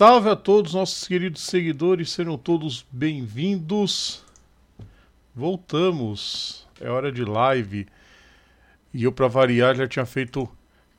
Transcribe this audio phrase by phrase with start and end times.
[0.00, 4.24] Salve a todos nossos queridos seguidores, sejam todos bem-vindos.
[5.36, 7.86] Voltamos, é hora de live.
[8.94, 10.48] E eu, para variar, já tinha feito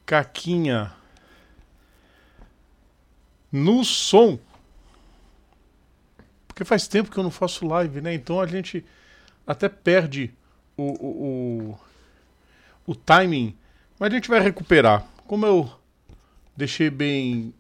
[0.05, 0.93] caquinha
[3.51, 4.37] no som.
[6.47, 8.13] Porque faz tempo que eu não faço live, né?
[8.13, 8.85] Então a gente
[9.47, 10.31] até perde
[10.77, 11.73] o, o,
[12.85, 13.57] o, o timing.
[13.97, 15.03] Mas a gente vai recuperar.
[15.25, 15.71] Como eu
[16.55, 17.51] deixei bem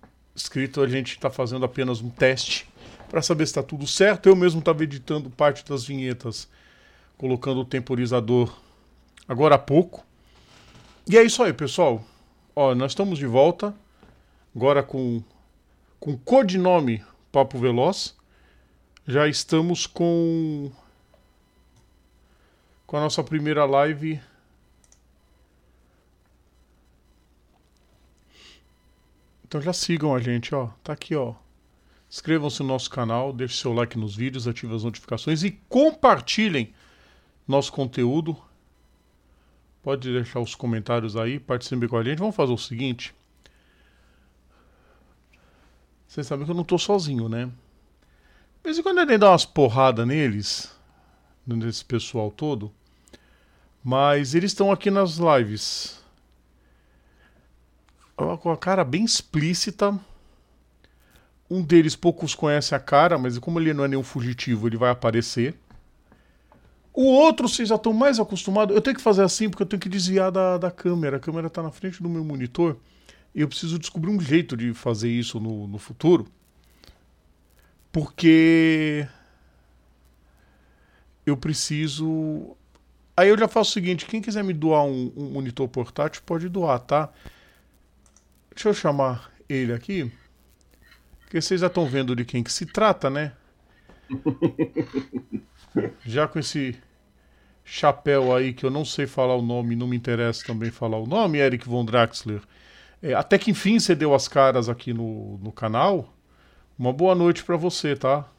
[0.41, 2.67] escrito, a gente está fazendo apenas um teste
[3.09, 4.27] para saber se está tudo certo.
[4.27, 6.47] Eu mesmo estava editando parte das vinhetas,
[7.17, 8.53] colocando o temporizador
[9.27, 10.05] agora há pouco.
[11.07, 12.03] E é isso aí, pessoal.
[12.55, 13.73] Ó, nós estamos de volta,
[14.55, 15.23] agora com,
[15.99, 18.15] com codinome Papo Veloz.
[19.07, 20.71] Já estamos com,
[22.85, 24.21] com a nossa primeira live
[29.51, 30.69] Então já sigam a gente, ó.
[30.81, 31.33] Tá aqui, ó.
[32.09, 36.73] Inscrevam-se no nosso canal, deixe seu like nos vídeos, ative as notificações e compartilhem
[37.45, 38.37] nosso conteúdo.
[39.83, 42.19] Pode deixar os comentários aí, participem com a gente.
[42.19, 43.13] Vamos fazer o seguinte.
[46.07, 47.47] Vocês sabem que eu não tô sozinho, né?
[47.47, 50.73] De vez em quando ele dá umas porradas neles,
[51.45, 52.71] nesse pessoal todo.
[53.83, 56.00] Mas eles estão aqui nas lives
[58.15, 59.97] com a cara bem explícita.
[61.49, 64.89] Um deles poucos conhecem a cara, mas como ele não é nenhum fugitivo, ele vai
[64.89, 65.55] aparecer.
[66.93, 68.75] O outro vocês já estão mais acostumados.
[68.75, 71.17] Eu tenho que fazer assim porque eu tenho que desviar da, da câmera.
[71.17, 72.77] A câmera está na frente do meu monitor.
[73.33, 76.27] E eu preciso descobrir um jeito de fazer isso no, no futuro.
[77.91, 79.07] Porque
[81.25, 82.55] eu preciso.
[83.15, 86.49] Aí eu já faço o seguinte: quem quiser me doar um, um monitor portátil pode
[86.49, 87.09] doar, tá?
[88.53, 90.11] Deixa eu chamar ele aqui.
[91.21, 93.31] Porque vocês já estão vendo de quem que se trata, né?
[96.05, 96.77] já com esse
[97.63, 101.07] chapéu aí que eu não sei falar o nome, não me interessa também falar o
[101.07, 102.41] nome, Eric von Draxler.
[103.01, 106.13] É, até que enfim você deu as caras aqui no, no canal.
[106.77, 108.29] Uma boa noite para você, tá?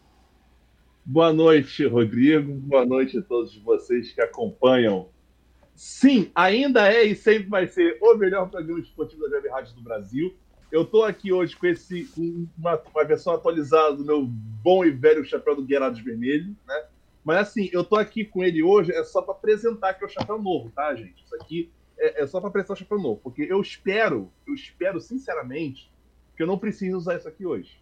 [1.04, 2.52] Boa noite, Rodrigo.
[2.54, 5.08] Boa noite a todos vocês que acompanham
[5.74, 9.82] Sim, ainda é e sempre vai ser o melhor programa esportivo da Web Rádio do
[9.82, 10.34] Brasil.
[10.70, 14.90] Eu estou aqui hoje com esse com uma, uma, versão atualizada do meu bom e
[14.90, 16.84] velho chapéu do Guerrados Vermelho, né?
[17.24, 20.10] Mas assim, eu estou aqui com ele hoje é só para apresentar que é o
[20.10, 21.22] chapéu novo, tá, gente?
[21.24, 25.00] Isso aqui é, é só para apresentar o chapéu novo, porque eu espero, eu espero
[25.00, 25.90] sinceramente
[26.36, 27.80] que eu não precise usar isso aqui hoje.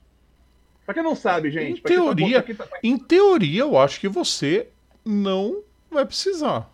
[0.84, 2.78] Pra quem não sabe, gente, em teoria, tá tá...
[2.82, 4.68] em teoria, eu acho que você
[5.04, 6.70] não vai precisar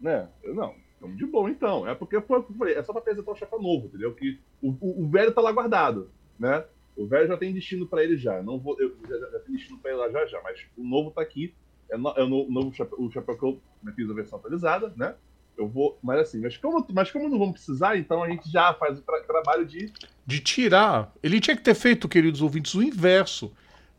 [0.00, 0.28] né?
[0.44, 1.88] não, estamos de boa então.
[1.88, 4.14] É porque foi, falei, é só para apresentar o chefe novo, entendeu?
[4.14, 6.64] Que o, o, o, velho tá lá guardado, né?
[6.96, 8.42] O velho já tem destino para ele já.
[8.42, 11.10] Não vou, eu já, já tem destino para ele lá já já, mas o novo
[11.10, 11.54] tá aqui.
[11.88, 13.60] É, no, é o novo chapéu, o chapéu que eu
[13.94, 15.14] fiz a versão atualizada, né?
[15.56, 18.74] Eu vou, mas assim, mas como, mas como não vamos precisar, então a gente já
[18.74, 19.90] faz o tra trabalho de
[20.26, 21.14] de tirar.
[21.22, 23.52] Ele tinha que ter feito, queridos ouvintes, o inverso.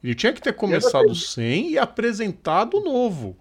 [0.04, 3.36] Ele tinha que ter começado sem e apresentado o novo.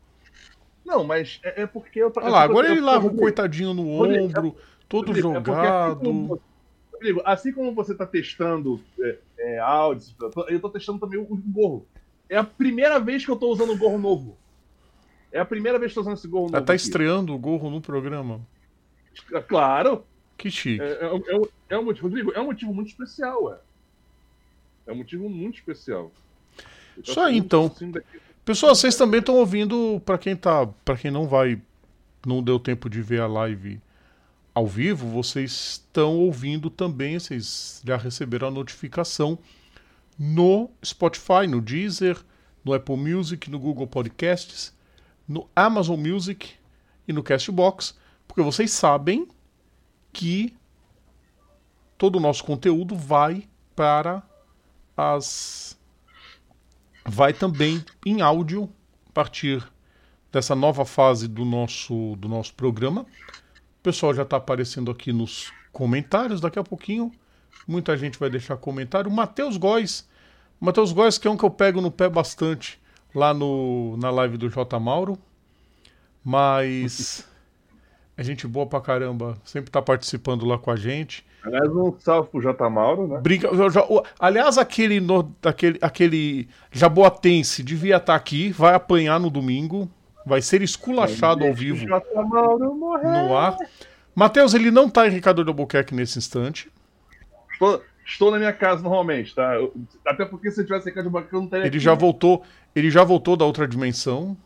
[0.87, 2.13] Não, mas é, é porque eu.
[2.17, 4.55] Olha lá, agora ele lava o coitadinho no ombro,
[4.89, 6.41] todo Rodrigo, é jogado.
[6.93, 10.15] Rodrigo, assim como você está testando é, é, áudios,
[10.49, 11.85] eu estou testando também o, gorro.
[12.31, 14.39] É a primeira vez que eu estou usando o gorro novo.
[15.33, 16.57] É a primeira vez que eu estou usando esse gorro novo.
[16.57, 16.83] Ela tá aqui.
[16.83, 18.41] estreando o gorro no programa.
[19.33, 20.05] É, claro.
[20.39, 20.81] Que chique.
[20.81, 23.59] É, é, é, é um motivo, Rodrigo, é um motivo muito especial, ué.
[24.87, 26.13] É um motivo muito especial.
[27.03, 27.75] Isso aí, então.
[28.47, 31.61] Pessoal, vocês também estão ouvindo, para quem tá, para quem não vai,
[32.25, 33.81] não deu tempo de ver a live
[34.55, 39.37] ao vivo, vocês estão ouvindo também, vocês já receberam a notificação
[40.17, 42.25] no Spotify, no Deezer,
[42.65, 44.73] no Apple Music, no Google Podcasts,
[45.27, 46.51] no Amazon Music
[47.09, 47.99] e no Castbox,
[48.29, 49.27] porque vocês sabem
[50.13, 50.57] que
[51.99, 54.23] todo o nosso conteúdo vai para
[54.97, 55.76] as
[57.09, 58.71] vai também em áudio
[59.09, 59.67] a partir
[60.31, 63.03] dessa nova fase do nosso, do nosso programa.
[63.03, 67.13] O pessoal já está aparecendo aqui nos comentários daqui a pouquinho.
[67.67, 69.11] Muita gente vai deixar comentário.
[69.11, 70.09] Matheus Góes.
[70.61, 72.81] Matheus Góes, que é um que eu pego no pé bastante
[73.15, 74.79] lá no, na live do J.
[74.79, 75.19] Mauro.
[76.25, 77.27] Mas
[78.17, 79.37] é gente boa pra caramba.
[79.45, 81.25] Sempre tá participando lá com a gente.
[81.45, 82.69] Aliás, um salve pro J.
[82.71, 83.21] Mauro, né?
[83.21, 83.49] Brinca,
[84.19, 89.89] aliás, aquele, no, aquele, aquele jaboatense devia estar tá aqui, vai apanhar no domingo,
[90.25, 92.23] vai ser esculachado ao vivo J.
[92.25, 93.11] Mauro morreu.
[93.11, 93.57] no ar.
[94.15, 96.71] Matheus, ele não tá em Ricardo de Albuquerque nesse instante.
[97.59, 99.57] Tô, Estou na minha casa normalmente, tá?
[99.57, 99.75] Eu,
[100.07, 101.65] até porque se eu tivesse casa de banco, eu não teria.
[101.65, 101.99] Ele aqui, já né?
[101.99, 102.45] voltou.
[102.75, 104.37] Ele já voltou da outra dimensão.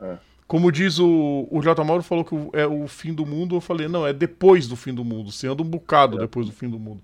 [0.00, 0.16] É.
[0.46, 1.82] Como diz o, o J.
[1.82, 4.92] Mauro falou que é o fim do mundo, eu falei, não, é depois do fim
[4.92, 5.32] do mundo.
[5.32, 6.20] Você anda um bocado é.
[6.20, 7.02] depois do fim do mundo.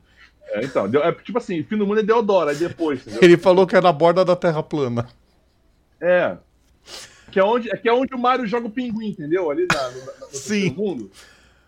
[0.53, 3.01] É, então, é, tipo assim, fim do mundo é Deodoro, é depois.
[3.07, 3.21] Entendeu?
[3.23, 5.09] Ele falou que é na borda da Terra plana.
[6.01, 6.37] É.
[7.31, 9.51] Que é onde, que é onde o Mario joga o pinguim, entendeu?
[9.51, 10.71] Ali na, no, no, Sim.
[10.71, 11.11] mundo.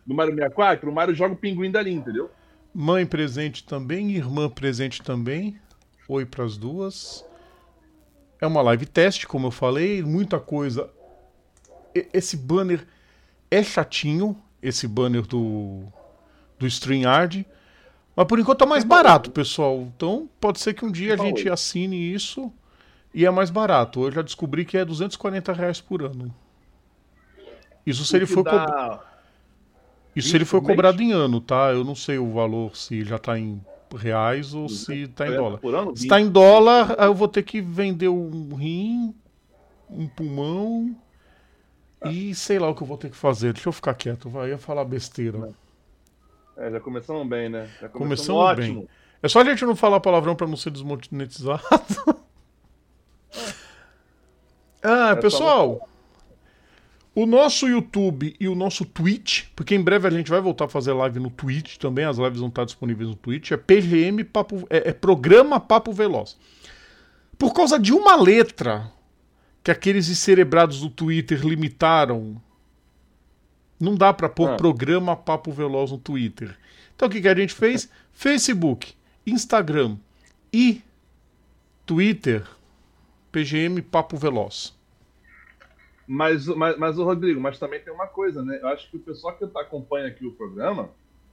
[0.04, 2.30] No Mario 64, o Mario joga o pinguim dali, entendeu?
[2.74, 5.56] Mãe presente também, irmã presente também.
[6.08, 7.24] Oi para as duas.
[8.40, 10.90] É uma live teste, como eu falei, muita coisa.
[11.94, 12.86] Esse banner
[13.50, 15.84] é chatinho, esse banner do
[16.58, 17.44] do StreamYard,
[18.14, 19.80] mas por enquanto tá mais barato, pessoal.
[19.80, 22.52] Então pode ser que um dia a gente assine isso
[23.12, 24.04] e é mais barato.
[24.04, 26.32] Eu já descobri que é 240 reais por ano.
[27.84, 28.50] Isso se ele for co...
[30.14, 31.72] Isso se ele for cobrado em ano, tá?
[31.72, 33.60] Eu não sei o valor se já tá em
[33.96, 35.60] reais ou se tá em dólar.
[35.94, 39.14] Se tá em dólar, eu vou ter que vender um rim,
[39.90, 40.94] um pulmão.
[42.06, 43.52] E sei lá o que eu vou ter que fazer.
[43.52, 44.46] Deixa eu ficar quieto, vai.
[44.46, 45.50] Eu ia falar besteira.
[46.56, 47.68] É, já começamos bem, né?
[47.80, 48.88] Já começamos, começamos bem.
[49.22, 51.62] É só a gente não falar palavrão para não ser desmonetizado.
[54.82, 55.88] ah, é pessoal.
[57.14, 60.68] O nosso YouTube e o nosso Twitch, porque em breve a gente vai voltar a
[60.68, 64.66] fazer live no Twitch também, as lives vão estar disponíveis no Twitch, é PGM Papo,
[64.70, 66.38] é, é Programa Papo Veloz.
[67.38, 68.90] Por causa de uma letra
[69.62, 72.40] que aqueles cerebrados do Twitter limitaram,
[73.78, 74.56] não dá para pôr ah.
[74.56, 76.56] Programa Papo Veloz no Twitter.
[76.94, 77.90] Então o que, que a gente fez?
[78.12, 78.94] Facebook,
[79.26, 79.96] Instagram
[80.52, 80.82] e
[81.86, 82.46] Twitter,
[83.30, 84.76] PGM Papo Veloz.
[86.06, 88.58] Mas, mas, mas o Rodrigo, mas também tem uma coisa, né?
[88.60, 90.90] Eu acho que o pessoal que tá, acompanha aqui o programa,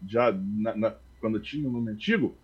[0.07, 2.35] já na, na, quando tinha no nome antigo,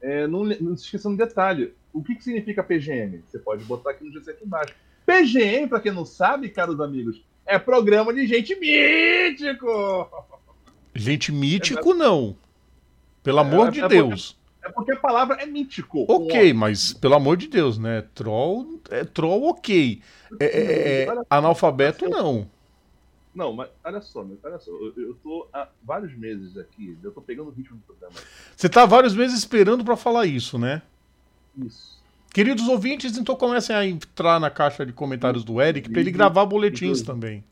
[0.00, 1.72] é, não, não se esqueça um detalhe.
[1.92, 3.22] O que, que significa PGM?
[3.28, 4.74] Você pode botar aqui no GC aqui embaixo.
[5.04, 10.08] PGM, para quem não sabe, caros amigos, é programa de gente mítico!
[10.94, 12.36] Gente mítico, é, não.
[13.22, 14.32] Pelo amor é, de é Deus.
[14.32, 14.44] Porque...
[14.64, 16.06] É porque a palavra é mítico.
[16.08, 18.02] Ok, mas pelo amor de Deus, né?
[18.14, 20.00] Troll é troll, ok.
[20.40, 22.48] É, é, é analfabeto, não.
[23.34, 24.70] Não, mas olha só, olha só.
[24.70, 28.14] Eu, eu tô há vários meses aqui, eu tô pegando o ritmo do programa.
[28.56, 30.80] Você tá há vários meses esperando para falar isso, né?
[31.58, 31.93] Isso.
[32.34, 36.44] Queridos ouvintes, então comecem a entrar na caixa de comentários do Eric para ele gravar
[36.44, 37.44] boletins também.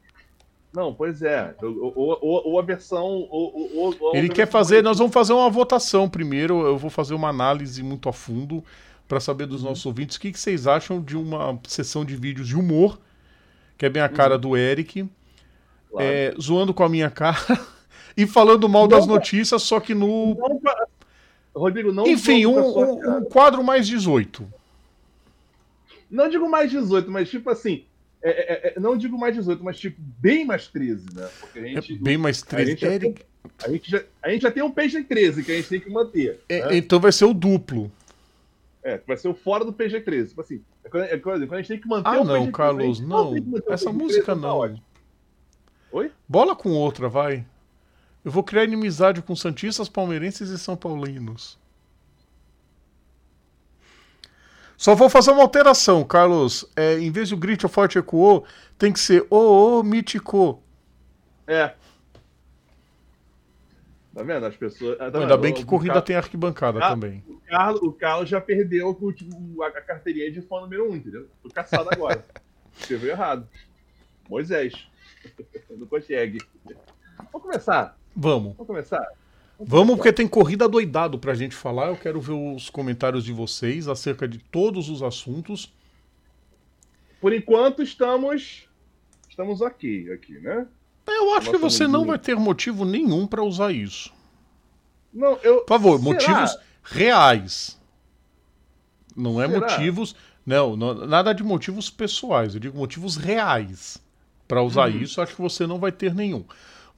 [0.75, 1.55] Não, pois é.
[1.63, 3.29] Ou, ou, ou a versão.
[3.31, 4.83] Ou, ou Ele quer fazer.
[4.83, 6.67] Nós vamos fazer uma votação primeiro.
[6.67, 8.65] Eu vou fazer uma análise muito a fundo
[9.07, 9.69] para saber dos uhum.
[9.69, 12.99] nossos ouvintes o que, que, vocês acham de uma sessão de vídeos de humor,
[13.79, 14.41] que é bem a cara uhum.
[14.41, 15.09] do Eric,
[15.91, 16.05] claro.
[16.05, 17.39] é, zoando com a minha cara
[18.17, 20.35] e falando mal não, das notícias, só que no.
[20.35, 20.61] Não,
[21.55, 22.05] Rodrigo, não.
[22.05, 24.61] Enfim, um, um, um quadro mais 18.
[26.13, 27.85] Não digo mais 18, mas tipo assim
[28.23, 31.29] é, é, é, não digo mais 18, mas tipo, bem mais 13, né?
[31.41, 32.63] Porque a gente, é bem mais 13.
[32.63, 33.15] A gente, já tem,
[33.65, 35.91] a, gente já, a gente já tem um PG 13 que a gente tem que
[35.91, 36.41] manter.
[36.49, 36.77] É, né?
[36.77, 37.91] Então vai ser o duplo.
[38.85, 40.29] É, vai ser o fora do PG 13.
[40.29, 42.53] Tipo assim, é quando, é quando, a gente tem que manter ah, o não, PG
[42.53, 43.35] Carlos, não.
[43.69, 44.81] Essa música não.
[45.91, 46.13] Oi?
[46.29, 47.45] Bola com outra, vai.
[48.25, 51.59] Eu vou criar inimizade com Santistas, Palmeirenses e São Paulinos.
[54.83, 56.69] Só vou fazer uma alteração, Carlos.
[56.75, 58.45] É, em vez de o grito forte ecoou,
[58.77, 60.61] tem que ser o oh, mítico.
[61.47, 61.69] É.
[64.13, 64.45] Tá vendo?
[64.45, 64.99] As pessoas.
[64.99, 66.07] Tá Ainda bem que corrida Carlos...
[66.09, 67.23] tem arquibancada também.
[67.29, 70.97] O Carlos, o Carlos já perdeu o, a, a carteirinha de fã número 1, um,
[70.97, 71.29] entendeu?
[71.41, 72.27] Foi caçado agora.
[72.77, 73.49] Escreveu errado.
[74.29, 74.89] Moisés.
[75.71, 76.39] Não consegue.
[77.31, 77.97] Vamos começar.
[78.17, 78.55] Vamos.
[78.55, 79.07] Vamos começar.
[79.67, 81.89] Vamos, porque tem corrida doidado pra gente falar.
[81.89, 85.73] Eu quero ver os comentários de vocês acerca de todos os assuntos.
[87.21, 88.69] Por enquanto estamos
[89.29, 90.67] estamos aqui, aqui, né?
[91.07, 94.13] Eu acho que você não vai ter motivo nenhum para usar isso.
[95.13, 95.61] Não, eu.
[95.61, 96.13] Por favor, Será?
[96.13, 97.81] motivos reais.
[99.17, 99.61] Não é Será?
[99.61, 100.17] motivos.
[100.45, 102.55] Não, não, nada de motivos pessoais.
[102.55, 103.99] Eu digo motivos reais.
[104.47, 104.99] Para usar hum.
[104.99, 106.45] isso, acho que você não vai ter nenhum.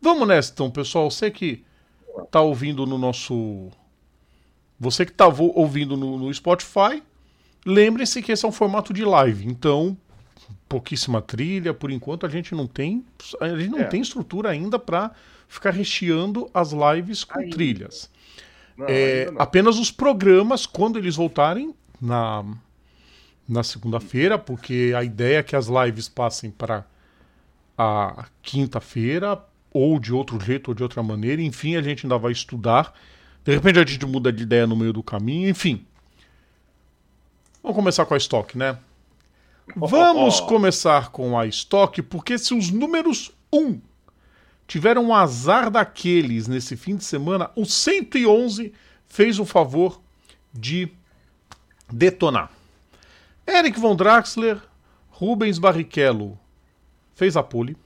[0.00, 1.10] Vamos nessa, então, pessoal.
[1.10, 1.64] Sei que
[2.30, 3.70] tá ouvindo no nosso.
[4.78, 7.02] Você que tá ouvindo no, no Spotify,
[7.64, 9.46] lembre-se que esse é um formato de live.
[9.46, 9.96] Então,
[10.68, 11.72] pouquíssima trilha.
[11.72, 13.04] Por enquanto, a gente não tem.
[13.40, 13.84] A gente não é.
[13.84, 15.12] tem estrutura ainda para
[15.48, 17.50] ficar recheando as lives com ainda.
[17.54, 18.10] trilhas.
[18.76, 22.44] Não, é, apenas os programas, quando eles voltarem na,
[23.48, 26.84] na segunda-feira, porque a ideia é que as lives passem para
[27.78, 29.40] a quinta-feira,
[29.74, 31.42] ou de outro jeito ou de outra maneira.
[31.42, 32.94] Enfim, a gente ainda vai estudar
[33.44, 35.84] De repente a gente muda de ideia no meio do caminho, enfim.
[37.62, 38.78] Vamos começar com a estoque, né?
[39.76, 43.80] Vamos começar com a estoque, porque se os números 1
[44.66, 48.72] tiveram um azar daqueles nesse fim de semana, o 111
[49.08, 50.00] fez o favor
[50.52, 50.90] de
[51.92, 52.50] detonar.
[53.46, 54.58] Eric von Draxler,
[55.10, 56.38] Rubens Barrichello
[57.14, 57.76] fez a pole.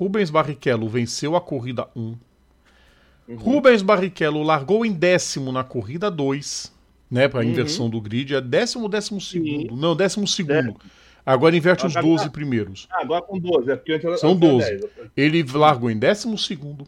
[0.00, 2.00] Rubens Barrichello venceu a corrida 1.
[2.00, 3.36] Uhum.
[3.36, 6.74] Rubens Barrichello largou em décimo na corrida 2,
[7.10, 7.50] né, para a uhum.
[7.50, 8.34] inversão do grid.
[8.34, 9.76] É décimo ou décimo segundo?
[9.76, 10.74] Não, décimo segundo.
[11.24, 12.30] Agora inverte agora, os 12 tá...
[12.30, 12.88] primeiros.
[12.90, 14.70] Ah, agora com 12, é porque antes São 12.
[14.70, 14.90] 10.
[15.14, 16.86] Ele largou em décimo segundo.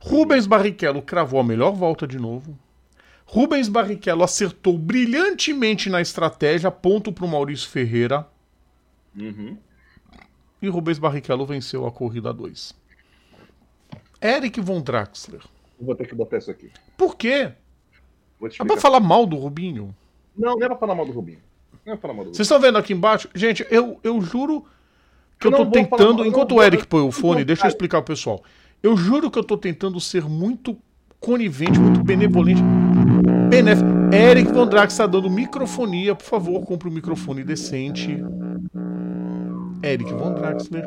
[0.00, 2.58] Rubens Barrichello cravou a melhor volta de novo.
[3.24, 8.26] Rubens Barrichello acertou brilhantemente na estratégia, ponto para o Maurício Ferreira.
[9.16, 9.56] Uhum.
[10.62, 12.72] E Rubens Barrichello venceu a corrida 2.
[14.22, 15.40] Eric von Draxler.
[15.80, 16.70] Vou ter que botar isso aqui.
[16.96, 17.50] Por quê?
[18.60, 19.94] É pra falar mal do Rubinho?
[20.36, 21.40] Não, não é pra falar mal do Rubinho.
[21.84, 22.36] Não é pra falar mal do Rubinho.
[22.36, 23.28] Vocês estão vendo aqui embaixo?
[23.34, 24.64] Gente, eu, eu juro
[25.40, 26.24] que eu, eu tô tentando.
[26.24, 28.42] Enquanto o Eric põe o fone, deixa eu explicar pro pessoal.
[28.80, 30.76] Eu juro que eu tô tentando ser muito
[31.18, 32.62] conivente, muito benevolente.
[33.48, 33.88] Benéfico.
[34.12, 36.14] Eric Von Drax está dando microfonia.
[36.14, 38.22] Por favor, compre um microfone decente.
[39.82, 40.84] Eric Von Draxler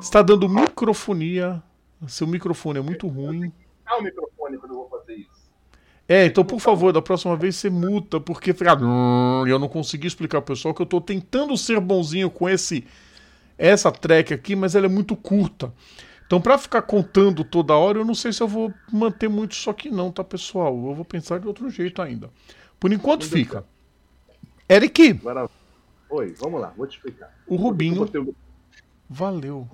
[0.00, 1.62] está dando microfonia.
[2.06, 3.52] Seu microfone é muito ruim.
[3.84, 5.48] Ah, o microfone quando eu vou fazer isso.
[6.08, 8.72] É, então por favor, da próxima vez você multa, porque fica.
[9.46, 12.86] Eu não consegui explicar pro pessoal que eu tô tentando ser bonzinho com esse
[13.58, 15.72] essa track aqui, mas ela é muito curta.
[16.28, 19.70] Então, para ficar contando toda hora, eu não sei se eu vou manter muito isso
[19.70, 20.74] aqui, não, tá, pessoal?
[20.74, 22.28] Eu vou pensar de outro jeito ainda.
[22.78, 23.64] Por enquanto, fica.
[24.68, 25.12] Eric!
[25.22, 25.48] Agora...
[26.10, 27.34] Oi, vamos lá, vou te explicar.
[27.46, 28.06] O Rubinho.
[29.08, 29.66] Valeu.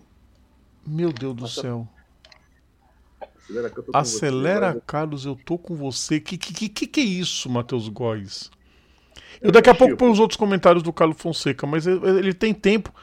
[0.86, 1.88] Meu Deus do céu.
[3.20, 6.20] Acelera, eu Acelera você, Carlos, eu tô com você.
[6.20, 8.48] Que que, que, que é isso, Matheus Góes?
[9.40, 12.94] Eu daqui a pouco ponho os outros comentários do Carlos Fonseca, mas ele tem tempo.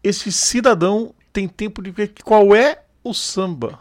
[0.00, 3.80] Esse cidadão tem tempo de ver qual é o samba.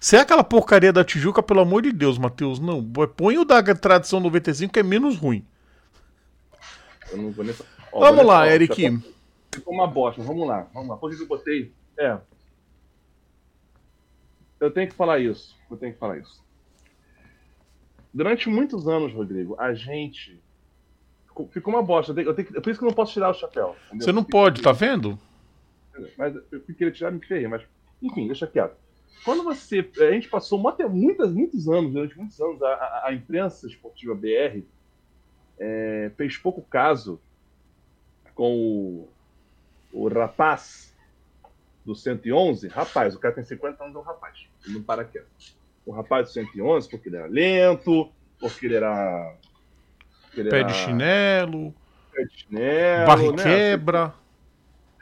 [0.00, 2.84] Se é aquela porcaria da Tijuca, pelo amor de Deus, Matheus, não.
[3.16, 5.44] Põe o da tradição 95 que é menos ruim.
[7.10, 7.54] Eu não vou nem...
[7.92, 9.00] vamos lá, Eric.
[9.52, 10.68] Ficou uma bosta, vamos lá.
[10.72, 10.96] Vamos lá.
[10.96, 11.72] Por que eu botei?
[11.98, 12.18] É.
[14.60, 15.56] Eu tenho que falar isso.
[15.70, 16.42] Eu tenho que falar isso.
[18.12, 20.40] Durante muitos anos, Rodrigo, a gente.
[21.50, 22.12] Ficou uma bosta.
[22.12, 23.76] Eu tenho, eu tenho, por isso que eu não posso tirar o chapéu.
[23.86, 24.04] Entendeu?
[24.04, 25.18] Você não pode, tá vendo?
[26.16, 27.62] Mas eu queria tirar, me ferrei, mas
[28.02, 28.76] enfim, deixa quieto.
[29.24, 29.88] Quando você.
[30.00, 34.62] A gente passou muitas, muitos anos, durante muitos anos, a, a, a imprensa esportiva BR
[35.58, 37.20] é, fez pouco caso
[38.34, 39.08] com o,
[39.92, 40.96] o rapaz
[41.84, 42.68] do 111.
[42.68, 44.46] Rapaz, o cara tem 50 anos, é um rapaz.
[44.64, 45.26] Ele não para quieto.
[45.84, 49.34] O rapaz do 111, porque ele era lento, porque ele era.
[50.26, 51.74] Porque ele pé era, de chinelo.
[52.12, 53.06] Pé de chinelo.
[53.06, 53.42] Barre né?
[53.42, 54.14] quebra.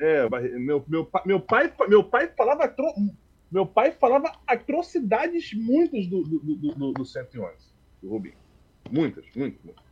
[0.00, 2.87] É, meu, meu, meu, pai, meu pai falava atro...
[3.50, 7.55] meu pai falava atrocidades muitas do, do, do, do, do 111,
[8.03, 8.37] do Rubinho.
[8.91, 9.85] Muitas, muitas, muitas.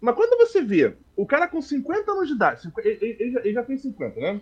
[0.00, 3.52] Mas quando você vê o cara com 50 anos de idade, ele, ele, já, ele
[3.52, 4.40] já tem 50, né?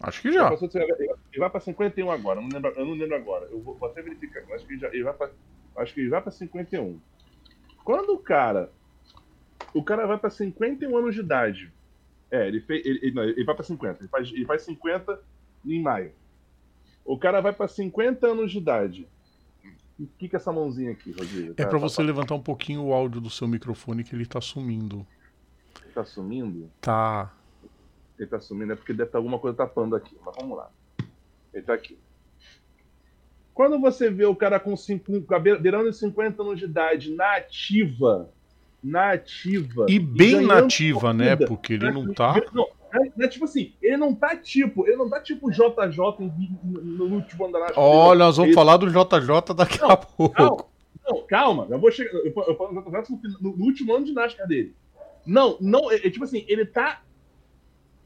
[0.00, 0.50] Acho que já.
[0.50, 3.46] Ele vai para 51 agora, não lembro, eu não lembro agora.
[3.50, 5.30] Eu vou, vou até verificar, acho que ele, já, ele vai para
[5.76, 7.00] acho que ele vai para 51.
[7.84, 8.72] Quando o cara
[9.74, 11.73] o cara vai para 51 anos de idade
[12.34, 14.00] é, ele, fez, ele, ele, não, ele vai para 50.
[14.00, 15.20] Ele faz, ele faz 50
[15.64, 16.12] em maio.
[17.04, 19.08] O cara vai para 50 anos de idade.
[19.96, 21.52] O que, que é essa mãozinha aqui, Rodrigo?
[21.52, 24.16] É tá, para tá, você tá, levantar um pouquinho o áudio do seu microfone que
[24.16, 25.06] ele tá sumindo.
[25.84, 26.68] Ele tá sumindo?
[26.80, 27.32] Tá.
[28.18, 30.16] Ele tá sumindo, é porque deve estar alguma coisa tapando aqui.
[30.26, 30.68] Mas vamos lá.
[31.52, 31.96] Ele tá aqui.
[33.52, 35.12] Quando você vê o cara com, cinco,
[35.62, 38.33] beirando 50 anos de idade na ativa,
[38.84, 39.86] nativa.
[39.88, 41.34] E bem nativa, né?
[41.34, 42.34] Porque ele não tá.
[42.52, 45.96] Não, é, é, tipo assim, ele não tá tipo, ele não tá tipo JJ
[46.62, 47.72] no, último andar.
[47.76, 48.54] Olha, nós vamos ele...
[48.54, 50.34] falar do JJ daqui não, a pouco.
[50.34, 50.64] Calma,
[51.08, 52.12] não, calma, eu vou chegar.
[52.12, 54.74] Eu, eu JJ no, no, último ano de NASCAR dele.
[55.26, 57.02] Não, não, é, é, tipo assim, ele tá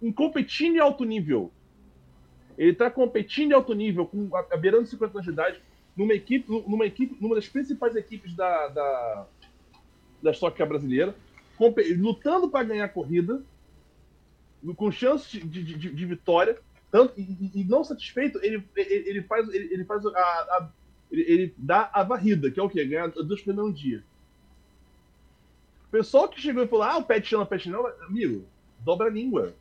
[0.00, 1.50] em competindo em alto nível.
[2.56, 5.60] Ele tá competindo em alto nível, com a, a beirando 50 anos de idade,
[5.96, 9.26] numa equipe, numa equipe, numa das principais equipes da, da
[10.22, 11.14] da Stock Car brasileira,
[11.96, 13.42] lutando para ganhar a corrida,
[14.76, 16.58] com chance de, de, de, de vitória,
[16.90, 20.68] tanto, e, e, não satisfeito, ele, ele, ele faz, ele, ele faz a, a
[21.10, 22.84] ele, ele, dá a varrida, que é o quê?
[22.84, 24.02] Ganhar dois prêmios um dia.
[25.86, 28.44] O pessoal que chegou e falou, ah, o pet chama, o pet não, amigo,
[28.80, 29.54] dobra a língua.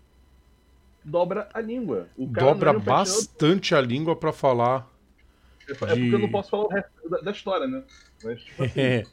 [1.03, 2.09] Dobra a língua.
[2.17, 4.91] dobra bastante a língua para falar
[5.69, 5.73] É, de...
[5.73, 7.83] é porque eu não posso falar o resto da, da história, né?
[8.23, 9.03] Mas, tipo assim, é.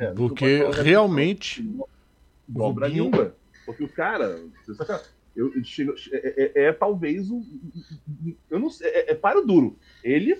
[0.00, 1.62] É porque realmente.
[2.48, 3.36] Dobra a língua.
[3.66, 4.40] Porque o cara.
[5.36, 7.44] Eu, eu chego, é, é, é, talvez o.
[8.50, 8.88] Eu não sei.
[8.88, 9.76] É, é para o duro.
[10.02, 10.36] Ele.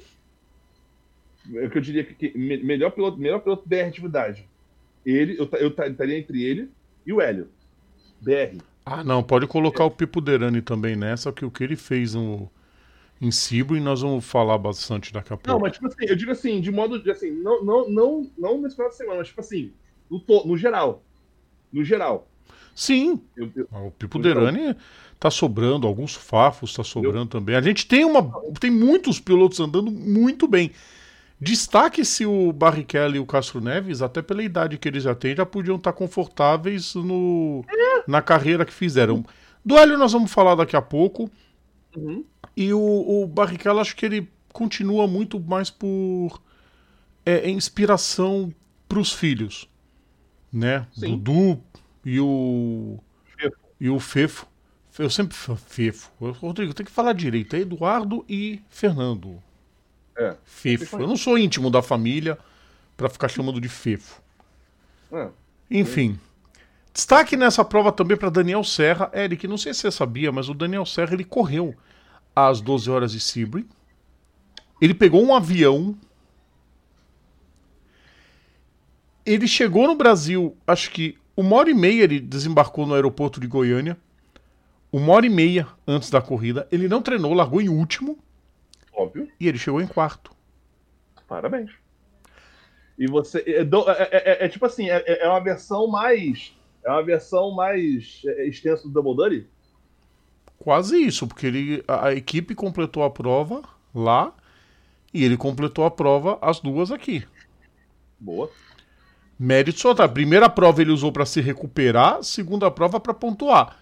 [1.54, 4.48] É o que eu diria que, que melhor piloto, melhor piloto BR atividade.
[5.04, 6.70] Ele, eu, eu estaria entre ele
[7.06, 7.48] e o Hélio.
[8.20, 8.62] BR.
[8.84, 12.50] Ah, não, pode colocar o Pipo Derani também nessa, que o que ele fez no,
[13.20, 15.50] em Cibo e nós vamos falar bastante daqui a pouco.
[15.50, 18.60] Não, mas tipo assim, eu digo assim, de modo de assim, não, não, não, não
[18.60, 19.72] nesse final de semana, mas tipo assim,
[20.10, 21.02] no, no geral.
[21.72, 22.26] No geral.
[22.74, 23.20] Sim.
[23.36, 24.74] Eu, eu, o Pipo Derani
[25.18, 27.54] tá sobrando, alguns fafos tá sobrando eu, também.
[27.54, 28.32] A gente tem uma.
[28.58, 30.72] Tem muitos pilotos andando muito bem.
[31.38, 35.46] Destaque-se o Barrichello e o Castro Neves, até pela idade que eles já têm, já
[35.46, 38.02] podiam estar confortáveis no, é.
[38.06, 39.24] na carreira que fizeram.
[39.64, 41.30] Do Hélio nós vamos falar daqui a pouco.
[41.96, 42.24] Uhum.
[42.56, 42.78] E o,
[43.22, 46.40] o Barrichello, acho que ele continua muito mais por
[47.24, 48.52] é, inspiração
[48.88, 49.68] para os filhos.
[50.52, 50.86] Né?
[50.92, 51.18] Sim.
[51.18, 51.62] Dudu
[52.04, 52.98] e o.
[53.36, 53.56] Fefo.
[53.80, 54.46] E o Fefo.
[54.98, 56.10] Eu sempre Fefo.
[56.18, 57.56] Rodrigo, tem que falar direito.
[57.56, 59.40] É Eduardo e Fernando.
[60.16, 60.36] É.
[60.44, 60.98] Fefo.
[60.98, 62.36] Eu não sou íntimo da família
[62.96, 64.20] para ficar chamando de Fefo.
[65.12, 65.28] É.
[65.70, 66.18] Enfim.
[67.00, 69.10] Destaque nessa prova também para Daniel Serra.
[69.14, 71.74] Eric, não sei se você sabia, mas o Daniel Serra ele correu
[72.36, 73.66] às 12 horas de Sebring.
[74.82, 75.96] Ele pegou um avião.
[79.24, 83.46] Ele chegou no Brasil, acho que uma hora e meia ele desembarcou no aeroporto de
[83.46, 83.96] Goiânia.
[84.92, 86.68] Uma hora e meia antes da corrida.
[86.70, 88.18] Ele não treinou, largou em último.
[88.92, 89.26] Óbvio.
[89.40, 90.36] E ele chegou em quarto.
[91.26, 91.70] Parabéns.
[92.98, 93.38] E você.
[93.46, 96.59] É, é, é, é tipo assim, é, é, uma versão mais.
[96.84, 99.46] É uma versão mais extensa do Double Duty?
[100.58, 103.62] Quase isso, porque ele, a, equipe completou a prova
[103.94, 104.32] lá
[105.12, 107.26] e ele completou a prova as duas aqui.
[108.18, 108.50] Boa.
[109.38, 110.04] Mérito só tá.
[110.04, 113.78] A primeira prova ele usou para se recuperar, segunda prova para pontuar.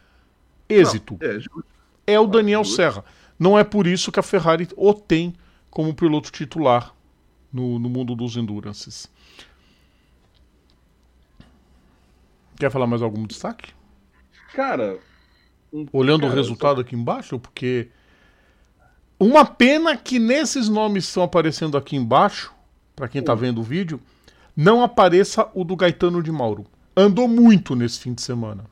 [0.68, 1.18] Êxito.
[1.20, 3.04] Não, é, é, o Daniel Serra.
[3.37, 5.34] Não é por isso que a Ferrari o tem
[5.70, 6.94] como piloto titular
[7.52, 9.11] no, no mundo dos endurances.
[12.59, 13.73] Quer falar mais algum destaque?
[14.53, 14.99] Cara.
[15.92, 16.81] Olhando cara, o resultado só...
[16.81, 17.88] aqui embaixo, porque.
[19.21, 22.55] Uma pena que nesses nomes que estão aparecendo aqui embaixo,
[22.94, 24.01] para quem está vendo o vídeo,
[24.57, 26.66] não apareça o do Gaetano de Mauro.
[26.97, 28.64] Andou muito nesse fim de semana.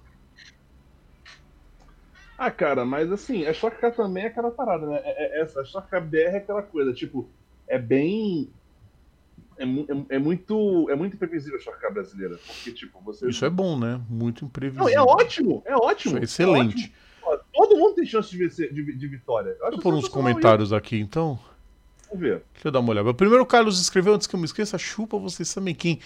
[2.39, 5.01] Ah, cara, mas assim, a Stock Car também é aquela parada, né?
[5.05, 7.29] É, é, essa, a Stock Car BR é aquela coisa, tipo,
[7.67, 8.51] é bem.
[9.59, 12.39] É, é, é, muito é muito imprevisível a Car brasileira.
[12.47, 13.29] Porque, tipo, você.
[13.29, 14.01] Isso é bom, né?
[14.09, 14.87] Muito imprevisível.
[14.87, 16.19] Não, é ótimo, é ótimo.
[16.19, 16.93] Isso é excelente.
[17.25, 17.45] É ótimo.
[17.53, 19.57] Todo mundo tem chance de, vencer, de, de vitória.
[19.61, 21.39] Deixa eu pôr uns comentários aqui, então.
[22.09, 22.43] Vamos ver.
[22.53, 23.13] Deixa eu dar uma olhada.
[23.13, 25.99] Primeiro o Carlos escreveu, antes que eu me esqueça, chupa vocês também quem.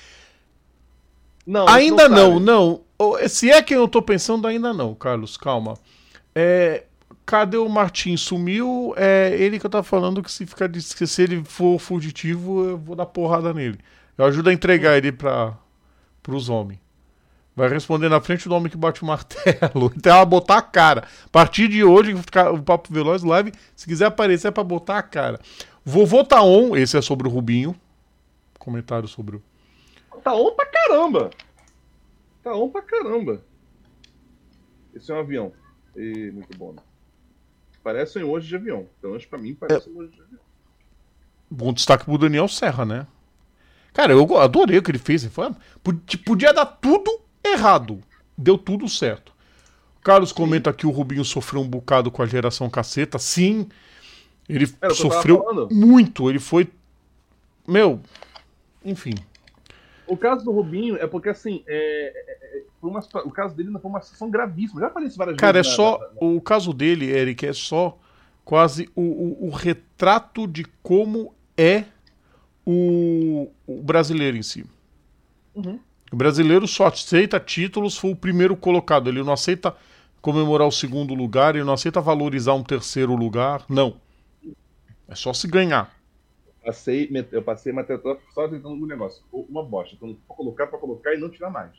[1.47, 3.29] Não, ainda não, não, não.
[3.29, 5.75] Se é quem eu tô pensando, ainda não, Carlos, calma.
[6.35, 6.85] É,
[7.31, 8.17] cadê o Martim?
[8.17, 8.93] Sumiu?
[8.97, 12.77] É ele que eu tava falando que se, ficar, que se ele for fugitivo, eu
[12.77, 13.79] vou dar porrada nele.
[14.19, 15.57] Eu ajudo a entregar ele para
[16.29, 16.81] os homens.
[17.55, 19.93] Vai responder na frente do homem que bate o martelo.
[19.97, 21.05] Então ela botar a cara.
[21.25, 25.03] A partir de hoje, o Papo Veloz Live, se quiser aparecer, é pra botar a
[25.03, 25.39] cara.
[25.85, 27.77] Vovô tá on, esse é sobre o Rubinho.
[28.59, 29.43] Comentário sobre o.
[30.25, 31.31] Tá on pra caramba!
[32.43, 33.41] Tá on pra caramba.
[34.95, 35.53] Esse é um avião.
[35.97, 36.73] E muito bom.
[36.73, 36.83] Né?
[37.83, 38.87] Parece um emoji de avião.
[39.01, 39.91] Pelo menos pra mim parece é...
[39.91, 40.41] um emoji de avião.
[41.51, 43.07] Bom destaque pro Daniel Serra, né?
[43.93, 45.25] Cara, eu adorei o que ele fez.
[45.25, 45.51] Ele foi...
[46.25, 48.01] Podia dar tudo errado.
[48.39, 49.33] Deu tudo certo.
[49.99, 50.37] O Carlos Sim.
[50.37, 53.19] comenta que o Rubinho sofreu um bocado com a geração caceta.
[53.19, 53.69] Sim,
[54.49, 56.31] ele sofreu muito.
[56.31, 56.71] Ele foi.
[57.67, 58.01] Meu.
[58.85, 59.15] Enfim.
[60.11, 63.89] O caso do Rubinho é porque, assim, é, é, é uma, o caso dele foi
[63.89, 64.81] uma situação gravíssima.
[64.81, 65.77] Já falei isso várias Cara, vezes.
[65.77, 65.99] Cara, é só.
[65.99, 66.37] Na, na...
[66.37, 67.97] O caso dele, Eric, é só
[68.45, 71.85] quase o, o, o retrato de como é
[72.67, 74.67] o, o brasileiro em si.
[75.55, 75.79] Uhum.
[76.11, 79.09] O brasileiro só aceita títulos, foi o primeiro colocado.
[79.09, 79.77] Ele não aceita
[80.21, 83.65] comemorar o segundo lugar, ele não aceita valorizar um terceiro lugar.
[83.69, 83.95] Não.
[85.07, 86.00] É só se ganhar
[86.65, 87.87] passei, eu passei mas
[88.35, 89.23] só tentando um negócio.
[89.33, 89.95] Uma bosta.
[89.95, 91.73] Então, pra colocar, pra colocar e não tirar mais.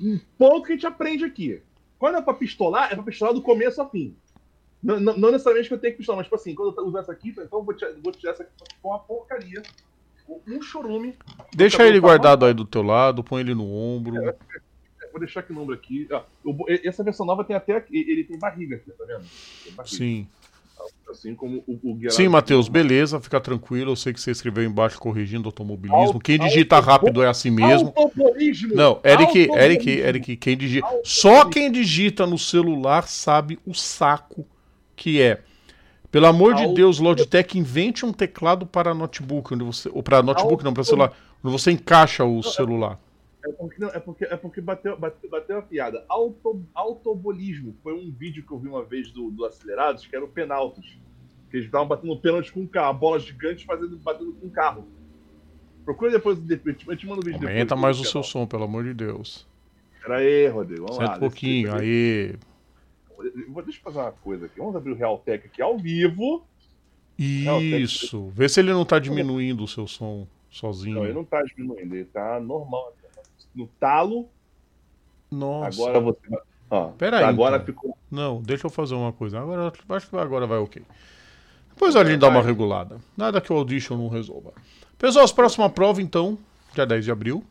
[0.00, 1.62] Um ponto que a gente aprende aqui.
[1.98, 4.16] Quando é pra pistolar, é pra pistolar do começo ao fim.
[4.82, 6.98] Não, não, não necessariamente que eu tenho que pistolar, mas tipo assim, quando eu uso
[6.98, 9.62] essa aqui, então eu vou tirar, vou tirar essa aqui com uma porcaria.
[10.46, 11.16] Um chorume.
[11.54, 14.16] Deixa ele guardado aí do teu lado, põe ele no ombro.
[14.28, 14.36] É,
[15.10, 16.08] vou deixar aqui no ombro aqui.
[16.10, 17.84] Ah, eu, essa versão nova tem até.
[17.90, 19.24] Ele tem barriga aqui, tá vendo?
[19.86, 20.28] Sim.
[21.10, 23.92] Assim como o, o Sim, Matheus, beleza, fica tranquilo.
[23.92, 26.20] Eu sei que você escreveu embaixo corrigindo automobilismo.
[26.20, 27.92] quem digita rápido é assim mesmo.
[28.74, 30.86] Não, Eric, Eric, Eric, quem digita.
[31.02, 34.46] Só quem digita no celular sabe o saco
[34.94, 35.40] que é.
[36.10, 39.88] Pelo amor de Deus, Logitech, invente um teclado para notebook, onde você.
[39.92, 41.12] Ou para notebook, não, para celular,
[41.42, 42.98] onde você encaixa o celular.
[43.44, 46.04] É porque, não, é porque, é porque bateu, bateu, bateu a piada.
[46.08, 50.24] Auto, autobolismo foi um vídeo que eu vi uma vez do, do Acelerados, que era
[50.24, 50.98] o Penaltos.
[51.48, 54.86] Que eles estavam batendo pênalti com um carro, bola gigante fazendo, batendo com um carro.
[55.84, 57.80] Procura depois, eu te mando o vídeo Aumenta depois.
[57.80, 59.48] Mais o seu som, pelo amor de Deus.
[60.00, 61.16] Pera aí, Rodrigo, vamos Senta lá.
[61.16, 62.34] um pouquinho, aí.
[63.64, 64.58] Deixa eu fazer uma coisa aqui.
[64.58, 66.44] Vamos abrir o Realtek aqui ao vivo.
[67.18, 68.28] Isso.
[68.28, 70.96] Vê se ele não tá diminuindo o seu som sozinho.
[70.96, 72.94] Não, ele não tá diminuindo, ele tá normal
[73.54, 74.28] no talo.
[75.30, 75.82] Nossa.
[75.82, 76.20] Agora você.
[76.70, 77.24] Ó, Pera aí.
[77.24, 77.66] Agora então.
[77.66, 77.96] ficou.
[78.10, 79.40] Não, deixa eu fazer uma coisa.
[79.40, 80.82] Agora, acho que agora vai ok.
[81.70, 82.98] Depois a gente dá uma regulada.
[83.16, 84.52] Nada que o Audition não resolva.
[84.98, 86.38] Pessoal, a próxima prova, então,
[86.74, 87.44] dia 10 de abril.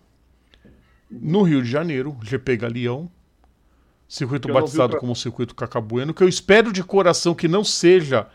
[1.10, 3.10] No Rio de Janeiro, GP Galeão.
[4.08, 5.00] Circuito batizado pra...
[5.00, 8.28] como Circuito Cacabueno, que eu espero de coração que não seja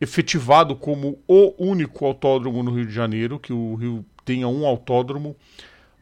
[0.00, 5.36] efetivado como o único autódromo no Rio de Janeiro, que o Rio tenha um autódromo.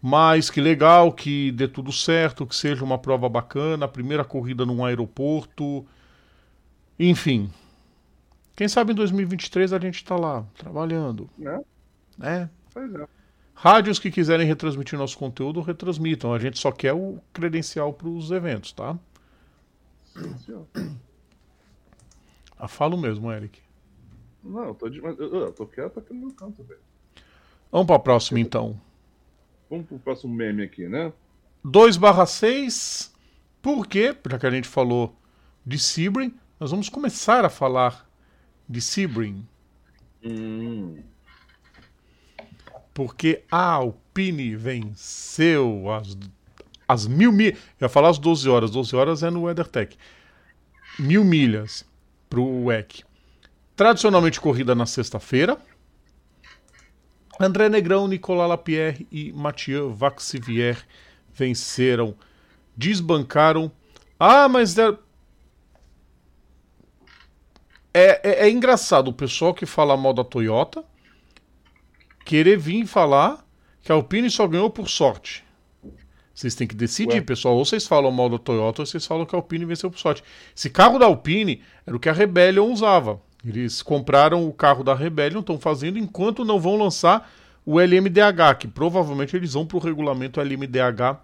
[0.09, 4.65] Mas que legal, que dê tudo certo, que seja uma prova bacana, a primeira corrida
[4.65, 5.85] num aeroporto.
[6.97, 7.51] Enfim.
[8.55, 11.29] Quem sabe em 2023 a gente está lá, trabalhando.
[11.41, 11.61] É.
[12.21, 12.49] É.
[12.73, 13.09] Pois é.
[13.53, 16.33] Rádios que quiserem retransmitir nosso conteúdo, retransmitam.
[16.33, 18.97] A gente só quer o credencial para os eventos, tá?
[22.57, 23.59] Ah, falo mesmo, Eric.
[24.45, 24.99] Não, eu tô, de...
[24.99, 26.79] eu, eu tô quieto aqui no meu canto, velho.
[27.73, 28.81] Vamos para a próxima, então.
[29.69, 31.13] Vamos pro próximo meme aqui, né?
[31.65, 33.13] 2 barra 6.
[33.61, 34.17] Por quê?
[34.31, 35.17] Já que a gente falou
[35.65, 38.09] de Sebring, nós vamos começar a falar
[38.69, 39.47] de Sebring.
[40.25, 41.03] Hum.
[42.95, 46.17] Porque a Alpine venceu as,
[46.87, 47.59] as mil milhas.
[47.81, 49.99] Eu ia falar as 12 horas, 12 horas é no WeatherTech.
[50.99, 51.85] Mil milhas
[52.31, 53.05] para o WEC.
[53.75, 55.59] Tradicionalmente corrida na sexta-feira.
[57.39, 60.79] André Negrão, Nicolas Lapierre e Mathieu Vaxivier
[61.33, 62.15] venceram,
[62.77, 63.71] desbancaram.
[64.19, 64.97] Ah, mas é...
[67.93, 70.85] É, é, é engraçado o pessoal que fala mal da Toyota
[72.27, 73.47] querer vir falar
[73.81, 75.45] que a Alpine só ganhou por sorte.
[76.35, 77.21] Vocês têm que decidir, Ué.
[77.23, 77.57] pessoal.
[77.57, 80.23] Ou vocês falam mal da Toyota ou vocês falam que a Alpine venceu por sorte.
[80.55, 83.23] Esse carro da Alpine era o que a Rebellion usava.
[83.47, 87.31] Eles compraram o carro da Rebellion, estão fazendo, enquanto não vão lançar
[87.65, 91.21] o LMDH, que provavelmente eles vão para o regulamento LMDH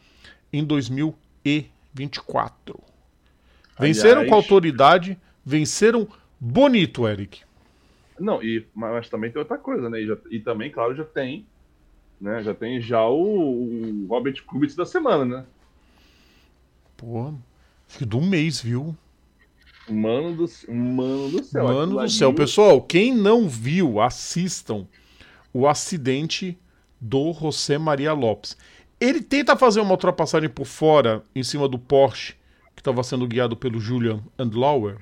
[0.52, 2.78] em 2024.
[3.78, 6.06] Venceram Aliás, com autoridade, venceram
[6.38, 7.40] bonito, Eric.
[8.18, 10.00] Não, e, mas também tem outra coisa, né?
[10.00, 11.44] E, já, e também, claro, já tem.
[12.20, 15.44] Né, já tem já o, o Robert Kubica da semana, né?
[16.96, 17.34] Pô,
[17.88, 18.96] acho que do mês, viu?
[19.88, 21.64] Mano do, mano do céu.
[21.64, 22.32] Mano do céu.
[22.32, 24.86] Pessoal, quem não viu, assistam
[25.52, 26.58] o acidente
[27.00, 28.56] do José Maria Lopes.
[29.00, 32.34] Ele tenta fazer uma ultrapassagem por fora, em cima do Porsche,
[32.74, 34.98] que estava sendo guiado pelo Julian Andlauer.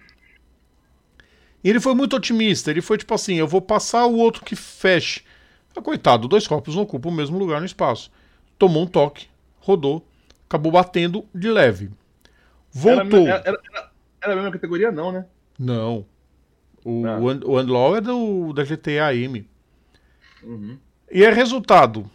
[1.62, 2.70] E ele foi muito otimista.
[2.70, 5.22] Ele foi tipo assim: eu vou passar o outro que feche.
[5.76, 8.10] Ah, coitado, dois corpos não ocupam o mesmo lugar no espaço.
[8.58, 9.28] Tomou um toque,
[9.60, 10.04] rodou,
[10.48, 11.90] acabou batendo de leve.
[12.72, 13.26] Voltou.
[13.26, 13.89] Era, era, era,
[14.22, 15.26] era a mesma categoria, não, né?
[15.58, 16.06] Não.
[16.84, 17.18] O, ah.
[17.44, 19.46] o Andlaw é do, da GTA M.
[20.42, 20.78] Uhum.
[21.10, 22.10] E é resultado.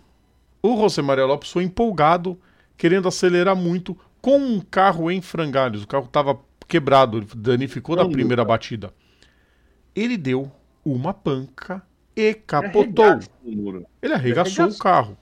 [0.61, 2.39] O José Maria Lopes foi empolgado,
[2.77, 5.83] querendo acelerar muito, com um carro em frangalhos.
[5.83, 8.91] O carro estava quebrado, danificou na primeira batida.
[9.95, 10.51] Ele deu
[10.83, 11.83] uma panca
[12.15, 13.19] e capotou.
[14.01, 15.17] Ele arregaçou o carro.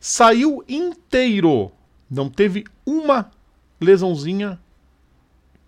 [0.00, 1.70] Saiu inteiro.
[2.10, 3.30] Não teve uma
[3.80, 4.58] lesãozinha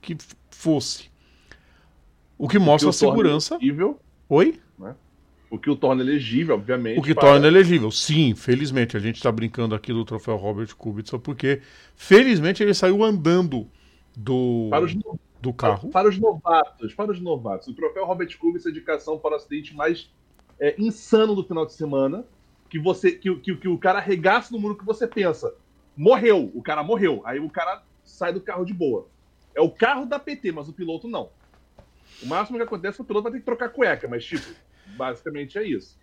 [0.01, 0.17] que
[0.65, 1.11] fosse.
[2.39, 3.55] O que mostra o que a segurança.
[3.57, 4.59] Elegível, Oi?
[4.79, 4.95] Né?
[5.51, 6.99] O que o torna elegível, obviamente.
[6.99, 7.29] O que para...
[7.29, 8.97] torna elegível, sim, felizmente.
[8.97, 11.61] A gente está brincando aqui do troféu Robert Kubica porque,
[11.95, 13.69] felizmente, ele saiu andando
[14.17, 14.97] do, os,
[15.41, 15.91] do carro.
[15.91, 17.69] Para, para, os novatos, para os novatos.
[17.69, 20.11] O troféu Robert Kubica é a indicação para o acidente mais
[20.59, 22.25] é, insano do final de semana.
[22.71, 25.55] Que, você, que, que, que o cara arregaça no muro que você pensa.
[25.97, 27.23] Morreu, o cara morreu.
[27.25, 29.07] Aí o cara sai do carro de boa.
[29.55, 31.31] É o carro da PT, mas o piloto não.
[32.23, 34.47] O máximo que acontece é que o piloto vai ter que trocar cueca, mas, tipo,
[34.97, 35.99] basicamente é isso.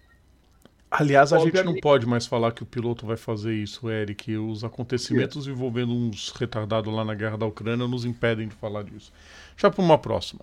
[0.90, 1.66] Aliás, a Obviamente...
[1.66, 4.36] gente não pode mais falar que o piloto vai fazer isso, Eric.
[4.36, 9.12] Os acontecimentos envolvendo uns retardados lá na guerra da Ucrânia nos impedem de falar disso.
[9.56, 10.42] Já para uma próxima.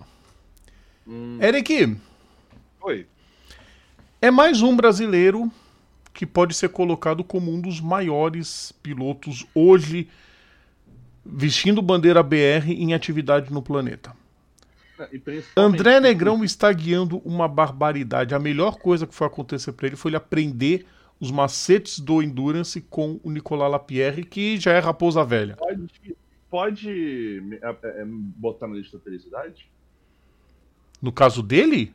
[1.07, 1.37] Hum.
[1.39, 1.95] Eric.
[2.81, 3.05] Oi.
[4.19, 5.51] É mais um brasileiro
[6.13, 10.09] que pode ser colocado como um dos maiores pilotos hoje
[11.25, 14.15] vestindo bandeira BR em atividade no planeta.
[14.99, 15.09] É,
[15.55, 18.35] André Negrão está guiando uma barbaridade.
[18.35, 20.85] A melhor coisa que foi acontecer para ele foi ele aprender
[21.19, 25.55] os macetes do Endurance com o Nicolas Lapierre, que já é raposa velha.
[25.57, 26.15] Pode,
[26.49, 29.69] pode é, é, botar na lista da felicidade?
[31.01, 31.93] No caso dele?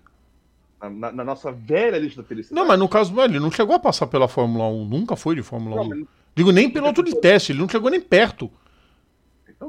[0.81, 2.61] Na, na, nossa velha lista da felicidade.
[2.61, 5.43] Não, mas no caso, ele não chegou a passar pela Fórmula 1, nunca foi de
[5.43, 5.89] Fórmula não, 1.
[5.89, 6.09] Mas...
[6.35, 8.51] Digo, nem piloto de teste, ele não chegou nem perto.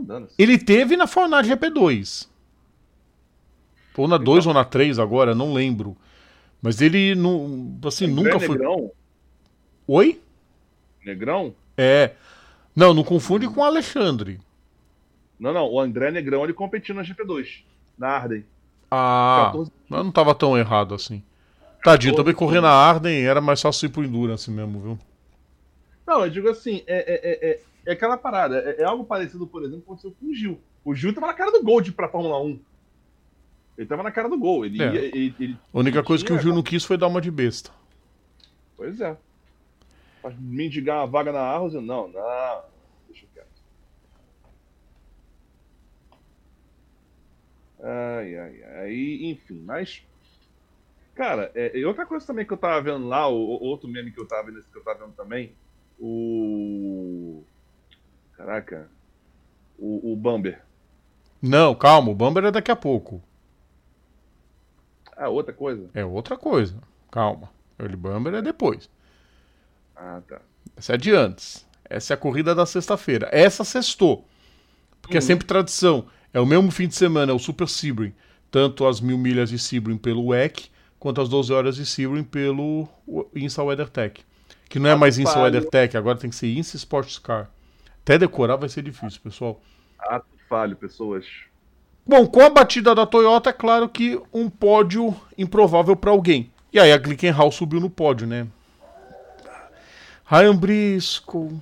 [0.01, 2.27] Então, ele teve na Fórmula GP2.
[3.97, 4.49] Ou na 2 então...
[4.49, 5.95] ou na 3 agora, não lembro.
[6.61, 8.57] Mas ele não, assim, André nunca foi.
[8.57, 8.91] Negrão?
[9.87, 10.21] Oi?
[11.05, 11.55] Negrão?
[11.77, 12.11] É.
[12.75, 14.39] Não, não confunde com o Alexandre.
[15.39, 15.71] Não, não.
[15.71, 17.63] O André Negrão ele competiu na GP2,
[17.97, 18.45] na Arden.
[18.89, 19.71] Ah, 14...
[19.87, 21.23] mas não tava tão errado assim.
[21.83, 24.99] Tadinho, também correr na Arden era mais fácil ir pro Endurance mesmo, viu?
[26.07, 28.57] Não, eu digo assim, é, é, é, é aquela parada.
[28.57, 30.59] É, é, algo parecido, por exemplo, aconteceu com o Gil.
[30.83, 32.59] O Gil tava na cara do gol de ir pra Fórmula 1.
[33.77, 34.65] Ele tava na cara do gol.
[34.65, 37.21] Ele, ia, ele, ele a única coisa que o Gil não quis foi dar uma
[37.21, 37.71] de besta.
[38.75, 39.17] Pois é.
[40.21, 42.63] Pra mendigar uma vaga na Arros, eu, não, não.
[43.07, 43.47] Deixa quieto.
[47.81, 49.19] Ai, ai, ai.
[49.23, 50.03] Enfim, mas.
[51.13, 54.19] Cara, é, e outra coisa também que eu tava vendo lá, o, outro meme que
[54.19, 55.53] eu tava vendo, que eu tava vendo também,
[55.99, 57.43] o.
[58.37, 58.89] Caraca.
[59.77, 60.61] O, o Bamber.
[61.41, 63.21] Não, calma, o Bamber é daqui a pouco.
[65.15, 65.89] Ah, outra coisa?
[65.93, 66.75] É outra coisa.
[67.09, 67.49] Calma.
[67.79, 68.89] Early Bumper é depois.
[69.95, 70.41] Ah, tá.
[70.75, 71.65] Essa é de antes.
[71.89, 73.29] Essa é a corrida da sexta-feira.
[73.31, 74.27] Essa sextou.
[75.01, 75.23] Porque é uhum.
[75.23, 76.05] é sempre tradição.
[76.33, 78.13] É o mesmo fim de semana, é o Super Sebring.
[78.51, 80.69] Tanto as mil milhas de Sebring pelo WEC,
[80.99, 82.87] quanto as 12 horas de Sebring pelo
[83.33, 84.25] INSA WeatherTech.
[84.67, 87.49] Que não é mais INSA WeatherTech, agora tem que ser INSA Sports Car.
[88.05, 89.59] Até decorar vai ser difícil, pessoal.
[89.97, 91.25] Ato falho, pessoas.
[92.05, 96.51] Bom, com a batida da Toyota, é claro que um pódio improvável para alguém.
[96.71, 98.47] E aí a Glickenhaus subiu no pódio, né?
[100.23, 101.59] Ryan Briscoe.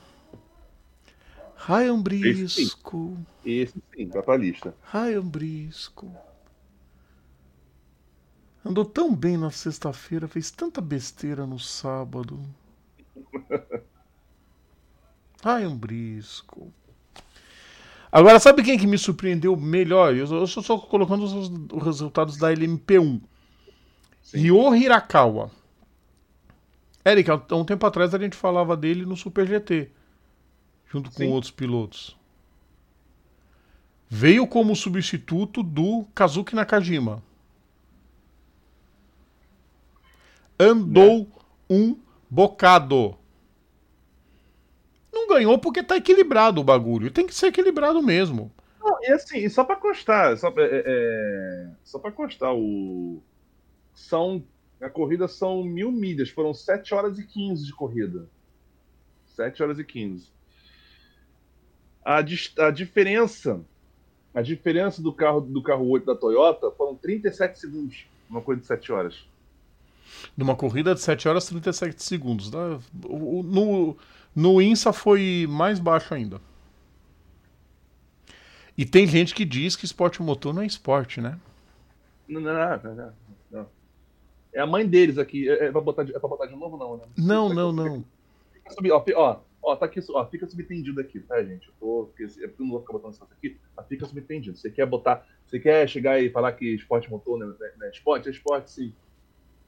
[1.55, 3.15] Ryan Briscoe.
[3.45, 4.75] Esse sim, sim pra lista.
[4.91, 6.11] Ryan Briscoe.
[8.65, 12.37] Andou tão bem na sexta-feira, fez tanta besteira no sábado.
[15.43, 16.71] Ryan Briscoe.
[18.11, 20.15] Agora, sabe quem que me surpreendeu melhor?
[20.15, 21.33] Eu estou só colocando os,
[21.71, 23.21] os resultados da LMP1.
[24.33, 25.51] Ryo Hirakawa.
[27.03, 29.91] Eric, há um tempo atrás a gente falava dele no Super GT,
[30.89, 31.29] junto com Sim.
[31.29, 32.15] outros pilotos.
[34.07, 37.21] Veio como substituto do Kazuki Nakajima.
[40.57, 41.27] Andou né?
[41.69, 41.97] um
[42.29, 43.22] bocado não
[45.33, 47.11] ganhou porque tá equilibrado o bagulho.
[47.11, 48.51] Tem que ser equilibrado mesmo.
[48.81, 53.21] Não, e assim, só para constar, só, é, é, é, só para constar, o
[53.93, 54.43] são
[54.81, 58.27] a corrida são mil milhas, foram 7 horas e 15 de corrida.
[59.27, 60.27] 7 horas e 15.
[62.03, 63.63] A, a diferença
[64.33, 68.67] a diferença do carro do carro 8 da Toyota foram 37 segundos, uma coisa de
[68.67, 69.25] 7 horas.
[70.35, 72.51] Numa corrida de 7 horas, 37 segundos.
[72.51, 72.79] Né?
[73.03, 73.95] No,
[74.35, 76.41] no INSA foi mais baixo ainda.
[78.77, 81.39] E tem gente que diz que esporte motor não é esporte, né?
[82.27, 83.13] Não, não, não,
[83.51, 83.69] não.
[84.51, 85.47] É a mãe deles aqui.
[85.47, 87.03] É, é, pra, botar de, é pra botar de novo, não, né?
[87.17, 88.03] Não, não, não.
[88.53, 91.67] Fica, ó, ó, ó, tá aqui, ó, fica subentendido aqui, tá, gente?
[91.67, 94.57] Eu tô, porque, é eu não vou ficar botando isso aqui, mas fica subentendido.
[94.57, 95.27] Você quer botar.
[95.45, 98.27] Você quer chegar e falar que esporte motor não é, não é esporte?
[98.27, 98.93] É esporte, sim.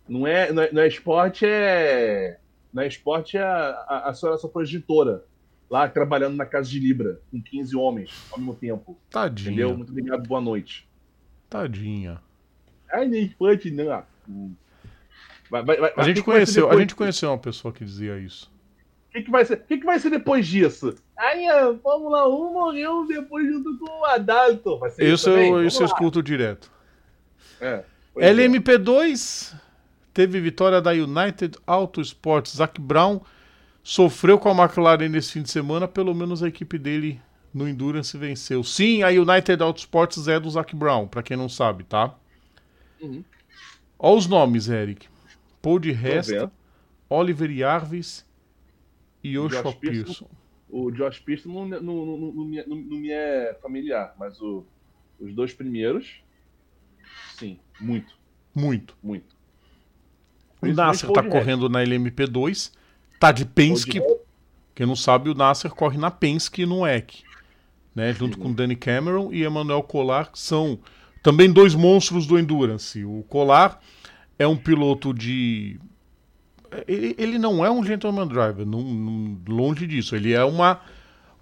[0.07, 2.39] Não é, não é, não é esporte, é
[2.75, 5.23] na esporte, a, a, a senhora só progenitora,
[5.69, 8.97] lá trabalhando na casa de Libra, com 15 homens ao mesmo tempo.
[9.09, 9.49] Tadinha.
[9.49, 9.77] Entendeu?
[9.77, 10.85] Muito obrigado, boa noite.
[11.49, 12.19] Tadinha.
[12.91, 13.89] Ai, nem esporte, não.
[13.89, 14.53] Ah, hum.
[15.49, 18.51] Vai, vai, vai, a, gente conheceu, a gente conheceu uma pessoa que dizia isso.
[19.07, 19.63] O que, que, vai ser?
[19.63, 20.95] que, que vai ser depois disso?
[21.17, 24.81] Ai, a Fórmula 1 morreu depois junto com o Adalto.
[24.85, 26.69] Isso, isso, eu, isso eu escuto direto.
[27.61, 27.85] É,
[28.17, 29.55] LMP2
[30.15, 32.55] teve vitória da United Auto Sports.
[32.55, 33.19] Zac Brown
[33.83, 37.21] sofreu com a McLaren nesse fim de semana, pelo menos a equipe dele
[37.53, 38.63] no Endurance venceu.
[38.63, 42.15] Sim, a United Auto Sports é do Zac Brown, para quem não sabe, tá?
[43.01, 43.23] Uhum.
[43.99, 45.07] Olha os nomes, Eric.
[45.61, 46.51] Paul de Resta,
[47.09, 48.25] Oliver Jarvis
[49.23, 50.29] e Joshua Pearson.
[50.69, 52.33] O Josh Pearson não, não, não,
[52.67, 54.65] não, me é familiar, mas o,
[55.19, 56.23] os dois primeiros
[57.37, 58.17] Sim, muito.
[58.53, 58.97] Muito.
[59.03, 59.34] Muito.
[60.71, 62.71] O Nasser tá correndo na LMP2,
[63.19, 64.01] tá de Penske.
[64.73, 67.23] Quem não sabe, o Nasser corre na Penske e no EC.
[67.93, 68.43] Né, junto Sim.
[68.43, 70.77] com Danny Cameron e Emmanuel Colar, que são
[71.23, 73.05] também dois monstros do Endurance.
[73.05, 73.79] O Colar
[74.37, 75.79] é um piloto de.
[76.87, 80.13] Ele, ele não é um gentleman driver, não, não, longe disso.
[80.13, 80.81] Ele é uma,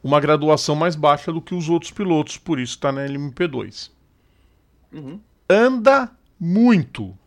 [0.04, 3.90] uma graduação mais baixa do que os outros pilotos, por isso está na LMP2.
[4.94, 5.20] Uhum.
[5.50, 7.18] Anda muito.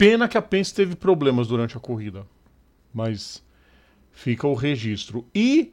[0.00, 2.26] Pena que a Pence teve problemas durante a corrida.
[2.90, 3.44] Mas
[4.10, 5.26] fica o registro.
[5.34, 5.72] E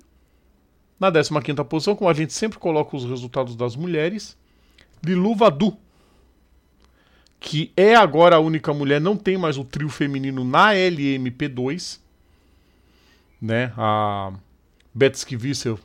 [1.00, 4.38] na 15 posição, como a gente sempre coloca os resultados das mulheres,
[5.02, 5.78] Lilu Vadu,
[7.40, 12.02] que é agora a única mulher, não tem mais o trio feminino na LMP2.
[13.42, 13.72] Né?
[13.78, 14.34] A
[14.94, 15.80] Betsky Wissel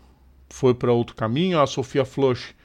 [0.51, 2.57] foi para outro caminho, a Sofia Flush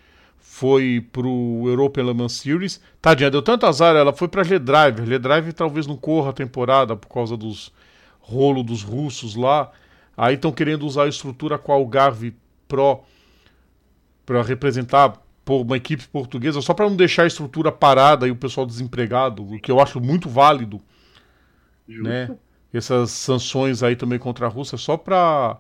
[0.50, 2.82] foi pro European Le Mans Series.
[3.00, 5.06] Tadinha, deu tanto azar, ela foi pra G-Drive.
[5.06, 7.72] G-Drive talvez não corra a temporada por causa dos
[8.20, 9.70] rolo dos russos lá.
[10.16, 12.34] Aí estão querendo usar a estrutura com a Algarve
[12.68, 13.02] Pro
[14.26, 18.66] para representar uma equipe portuguesa, só para não deixar a estrutura parada e o pessoal
[18.66, 20.82] desempregado, o que eu acho muito válido.
[21.88, 22.04] Justo.
[22.04, 22.36] Né?
[22.74, 25.58] Essas sanções aí também contra a Rússia, só para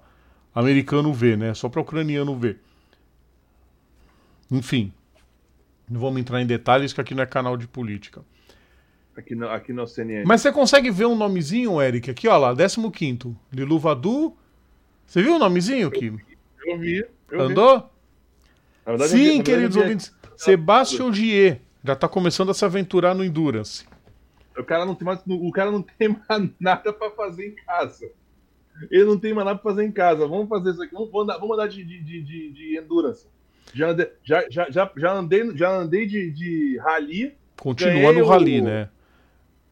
[0.56, 1.54] americano ver, né?
[1.54, 2.62] Só para ucraniano ver.
[4.50, 4.94] Enfim,
[5.90, 8.24] não vamos entrar em detalhes, que aqui não é canal de política.
[9.16, 10.26] Aqui no, aqui no CNN.
[10.26, 12.12] Mas você consegue ver um nomezinho, Eric?
[12.12, 13.36] Aqui, ó lá, 15.
[13.52, 14.36] Lilu Vadu.
[15.06, 16.14] Você viu o nomezinho aqui?
[16.66, 17.06] Eu vi.
[17.32, 17.90] Eu Andou?
[18.86, 20.14] Verdade, Sim, queridos ouvintes.
[20.36, 23.86] Sebastião Gier já está começando a se aventurar no Endurance.
[24.58, 28.12] O cara não tem mais, o cara não tem mais nada para fazer em casa.
[28.92, 30.28] Ele não tem mais nada para fazer em casa.
[30.28, 30.94] Vamos fazer isso aqui.
[30.94, 33.28] Vamos, vamos andar, vamos andar de, de, de, de Endurance.
[33.74, 37.36] Já andei, já, já, já, já andei, já andei de, de rally.
[37.58, 38.64] Continua no rally, o...
[38.64, 38.90] né?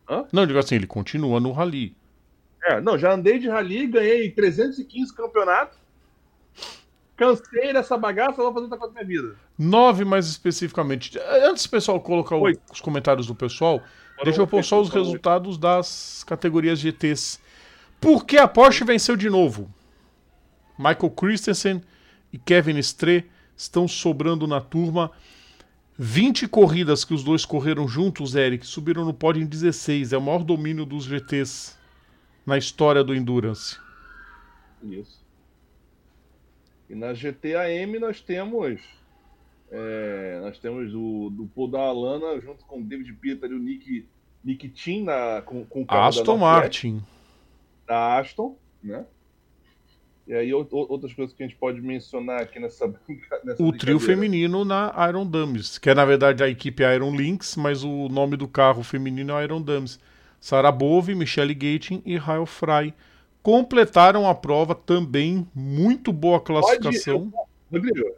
[0.10, 0.26] Hã?
[0.32, 1.96] Não, digo assim, ele continua no rally.
[2.64, 5.78] É, não, já andei de rally, ganhei 315 campeonatos.
[7.16, 9.36] Cansei dessa bagaça, vou fazer outra coisa na minha vida.
[9.58, 11.18] Nove mais especificamente.
[11.44, 13.82] Antes do pessoal colocar o, os comentários do pessoal,
[14.24, 17.40] deixa eu pôr só os resultados das categorias GTs.
[18.02, 19.74] Por que a Porsche venceu de novo?
[20.78, 21.82] Michael Christensen
[22.34, 25.12] e Kevin Stre estão sobrando na turma.
[25.98, 30.14] 20 corridas que os dois correram juntos, Eric, subiram no pódio em 16.
[30.14, 31.78] É o maior domínio dos GTs
[32.46, 33.78] na história do Endurance.
[34.84, 35.24] Isso.
[36.90, 38.82] E na GTAM nós temos.
[39.72, 43.60] É, nós temos o do Paul da Alana junto com o David Peter e o
[43.60, 44.08] Nick,
[44.44, 47.04] Nick Tim na, com, com o carro Aston Martin.
[47.88, 49.06] Da Aston, né?
[50.28, 52.92] E aí outras coisas que a gente pode mencionar aqui nessa,
[53.44, 57.56] nessa O trio feminino na Iron Dummies, que é na verdade a equipe Iron Lynx,
[57.56, 60.00] mas o nome do carro feminino é Iron Dummies.
[60.40, 62.94] Sarah Bove, Michelle Gating e Rael Fry
[63.44, 67.30] completaram a prova também, muito boa classificação.
[67.30, 68.16] Pode, eu, Rodrigo,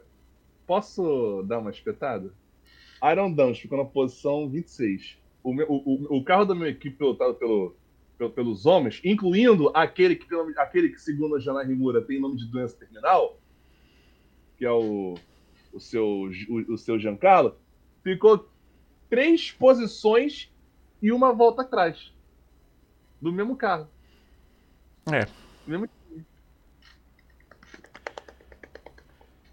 [0.66, 2.32] posso dar uma espetada?
[3.12, 5.18] Iron Dummies ficou na posição 26.
[5.44, 7.76] O, meu, o, o, o carro da minha equipe pilotado pelo
[8.34, 10.26] pelos homens, incluindo aquele que,
[10.56, 13.38] aquele que segundo a Jana Rimura, tem nome de doença terminal,
[14.56, 15.14] que é o,
[15.72, 17.56] o, seu, o, o seu Giancarlo,
[18.02, 18.48] ficou
[19.08, 20.50] três posições
[21.00, 22.12] e uma volta atrás
[23.20, 23.88] do mesmo carro.
[25.12, 25.26] É.
[25.66, 25.88] Mesmo...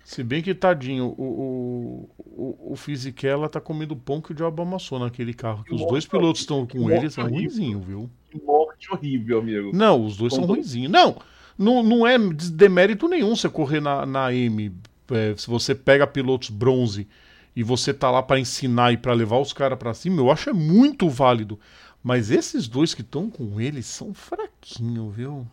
[0.04, 4.98] Se bem que, tadinho, o, o, o, Fisichella tá comendo pão que o diabo amassou
[4.98, 5.64] naquele carro.
[5.64, 8.10] Que os dois pilotos estão com ele, são ruimzinho, viu?
[8.44, 9.72] Morte horrível, amigo.
[9.74, 10.92] Não, os dois são ruinzinhos.
[10.92, 11.18] Não,
[11.58, 14.74] não, não é demérito nenhum você correr na, na M.
[15.12, 17.08] É, se você pega pilotos bronze
[17.56, 20.50] e você tá lá para ensinar e para levar os caras para cima, eu acho
[20.50, 21.60] é muito válido.
[22.04, 25.48] Mas esses dois que estão com ele são fraquinhos, viu?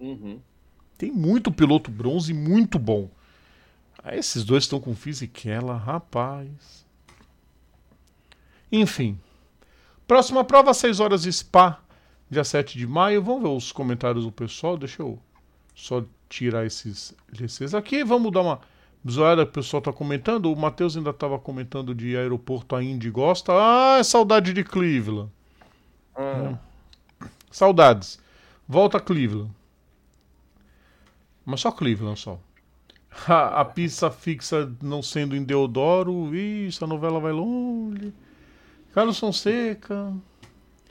[0.00, 0.38] Uhum.
[0.96, 3.10] Tem muito piloto bronze muito bom.
[4.02, 6.86] Ah, esses dois estão com Fisichella, rapaz.
[8.70, 9.18] Enfim.
[10.06, 11.82] Próxima prova, 6 horas de Spa
[12.30, 13.22] dia 7 de maio.
[13.22, 14.76] Vamos ver os comentários do pessoal.
[14.76, 15.18] Deixa eu
[15.74, 18.04] só tirar esses GCs aqui.
[18.04, 18.60] Vamos dar uma
[19.08, 20.52] zoada que o pessoal está comentando.
[20.52, 23.52] O Matheus ainda estava comentando de aeroporto a Indy gosta.
[23.52, 25.30] Ah, é saudade de Cleveland.
[26.14, 26.58] Ah.
[27.22, 27.26] É.
[27.50, 28.18] Saudades.
[28.66, 29.50] Volta a Cleveland.
[31.44, 32.38] Mas só Cleveland só.
[33.26, 36.34] A, a pista fixa não sendo em Deodoro.
[36.34, 38.12] Ixi, a novela vai longe.
[38.92, 40.14] Carlos Fonseca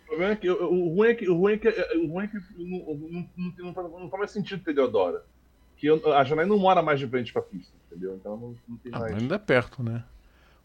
[0.08, 2.38] problema é que o ruim é que o ruim é que, o ruim é que
[2.58, 2.80] não,
[3.58, 5.24] não, não, não, faz mais sentido ter Deodora.
[5.78, 8.16] que eu, a Janaína não mora mais de frente pra pista, entendeu?
[8.18, 9.18] Então não, não tem Ah, mais.
[9.18, 10.04] ainda é perto, né?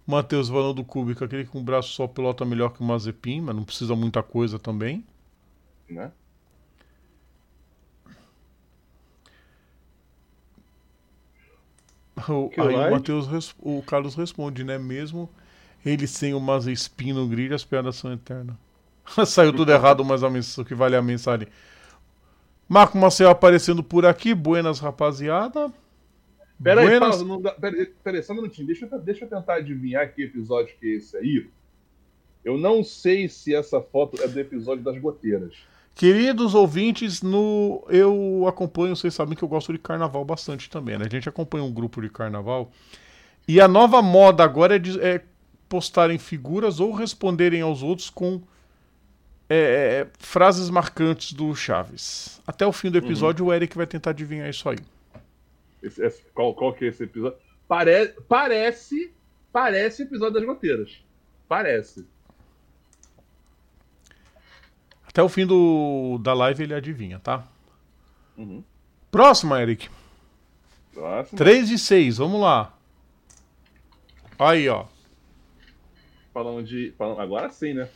[0.07, 3.57] Matheus falando do Kubica, aquele com o braço só pilota melhor que o Mazepin, mas
[3.57, 5.05] não precisa muita coisa também.
[5.89, 6.13] Né?
[12.29, 13.07] O, aí o like?
[13.27, 14.79] Res- o Carlos responde, né?
[14.79, 15.29] Mesmo
[15.85, 18.57] ele sem o Mazepin no grid, as piadas são eternas.
[19.27, 21.49] Saiu tudo errado, mas a o que vale é a mensagem.
[22.69, 24.35] Marco Marcel aparecendo por aqui.
[24.35, 25.73] Buenas, rapaziada.
[26.63, 28.67] Pera aí, Buenas- pausa, não dá- pera, aí, pera aí, só um minutinho.
[28.67, 31.49] Deixa eu, deixa eu tentar adivinhar que episódio que é esse aí.
[32.45, 35.55] Eu não sei se essa foto é do episódio das goteiras.
[35.95, 41.05] Queridos ouvintes, no eu acompanho, vocês sabem que eu gosto de carnaval bastante também, né?
[41.07, 42.71] A gente acompanha um grupo de carnaval.
[43.47, 45.21] E a nova moda agora é, de- é
[45.69, 48.41] postarem figuras ou responderem aos outros com
[49.49, 52.41] é, é, frases marcantes do Chaves.
[52.47, 54.79] Até o fim do episódio, o Eric vai tentar adivinhar isso aí.
[55.83, 57.39] Esse- esse- qual, qual que é esse episódio?
[57.69, 59.13] Pare, parece.
[59.53, 61.03] Parece o episódio das goteiras.
[61.49, 62.07] Parece.
[65.07, 67.47] Até o fim do, da live ele adivinha, tá?
[68.37, 68.65] Uhum.
[69.11, 69.91] Próxima, Eric.
[70.95, 71.37] Próximo.
[71.37, 72.75] 3 de 6, vamos lá.
[74.39, 74.87] Aí, ó.
[76.33, 76.95] Falando de.
[76.97, 77.89] falando- agora sim, né?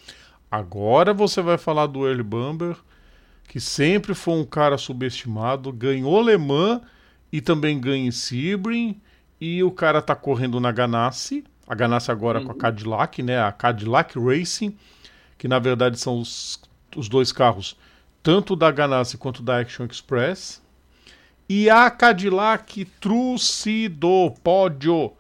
[0.51, 2.77] Agora você vai falar do Earl Bamber,
[3.49, 6.81] que sempre foi um cara subestimado, ganhou Le Mans
[7.33, 9.01] e também ganha em Sebring,
[9.41, 13.53] e o cara tá correndo na Ganassi, a Ganassi agora com a Cadillac, né, a
[13.53, 14.77] Cadillac Racing,
[15.37, 16.61] que na verdade são os,
[16.97, 17.77] os dois carros,
[18.23, 20.63] tanto da Ganassi quanto da Action Express,
[21.49, 25.13] e a Cadillac Trucido Pódio.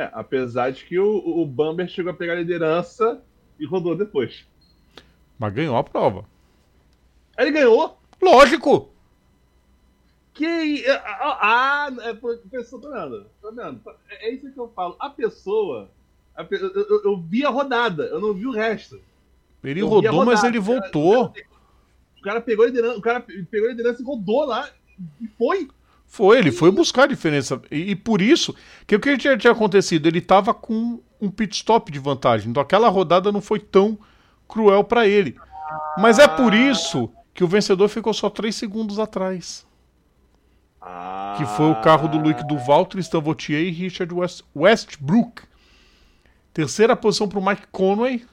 [0.00, 3.22] É, apesar de que o, o Bamber chegou a pegar a liderança
[3.58, 4.46] e rodou depois.
[5.38, 6.24] Mas ganhou a prova.
[7.36, 7.98] Ele ganhou!
[8.22, 8.90] Lógico!
[10.32, 10.86] Que.
[10.88, 13.26] Ah, é por pessoa, tá vendo?
[13.42, 13.80] Tá vendo?
[14.08, 14.96] É é isso que eu falo.
[14.98, 15.90] A pessoa.
[16.34, 18.98] a eu, eu- eu vi a rodada, eu não vi o resto.
[19.62, 20.80] Ele Eu rodou, mas ele cara.
[20.80, 21.34] voltou.
[22.18, 24.70] O cara pegou a liderança, o cara pegou a liderança e rodou lá
[25.20, 25.68] e foi.
[26.12, 27.62] Foi, ele foi buscar a diferença.
[27.70, 28.52] E, e por isso,
[28.84, 30.06] que o que tinha, tinha acontecido?
[30.06, 32.50] Ele estava com um pit stop de vantagem.
[32.50, 33.96] Então aquela rodada não foi tão
[34.48, 35.36] cruel para ele.
[35.96, 39.64] Mas é por isso que o vencedor ficou só 3 segundos atrás.
[40.82, 45.42] Ah, Que foi o carro do Luiz Duval, Tristan Vautier e Richard West, Westbrook.
[46.52, 48.26] Terceira posição para o Mike Conway,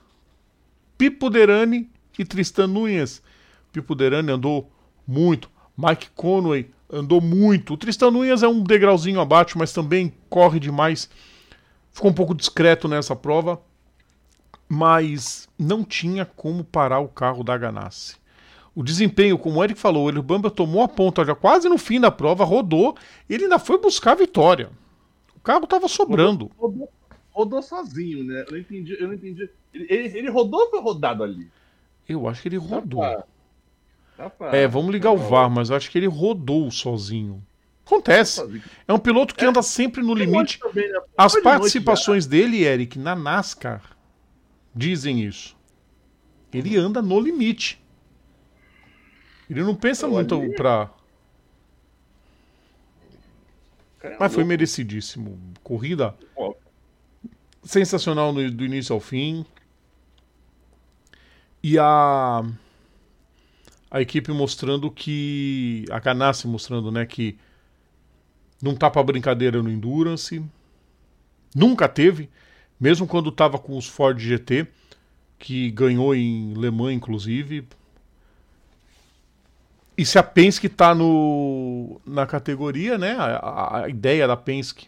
[0.97, 3.21] Pipo Derani e Tristan Nunes.
[3.71, 4.71] Pipo Derani andou
[5.05, 5.47] muito.
[5.77, 7.73] Mike Conway andou muito.
[7.73, 11.09] O Tristan Nunes é um degrauzinho abaixo, mas também corre demais.
[11.91, 13.61] Ficou um pouco discreto nessa prova.
[14.69, 18.15] Mas não tinha como parar o carro da Ganassi.
[18.75, 21.99] O desempenho, como o Eric falou, o Bamba tomou a ponta já quase no fim
[21.99, 22.95] da prova, rodou,
[23.29, 24.69] ele ainda foi buscar a vitória.
[25.35, 26.51] O carro estava sobrando.
[26.57, 26.91] Rodou,
[27.31, 28.43] rodou sozinho, né?
[28.47, 28.97] Eu não entendi.
[28.99, 29.49] Eu não entendi.
[29.73, 31.49] Ele, ele- ele rodou ou foi rodado ali?
[32.07, 33.01] Eu acho que ele rodou.
[34.37, 37.45] Pra- É, vamos ligar o VAR, mas eu acho que ele rodou sozinho.
[37.85, 38.61] Acontece.
[38.87, 40.59] É um piloto que anda sempre no limite.
[40.73, 40.83] Né?
[41.17, 43.81] As participações dele, Eric, na NASCAR,
[44.75, 45.55] dizem isso.
[46.51, 47.81] Ele anda no limite.
[49.49, 50.89] Ele não pensa muito pra.
[54.03, 55.39] é Mas foi merecidíssimo.
[55.63, 56.13] Corrida
[57.63, 59.45] sensacional do início ao fim.
[61.63, 62.43] E a
[63.89, 67.37] a equipe mostrando que a Ganassi mostrando, né, que
[68.61, 70.43] não tá pra brincadeira no Endurance.
[71.55, 72.29] Nunca teve,
[72.79, 74.67] mesmo quando tava com os Ford GT,
[75.39, 77.67] que ganhou em Le Mans inclusive.
[79.97, 84.87] E se a Penske tá no na categoria, né, a, a- a ideia da Penske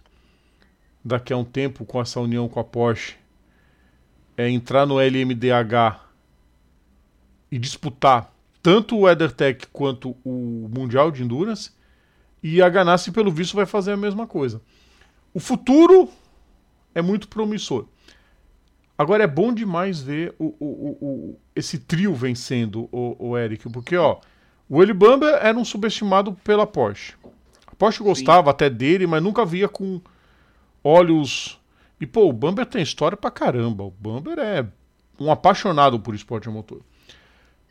[1.04, 3.16] daqui a um tempo com essa união com a Porsche
[4.38, 6.00] é entrar no LMDH
[7.52, 11.72] e disputar tanto o WeatherTech quanto o Mundial de Endurance
[12.44, 14.62] e a Ganassi pelo visto vai fazer a mesma coisa.
[15.34, 16.10] O futuro
[16.94, 17.86] é muito promissor.
[18.98, 24.20] Agora é bom demais ver o, o- o- esse trio vencendo o, Eric, porque ó,
[24.68, 27.14] o Eli Bamber era um subestimado pela Porsche.
[27.66, 30.02] A Porsche gostava até dele, mas nunca via com
[30.84, 31.58] olhos.
[32.00, 33.84] E pô, o Bamber tem história pra caramba.
[33.84, 34.66] O Bamber é
[35.20, 36.82] um apaixonado por esporte a motor.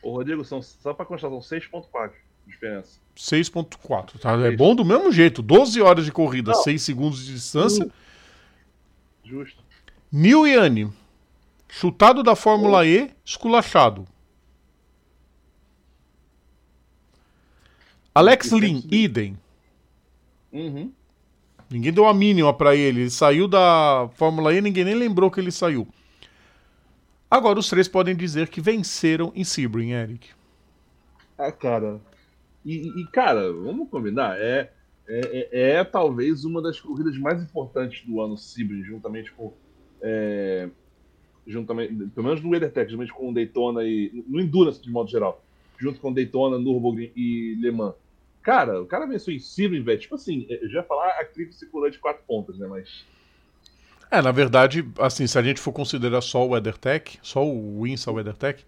[0.03, 2.11] Ô, Rodrigo, são, só pra constar, são 6.4
[2.47, 3.01] de diferença.
[3.17, 4.33] 6.4, tá?
[4.35, 5.43] É bom do mesmo jeito.
[5.43, 6.63] 12 horas de corrida, Não.
[6.63, 7.91] 6 segundos de distância.
[9.25, 9.63] Justo.
[10.11, 10.91] Neil Yanni,
[11.69, 14.07] chutado da Fórmula E, esculachado.
[18.15, 19.39] Alex Lin, idem.
[20.51, 20.93] Uhum.
[21.71, 23.03] Ninguém deu a mínima para ele.
[23.03, 25.87] Ele saiu da Fórmula E, ninguém nem lembrou que ele saiu.
[27.31, 30.31] Agora os três podem dizer que venceram em Sebring, Eric.
[31.37, 32.01] Ah, cara.
[32.65, 34.39] E, e, cara, vamos combinar.
[34.39, 34.73] É,
[35.07, 39.53] é, é, é, talvez uma das corridas mais importantes do ano Sebring, juntamente com.
[40.01, 40.69] É,
[41.47, 44.25] juntamente, pelo menos no WeatherTech, juntamente com Daytona e.
[44.27, 45.43] No Endurance, de modo geral.
[45.79, 47.95] Junto com Daytona, Nürburgring e Le Mans.
[48.43, 49.99] Cara, o cara venceu em Sebring, velho.
[49.99, 52.67] Tipo assim, eu já ia falar a tríplice coroa de quatro pontas, né?
[52.67, 53.05] Mas.
[54.11, 58.11] É, na verdade, assim, se a gente for considerar só o WeatherTech, só o INSA
[58.11, 58.65] WeatherTech,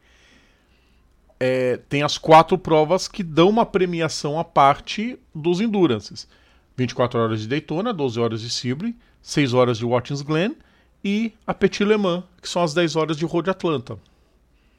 [1.38, 6.28] é, tem as quatro provas que dão uma premiação à parte dos Endurances.
[6.76, 10.54] 24 horas de Daytona, 12 horas de Sebring, 6 horas de Watkins Glen
[11.02, 13.98] e a Petit Le Mans, que são as 10 horas de Road Atlanta.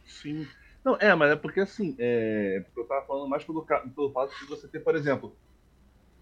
[0.05, 0.47] Sim.
[0.83, 4.45] Não, é, mas é porque assim, é, eu tava falando mais pelo, pelo fato de
[4.45, 5.35] você ter, por exemplo,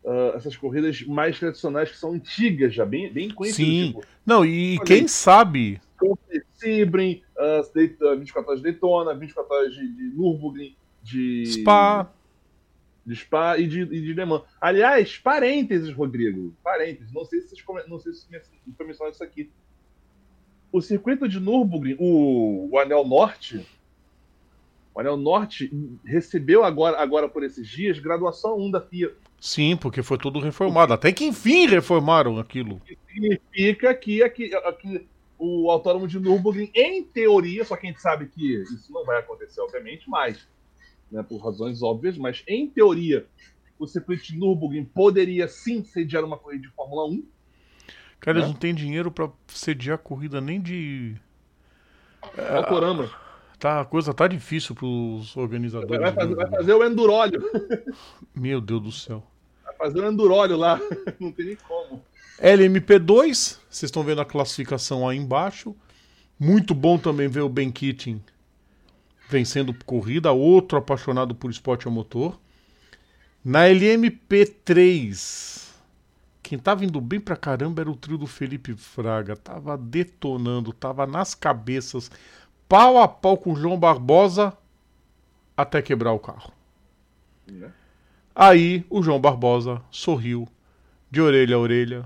[0.04, 3.68] uh, essas corridas mais tradicionais que são antigas já, bem, bem conhecidas.
[3.68, 3.88] Sim.
[3.88, 5.82] Tipo, Não, e quem sabe.
[6.54, 11.46] Sebring, uh, 24 horas de Daytona, 24 horas de, de Nürburgring, de.
[11.46, 12.12] Spa.
[13.06, 14.44] De Spa e de, e de Le Mans.
[14.62, 16.54] Aliás, parênteses, Rodrigo.
[16.64, 17.12] Parênteses.
[17.12, 18.28] Não sei se vocês não sei se
[18.78, 19.50] foi mencionado isso aqui.
[20.72, 23.66] O circuito de Nürburgring, o, o Anel Norte,
[24.94, 25.72] o Anel Norte
[26.06, 29.16] recebeu agora, agora por esses dias graduação 1 da FIA.
[29.40, 30.94] Sim, porque foi tudo reformado.
[30.94, 32.82] Até que enfim reformaram aquilo.
[33.08, 38.28] Significa que aqui, aqui o Autódromo de Nürburgring, em teoria, só que a gente sabe
[38.28, 40.46] que isso não vai acontecer, obviamente, mas,
[41.10, 43.26] né, por razões óbvias, mas em teoria,
[43.80, 47.24] o circuito de Nürburgring poderia sim sediar uma corrida de Fórmula 1.
[48.20, 48.42] Cara, né?
[48.42, 51.16] eles não têm dinheiro para sediar corrida nem de.
[52.38, 53.10] É, caramba.
[53.60, 56.00] Tá, a coisa tá difícil pros organizadores.
[56.00, 56.84] Vai fazer, vai fazer o.
[58.34, 59.24] Meu Deus do céu.
[59.66, 60.80] Vai fazer o enduróleo lá.
[61.20, 62.02] Não tem nem como.
[62.42, 65.76] LMP2, vocês estão vendo a classificação aí embaixo.
[66.40, 68.22] Muito bom também ver o Ben Keating
[69.30, 72.40] vencendo corrida, outro apaixonado por esporte a motor.
[73.46, 75.70] Na LMP3,
[76.42, 79.36] quem tá vindo bem pra caramba era o trio do Felipe Fraga.
[79.36, 82.10] Tava detonando, tava nas cabeças
[82.70, 84.56] pau a pau com o João Barbosa
[85.58, 86.54] até quebrar o carro.
[87.50, 87.72] É.
[88.36, 90.48] Aí o João Barbosa sorriu
[91.10, 92.06] de orelha a orelha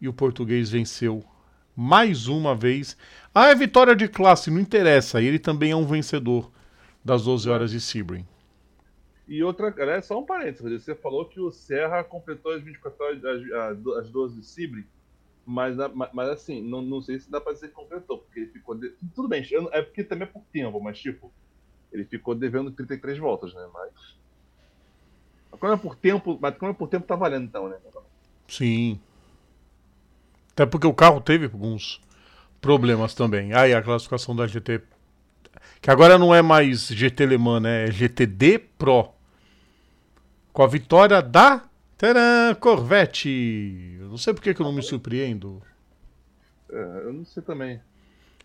[0.00, 1.22] e o português venceu
[1.76, 2.96] mais uma vez.
[3.34, 5.22] Ah, é vitória de classe, não interessa.
[5.22, 6.50] Ele também é um vencedor
[7.04, 8.26] das 12 horas de Sebring.
[9.28, 13.24] E outra, é só um parênteses, você falou que o Serra completou as 24 horas,
[13.24, 14.86] as, as 12 de Sebring.
[15.44, 15.76] Mas,
[16.12, 18.74] mas assim, não, não sei se dá pra dizer que completou, porque ele ficou.
[18.76, 18.90] De...
[19.14, 21.32] Tudo bem, é porque também é por tempo, mas tipo,
[21.92, 23.68] ele ficou devendo 33 voltas, né?
[23.72, 23.92] Mas.
[25.50, 27.76] mas quando é por tempo, mas quando é por tempo tá valendo então, né?
[28.46, 29.00] Sim.
[30.52, 32.00] Até porque o carro teve alguns
[32.60, 33.52] problemas também.
[33.52, 34.82] Aí ah, a classificação da GT.
[35.80, 37.84] Que agora não é mais GT Le Mans, né?
[37.84, 39.08] É GTD Pro.
[40.52, 41.64] Com a vitória da
[42.02, 43.96] Tcharam, Corvette!
[44.00, 45.62] Eu não sei por que, eu não me surpreendo.
[46.68, 47.80] É, eu não sei também.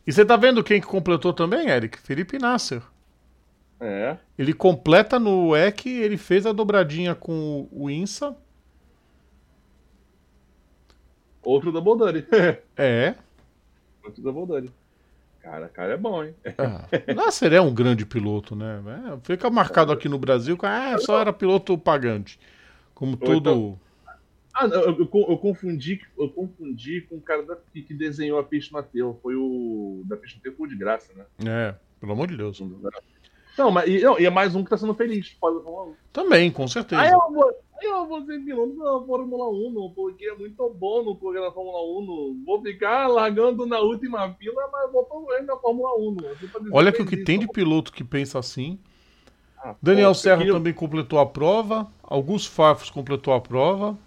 [0.05, 1.97] E você tá vendo quem que completou também, Eric?
[1.99, 2.83] Felipe Nasser.
[3.79, 4.17] É.
[4.37, 8.37] Ele completa no EC, ele fez a dobradinha com o INSA.
[11.41, 12.27] Outro da Boldani.
[12.77, 13.15] é.
[14.03, 14.71] Outro da Boldani.
[15.41, 16.35] Cara, cara é bom, hein?
[16.59, 16.85] Ah,
[17.15, 18.83] Nasser é um grande piloto, né?
[18.85, 22.39] É, fica marcado aqui no Brasil que ah, só era piloto pagante.
[22.97, 23.37] Como tudo.
[23.37, 23.79] Então...
[24.55, 28.41] Ah, eu, eu, eu, confundi, eu confundi com o cara da, que desenhou a
[28.71, 29.19] no aterro.
[29.21, 30.01] Foi o.
[30.05, 31.25] Da no aterro foi de graça, né?
[31.45, 32.59] É, pelo amor de Deus.
[33.55, 35.29] Não, mas e, não, e é mais um que tá sendo feliz.
[35.39, 35.93] Pode falar.
[36.11, 36.99] Também, com certeza.
[36.99, 41.03] Aí eu vou, aí eu vou ser piloto da Fórmula 1, porque é muito bom
[41.03, 42.43] no programa da Fórmula 1.
[42.43, 46.17] Vou ficar largando na última fila, mas vou correr na Fórmula 1.
[46.71, 48.79] Olha que o que tem de piloto que pensa assim.
[49.67, 51.91] Ah, Daniel pô, Serra também completou a prova.
[52.03, 53.97] Augusto Farfus completou a prova.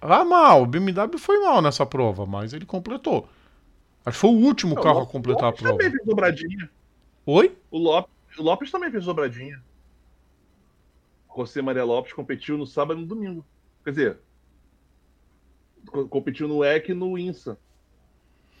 [0.00, 0.62] Ah, mal.
[0.62, 3.28] O BMW foi mal nessa prova, mas ele completou.
[4.04, 5.76] Acho que foi o último Não, carro a completar a prova.
[5.76, 6.68] também fez dobradinha.
[7.24, 7.56] Oi?
[7.70, 9.62] O Lopes, o Lopes também fez dobradinha.
[11.36, 13.44] José Maria Lopes competiu no sábado e no domingo.
[13.84, 14.18] Quer dizer,
[16.10, 17.56] competiu no EC e no INSA.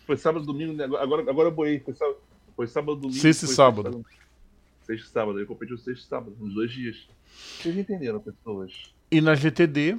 [0.06, 0.84] Foi sábado e domingo, né?
[0.84, 1.80] agora, agora eu boei.
[1.80, 2.18] Foi sábado,
[2.54, 3.18] foi sábado domingo.
[3.18, 3.92] Sexta e sábado.
[3.92, 4.25] sábado.
[4.86, 5.38] Sexta e sábado.
[5.38, 7.08] Ele competiu sexta e sábado, nos dois dias.
[7.58, 8.94] Vocês entenderam, pessoas.
[9.10, 9.98] E na GTD,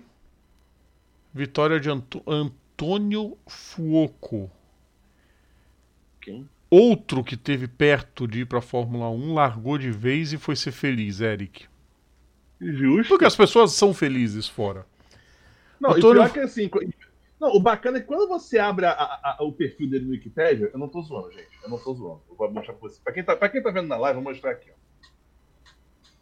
[1.34, 4.50] vitória de Ant Antônio Fuoco.
[6.22, 6.48] Quem?
[6.70, 10.56] Outro que teve perto de ir para a Fórmula 1 largou de vez e foi
[10.56, 11.66] ser feliz, Eric.
[12.60, 13.10] Justo.
[13.10, 14.86] Porque as pessoas são felizes fora.
[15.80, 16.12] Não, tô...
[16.12, 16.70] e pior que assim.
[17.40, 20.12] Não, o bacana é que quando você abre a, a, a, o perfil dele no
[20.12, 21.50] Wikipedia, eu não tô zoando, gente.
[21.64, 22.22] Eu não tô zoando.
[22.28, 23.00] Eu vou mostrar pra você.
[23.04, 24.78] Pra quem tá, pra quem tá vendo na live, eu vou mostrar aqui, ó.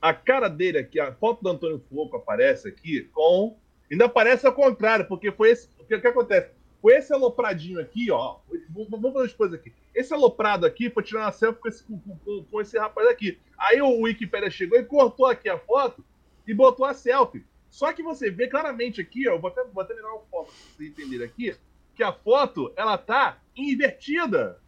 [0.01, 3.57] A cara dele aqui, a foto do Antônio Floco aparece aqui com.
[3.89, 5.69] Ainda aparece ao contrário, porque foi esse.
[5.79, 6.51] O que, que acontece?
[6.81, 8.37] Foi esse alopradinho aqui, ó.
[8.69, 9.73] Vamos fazer as coisas aqui.
[9.93, 13.39] Esse aloprado aqui foi tirar uma selfie com esse, com, com esse rapaz aqui.
[13.57, 16.03] Aí o Wikipedia chegou e cortou aqui a foto
[16.45, 17.45] e botou a selfie.
[17.75, 20.77] Só que você vê claramente aqui, ó, vou até, vou até virar uma foto para
[20.77, 21.53] vocês entenderem aqui,
[21.93, 24.61] que a foto, ela tá invertida.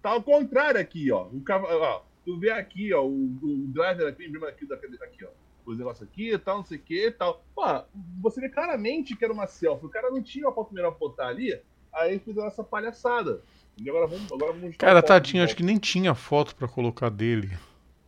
[0.00, 1.26] Tá ao contrário aqui, ó.
[1.26, 5.28] O ó tu vê aqui, ó, o, o driver aqui, aqui, aqui, ó.
[5.66, 7.44] Os negócios aqui e tal, não sei o que e tal.
[7.54, 7.62] Pô,
[8.22, 9.84] você vê claramente que era uma selfie.
[9.84, 11.60] O cara não tinha uma foto melhor pra botar ali,
[11.92, 13.42] aí fizeram essa palhaçada.
[13.76, 17.50] E agora vamos, agora vamos Cara, tadinho, acho que nem tinha foto para colocar dele.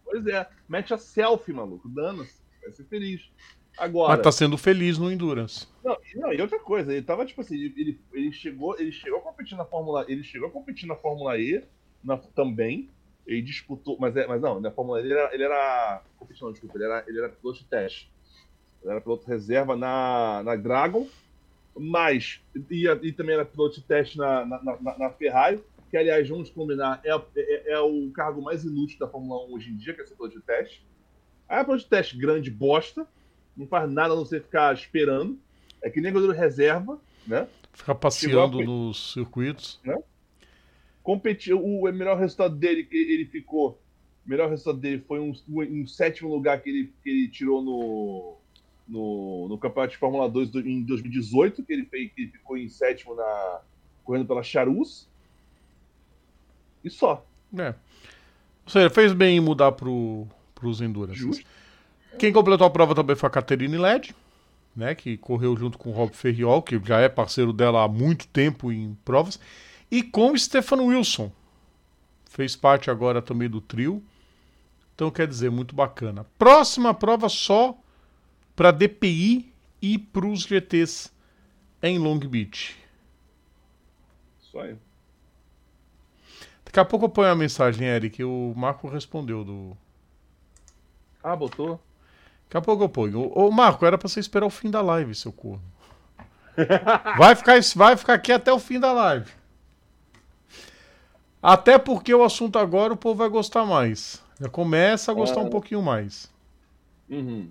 [0.06, 1.86] Pois é, mete a selfie, maluco.
[1.86, 2.40] Dana-se.
[2.62, 3.30] Vai ser feliz.
[3.80, 4.12] Agora.
[4.12, 5.66] Mas tá sendo feliz no Endurance.
[5.82, 9.22] Não, não, e outra coisa, ele tava tipo assim, ele, ele, chegou, ele chegou a
[9.22, 11.64] competir na Fórmula, ele chegou a competir na Fórmula E
[12.04, 12.90] na, também.
[13.26, 16.76] Ele disputou, mas, é, mas não, na Fórmula E ele era, ele era competição, desculpa,
[16.76, 18.10] ele era, ele era piloto de teste.
[18.82, 21.06] Ele era piloto reserva na, na Dragon,
[21.74, 26.28] mas e, e também era piloto de teste na, na, na, na Ferrari, que aliás,
[26.28, 29.94] vamos combinar, é, é, é, o cargo mais inútil da Fórmula 1 hoje em dia,
[29.94, 30.84] que é ser piloto de teste.
[31.48, 33.06] Aí é piloto de teste grande bosta,
[33.56, 35.38] não faz nada a não ser ficar esperando.
[35.82, 37.46] É que nem goleiro reserva, né?
[37.72, 39.80] Ficar passeando nos circuitos.
[39.84, 39.96] Né?
[41.02, 43.80] Competiu, o melhor resultado dele, que ele ficou.
[44.26, 48.36] O melhor resultado dele foi um, um, sétimo lugar que ele, que ele tirou no,
[48.86, 52.68] no, no Campeonato de Fórmula 2 em 2018, que ele, fez, que ele ficou em
[52.68, 53.60] sétimo na,
[54.04, 55.08] correndo pela Charus.
[56.84, 57.24] E só.
[57.56, 57.74] É.
[58.64, 61.18] Ou seja, fez bem em mudar para os Endurance.
[61.18, 61.46] Justo.
[62.18, 64.14] Quem completou a prova também foi a Caterine Led,
[64.74, 68.26] né, que correu junto com o Rob Ferriol, que já é parceiro dela há muito
[68.28, 69.38] tempo em provas,
[69.90, 71.32] e com o Stefano Wilson.
[72.28, 74.02] Fez parte agora também do trio.
[74.94, 76.26] Então, quer dizer, muito bacana.
[76.38, 77.76] Próxima prova só
[78.54, 81.10] para DPI e para os GTs
[81.82, 82.76] em Long Beach.
[84.38, 84.76] Só aí.
[86.64, 88.22] Daqui a pouco eu ponho a mensagem, Eric.
[88.22, 89.76] O Marco respondeu do.
[91.22, 91.80] Ah, botou?
[92.50, 93.30] Daqui a pouco eu ponho.
[93.32, 95.62] Ô, Marco, era pra você esperar o fim da live, seu corno.
[97.16, 99.30] Vai ficar, vai ficar aqui até o fim da live.
[101.40, 104.20] Até porque o assunto agora o povo vai gostar mais.
[104.40, 106.28] Já começa a gostar um pouquinho mais.
[107.08, 107.48] Uhum.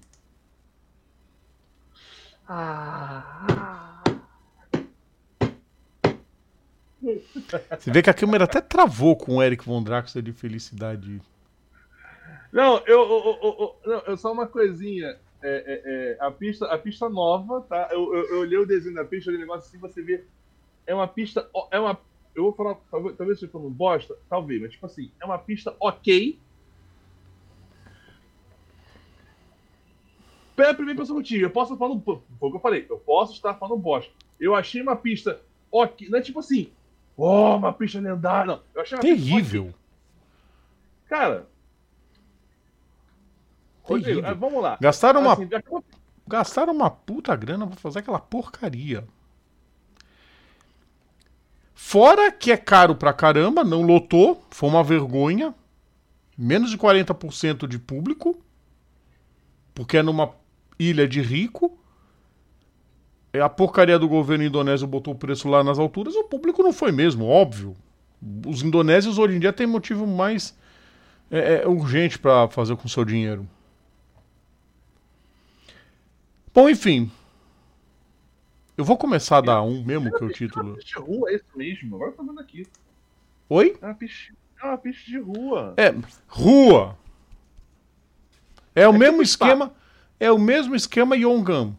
[2.45, 4.03] Ah.
[7.01, 11.21] Você vê que a câmera até travou com o Eric Von Draxler de felicidade.
[12.51, 15.17] Não, eu, eu, eu, não, eu só uma coisinha.
[15.41, 17.87] É, é, é, a, pista, a pista nova, tá?
[17.91, 20.25] Eu, eu, eu olhei o desenho da pista, aquele negócio assim, você vê.
[20.85, 21.49] É uma pista.
[21.71, 21.97] É uma.
[22.35, 22.75] Eu vou falar.
[22.91, 26.37] Talvez, talvez seja falando bosta, talvez, mas tipo assim, é uma pista ok.
[30.55, 32.03] Pela primeira pessoa que eu posso estar falando.
[32.03, 34.11] Foi o que eu falei, eu posso estar falando bosta.
[34.37, 35.39] Eu achei uma pista
[35.71, 36.09] ok.
[36.09, 36.69] Não é tipo assim,
[37.15, 38.45] oh, uma pista lendária.
[38.45, 39.65] Não, eu achei uma Terrível.
[39.65, 39.79] Pista,
[41.07, 41.47] Cara,
[43.89, 44.77] Rodrigo, é, vamos lá.
[44.79, 45.49] Gastaram uma, assim,
[46.27, 49.05] gastaram uma puta grana pra fazer aquela porcaria.
[51.73, 55.55] Fora que é caro pra caramba, não lotou, foi uma vergonha.
[56.37, 58.39] Menos de 40% de público.
[59.73, 60.31] Porque é numa
[60.77, 61.77] ilha de rico.
[63.31, 66.73] É a porcaria do governo indonésio botou o preço lá nas alturas, o público não
[66.73, 67.75] foi mesmo, óbvio.
[68.45, 70.57] Os indonésios hoje em dia têm motivo mais
[71.29, 73.47] é, é, urgente para fazer com o seu dinheiro.
[76.53, 77.11] Bom, enfim.
[78.75, 80.69] Eu vou começar a dar um mesmo que é o título.
[80.69, 81.95] É uma pista de rua, é isso mesmo.
[81.95, 82.65] Agora eu tô vendo aqui.
[83.49, 83.77] Oi?
[83.81, 85.73] É uma pista, é uma pista de rua.
[85.77, 85.93] É,
[86.27, 86.97] rua.
[88.73, 89.73] É o é mesmo esquema.
[90.19, 91.77] É o mesmo esquema Yongam.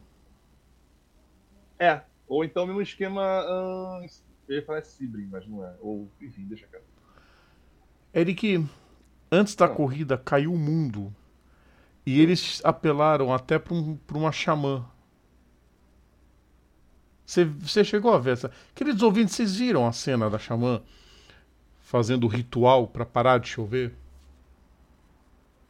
[1.78, 2.02] É.
[2.28, 3.22] Ou então o mesmo esquema.
[3.48, 4.06] Hum,
[4.48, 5.74] eu ia falar Sibrin, mas não é.
[5.80, 6.84] Ou, enfim, deixa quieto.
[8.14, 8.66] Eric,
[9.32, 9.74] antes da não.
[9.74, 11.14] corrida caiu o mundo
[12.04, 14.84] e eles apelaram até para um, uma xamã.
[17.26, 18.50] Você chegou a ver essa?
[18.74, 20.82] Queridos ouvintes, vocês viram a cena da xamã
[21.80, 23.94] fazendo o ritual para parar de chover?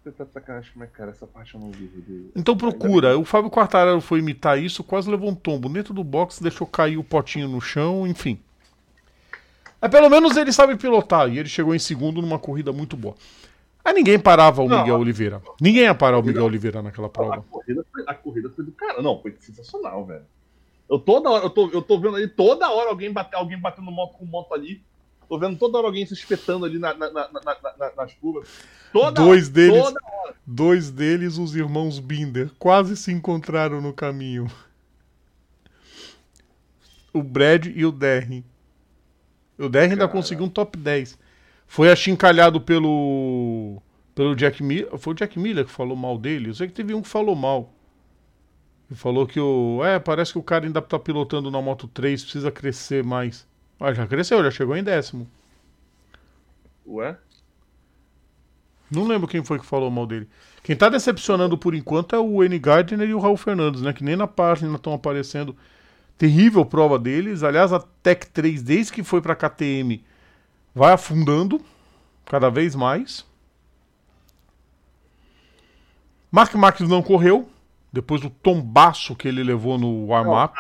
[0.03, 1.11] Você tá de sacanagem é cara?
[1.11, 1.87] Essa parte eu não vi.
[1.87, 2.31] De...
[2.35, 3.19] Então procura.
[3.19, 6.97] O Fábio Quartararo foi imitar isso, quase levou um tombo dentro do box, deixou cair
[6.97, 8.41] o potinho no chão, enfim.
[9.79, 13.15] Mas pelo menos ele sabe pilotar e ele chegou em segundo numa corrida muito boa.
[13.85, 15.43] Aí ninguém parava o não, Miguel Oliveira.
[15.61, 17.37] Ninguém ia parar o Miguel Oliveira naquela prova.
[17.37, 19.03] A corrida, foi, a corrida foi do cara.
[19.03, 20.25] Não, foi sensacional, velho.
[20.89, 23.91] Eu toda hora, eu tô, eu tô vendo ali, toda hora alguém, bate, alguém batendo
[23.91, 24.83] moto com moto ali.
[25.29, 28.49] Tô vendo toda hora alguém se espetando ali na, na, na, nas curvas.
[28.93, 30.35] Toda dois hora, deles, toda hora.
[30.45, 34.51] Dois deles, os irmãos Binder, quase se encontraram no caminho.
[37.13, 38.45] O Brad e o Derry.
[39.57, 41.17] O Derry ainda conseguiu um top 10.
[41.71, 43.81] Foi achincalhado pelo.
[44.13, 44.99] pelo Jack Miller.
[44.99, 46.51] Foi o Jack Miller que falou mal dele?
[46.51, 47.73] Eu sei que teve um que falou mal.
[48.91, 49.81] Ele falou que o.
[49.85, 53.47] É, parece que o cara ainda tá pilotando na Moto 3, precisa crescer mais.
[53.79, 55.31] Ah, já cresceu, já chegou em décimo.
[56.85, 57.17] Ué?
[58.91, 60.29] Não lembro quem foi que falou mal dele.
[60.65, 62.59] Quem tá decepcionando por enquanto é o N.
[62.59, 63.93] Gardner e o Raul Fernandes, né?
[63.93, 65.55] Que nem na página estão aparecendo.
[66.19, 67.45] Terrível prova deles.
[67.45, 70.03] Aliás, a Tech 3, desde que foi pra KTM,
[70.75, 71.61] vai afundando
[72.25, 73.27] cada vez mais.
[76.31, 77.49] Mark Marques não correu,
[77.93, 80.55] depois do tombaço que ele levou no warm-up.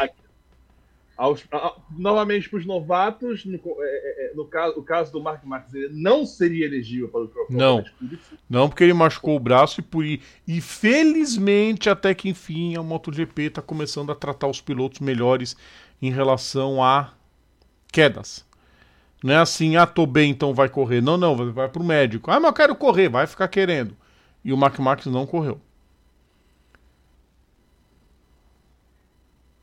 [1.90, 5.74] Novamente para os novatos, no, é, é, é, no, caso, o caso do Mark Marques,
[5.74, 7.56] ele não seria elegível para o troféu.
[7.56, 7.84] Não,
[8.48, 13.42] não porque ele machucou o braço e por e felizmente até que enfim a MotoGP
[13.42, 15.54] está começando a tratar os pilotos melhores
[16.00, 17.12] em relação a
[17.92, 18.48] quedas.
[19.22, 21.00] Não é assim, ah, tô bem, então vai correr.
[21.00, 22.30] Não, não, vai para o médico.
[22.30, 23.96] Ah, mas eu quero correr, vai ficar querendo.
[24.44, 25.60] E o Mark Marques não correu.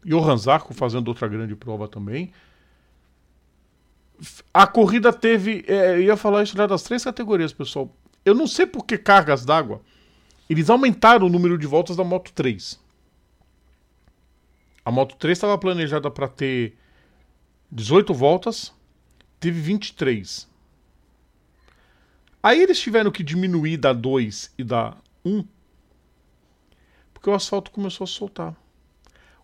[0.06, 2.32] Johan Zarco fazendo outra grande prova também.
[4.54, 5.66] A corrida teve.
[5.68, 7.94] É, eu ia falar isso das três categorias, pessoal.
[8.24, 9.82] Eu não sei por que cargas d'água.
[10.50, 12.80] Eles aumentaram o número de voltas da Moto 3.
[14.86, 16.78] A Moto 3 estava planejada para ter
[17.70, 18.74] 18 voltas,
[19.40, 20.48] teve 23.
[22.42, 25.44] Aí eles tiveram que diminuir da 2 e da 1,
[27.14, 28.56] porque o asfalto começou a soltar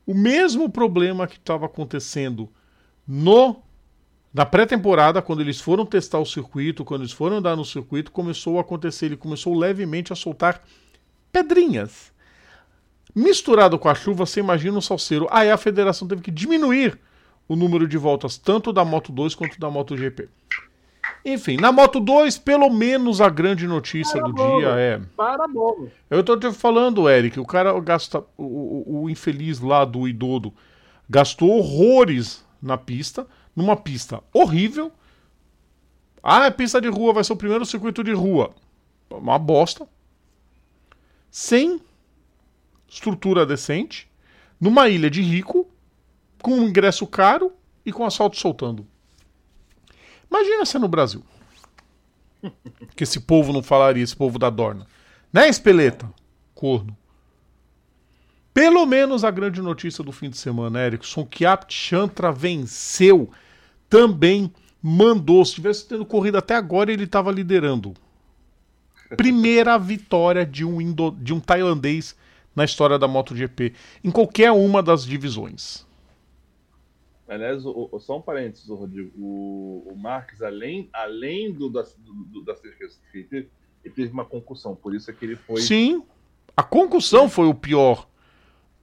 [0.06, 2.50] o mesmo problema que estava acontecendo
[3.08, 3.62] no
[4.34, 8.58] na pré-temporada, quando eles foram testar o circuito, quando eles foram andar no circuito, começou
[8.58, 9.06] a acontecer.
[9.06, 10.64] Ele começou levemente a soltar
[11.32, 12.12] pedrinhas.
[13.14, 15.28] Misturado com a chuva, você imagina um salseiro.
[15.30, 17.00] Aí a federação teve que diminuir
[17.54, 20.28] o número de voltas, tanto da Moto 2 quanto da Moto GP.
[21.24, 25.02] Enfim, na Moto 2, pelo menos a grande notícia para do bolo, dia é.
[25.16, 25.90] Para bolo.
[26.10, 28.20] Eu tô te falando, Eric, o cara gasta.
[28.36, 30.54] O, o, o, infeliz lá do Idodo
[31.10, 34.92] gastou horrores na pista, numa pista horrível.
[36.22, 38.52] Ah, é pista de rua, vai ser o primeiro circuito de rua.
[39.10, 39.88] Uma bosta.
[41.30, 41.80] Sem
[42.88, 44.10] estrutura decente,
[44.60, 45.68] numa ilha de rico,
[46.44, 47.54] com um ingresso caro
[47.86, 48.86] e com asfalto soltando.
[50.30, 51.24] Imagina se no Brasil.
[52.96, 54.86] Que esse povo não falaria, esse povo da Dorna.
[55.32, 56.08] Né, Espeleta?
[56.54, 56.96] Corno.
[58.54, 63.32] Pelo menos a grande notícia do fim de semana, Erickson, que a Chantra venceu,
[63.90, 65.44] também mandou.
[65.44, 67.96] Se tivesse tendo corrido até agora, ele estava liderando.
[69.18, 72.16] Primeira vitória de um, indo, de um tailandês
[72.56, 73.74] na história da MotoGP,
[74.04, 75.84] em qualquer uma das divisões.
[77.34, 79.12] Aliás, o, o, só um parênteses, Rodrigo.
[79.18, 83.50] O, o Marques, além, além do, das, do, das três que ele
[83.84, 85.62] ele teve uma concussão, por isso é que ele foi.
[85.62, 86.04] Sim,
[86.56, 88.08] a concussão foi o pior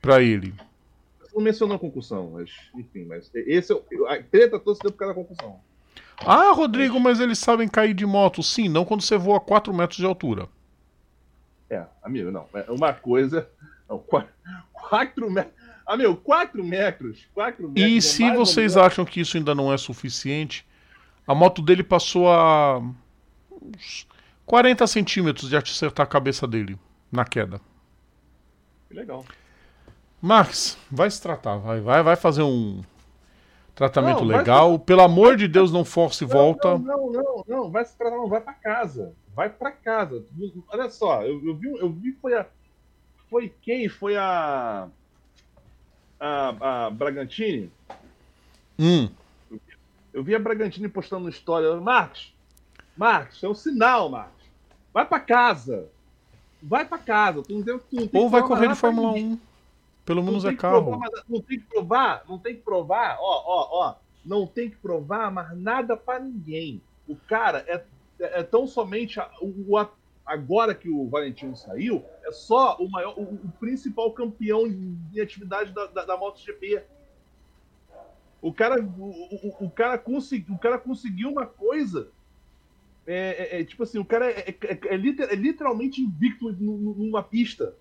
[0.01, 0.55] para ele.
[1.35, 3.77] Não mencionou a concussão, mas enfim, mas esse é
[4.09, 5.61] a treta toda se deu por causa da concussão.
[6.19, 8.43] Ah, Rodrigo, mas eles sabem cair de moto.
[8.43, 10.49] Sim, não quando você voa 4 metros de altura.
[11.71, 12.47] É, amigo, não.
[12.53, 13.49] É uma coisa.
[14.73, 15.60] 4 metros.
[15.91, 17.27] Ah, meu, 4 metros.
[17.35, 17.85] 4 metros.
[17.85, 20.65] E é se vocês acham que isso ainda não é suficiente,
[21.27, 22.79] a moto dele passou a
[23.51, 24.07] uns
[24.47, 26.79] 40 centímetros de acertar a cabeça dele
[27.11, 27.61] na queda.
[28.87, 29.25] Que legal.
[30.23, 32.85] Max, vai se tratar, vai, vai, vai fazer um
[33.75, 34.79] tratamento não, legal.
[34.79, 36.79] Pelo amor de Deus, não force e volta.
[36.79, 39.13] Não, não, não, não, vai se tratar, não, vai para casa.
[39.35, 40.25] Vai para casa.
[40.69, 42.47] Olha só, eu, eu vi, eu vi foi a
[43.29, 43.89] foi quem?
[43.89, 44.89] Foi a
[46.21, 47.73] a, a Bragantini.
[48.79, 49.09] Hum.
[50.13, 51.75] Eu vi a Bragantini postando história.
[51.81, 52.35] Marcos,
[52.97, 54.45] Marcos, é um sinal, Marcos.
[54.93, 55.89] Vai para casa.
[56.63, 57.43] Vai para casa.
[57.43, 59.39] Tu não tem, tu não tem Ou vai correr de Fórmula 1.
[60.05, 60.85] Pelo menos é carro.
[60.85, 63.17] Provar, não tem que provar, não tem que provar.
[63.21, 63.95] Ó, ó, ó.
[64.25, 66.83] Não tem que provar mais nada para ninguém.
[67.09, 67.83] O cara é,
[68.19, 69.89] é, é tão somente o, o,
[70.31, 75.73] agora que o Valentino saiu, é só o maior, o, o principal campeão em atividade
[75.73, 76.85] da, da, da MotoGP.
[78.41, 82.09] O cara, o, o, o, cara consegui, o cara conseguiu uma coisa
[83.07, 84.55] é, é, é tipo assim, o cara é,
[84.89, 87.75] é literalmente invicto numa pista.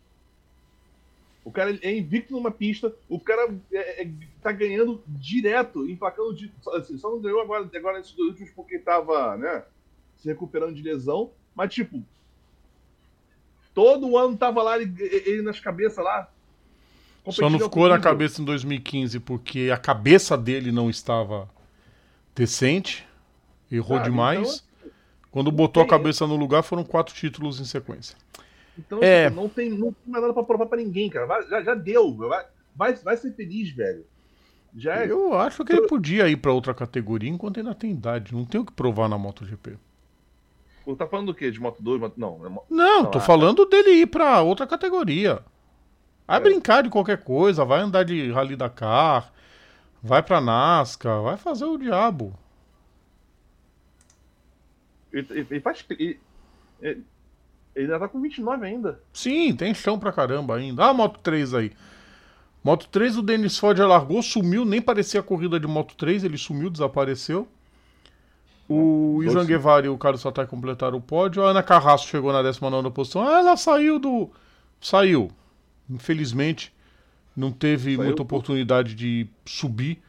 [1.45, 6.33] O cara é invicto numa pista, o cara é, é, tá ganhando direto, emplacando.
[6.33, 9.63] De, assim, só não ganhou agora, agora nesses dois últimos porque tava, né,
[10.17, 11.31] se recuperando de lesão.
[11.55, 12.03] Mas, tipo,
[13.73, 16.29] todo ano tava lá ele, ele nas cabeças lá.
[17.29, 21.49] Só não ficou na cabeça em 2015 porque a cabeça dele não estava
[22.35, 23.05] decente,
[23.71, 24.63] errou ah, demais.
[24.79, 24.91] Então,
[25.31, 25.87] Quando botou tem...
[25.87, 28.15] a cabeça no lugar, foram quatro títulos em sequência.
[28.77, 29.29] Então, é...
[29.29, 31.25] Tipo, não, tem, não tem mais nada pra provar pra ninguém, cara.
[31.25, 32.15] Vai, já, já, deu.
[32.15, 32.45] Vai,
[32.75, 34.05] vai, vai ser feliz, velho.
[34.75, 35.11] Já é...
[35.11, 38.33] Eu acho que ele podia ir pra outra categoria enquanto ainda tem idade.
[38.33, 39.77] Não tem o que provar na MotoGP.
[40.95, 41.51] Tá falando do quê?
[41.51, 41.99] De Moto 2?
[41.99, 42.13] Moto...
[42.17, 45.39] Não, é não, tô falando dele ir pra outra categoria.
[46.27, 46.39] Vai é.
[46.41, 49.31] brincar de qualquer coisa, vai andar de Rally Dakar,
[50.01, 52.37] vai pra NASCAR, vai fazer o diabo.
[55.11, 55.83] Ele, ele faz.
[55.89, 56.19] Ele,
[56.81, 57.05] ele
[57.75, 59.01] ainda tá com 29 ainda.
[59.11, 60.85] Sim, tem chão pra caramba ainda.
[60.85, 61.71] Ah, Moto 3 aí.
[62.63, 66.37] Moto 3, o Denis Ford largou, sumiu, nem parecia a corrida de Moto 3, ele
[66.37, 67.47] sumiu, desapareceu.
[68.69, 71.43] O Isan Guevara e o Carlos Satai completaram o pódio.
[71.43, 73.27] A Ana Carrasco chegou na 19 posição.
[73.27, 74.29] Ah, ela saiu do.
[74.79, 75.31] Saiu.
[75.89, 76.71] Infelizmente,
[77.35, 79.99] não teve saiu muita oportunidade de subir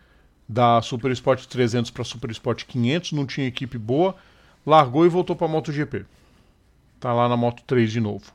[0.46, 3.12] da Super Sport 300 para Super Sport 500.
[3.12, 4.14] Não tinha equipe boa.
[4.66, 6.04] Largou e voltou para MotoGP.
[7.00, 8.30] Tá lá na Moto 3 de novo.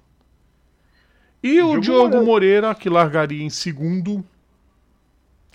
[1.43, 2.26] E o Diogo Moreira.
[2.26, 4.26] Moreira, que largaria em segundo,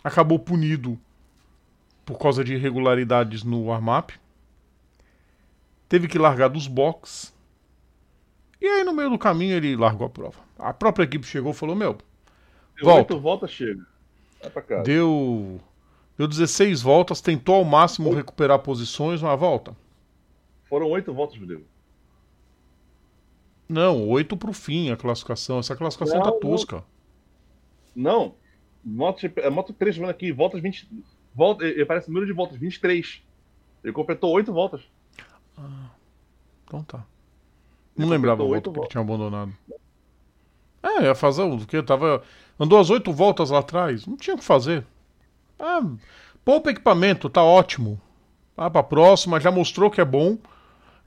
[0.05, 0.97] acabou punido
[2.07, 4.15] por causa de irregularidades no warm-up.
[5.91, 7.35] Teve que largar dos box.
[8.61, 10.39] E aí, no meio do caminho, ele largou a prova.
[10.57, 11.99] A própria equipe chegou e falou: Meu,
[12.77, 13.17] Deu volta.
[13.17, 13.85] volta, chega.
[14.41, 14.83] Vai pra casa.
[14.85, 15.61] Deu,
[16.17, 19.77] deu 16 voltas, tentou ao máximo recuperar posições, mas volta.
[20.69, 21.65] Foram oito voltas, Rodrigo.
[23.69, 25.59] Não, oito pro fim a classificação.
[25.59, 26.85] Essa classificação não, tá tosca.
[27.97, 28.37] Não.
[28.85, 30.89] Moto, é Moto 3 vendo aqui, voltas 20.
[31.35, 33.23] Volta, ele parece número de voltas, 23.
[33.83, 34.83] Ele completou oito voltas.
[36.71, 37.05] Então tá.
[37.97, 39.53] Não ele lembrava o que tinha abandonado.
[40.81, 41.83] É, ia fazer o que?
[41.83, 42.23] Tava.
[42.59, 44.07] Andou as oito voltas lá atrás.
[44.07, 44.87] Não tinha o que fazer.
[45.59, 45.83] Ah,
[46.45, 48.01] poupa equipamento, tá ótimo.
[48.57, 50.39] Ah, pra próxima, já mostrou que é bom.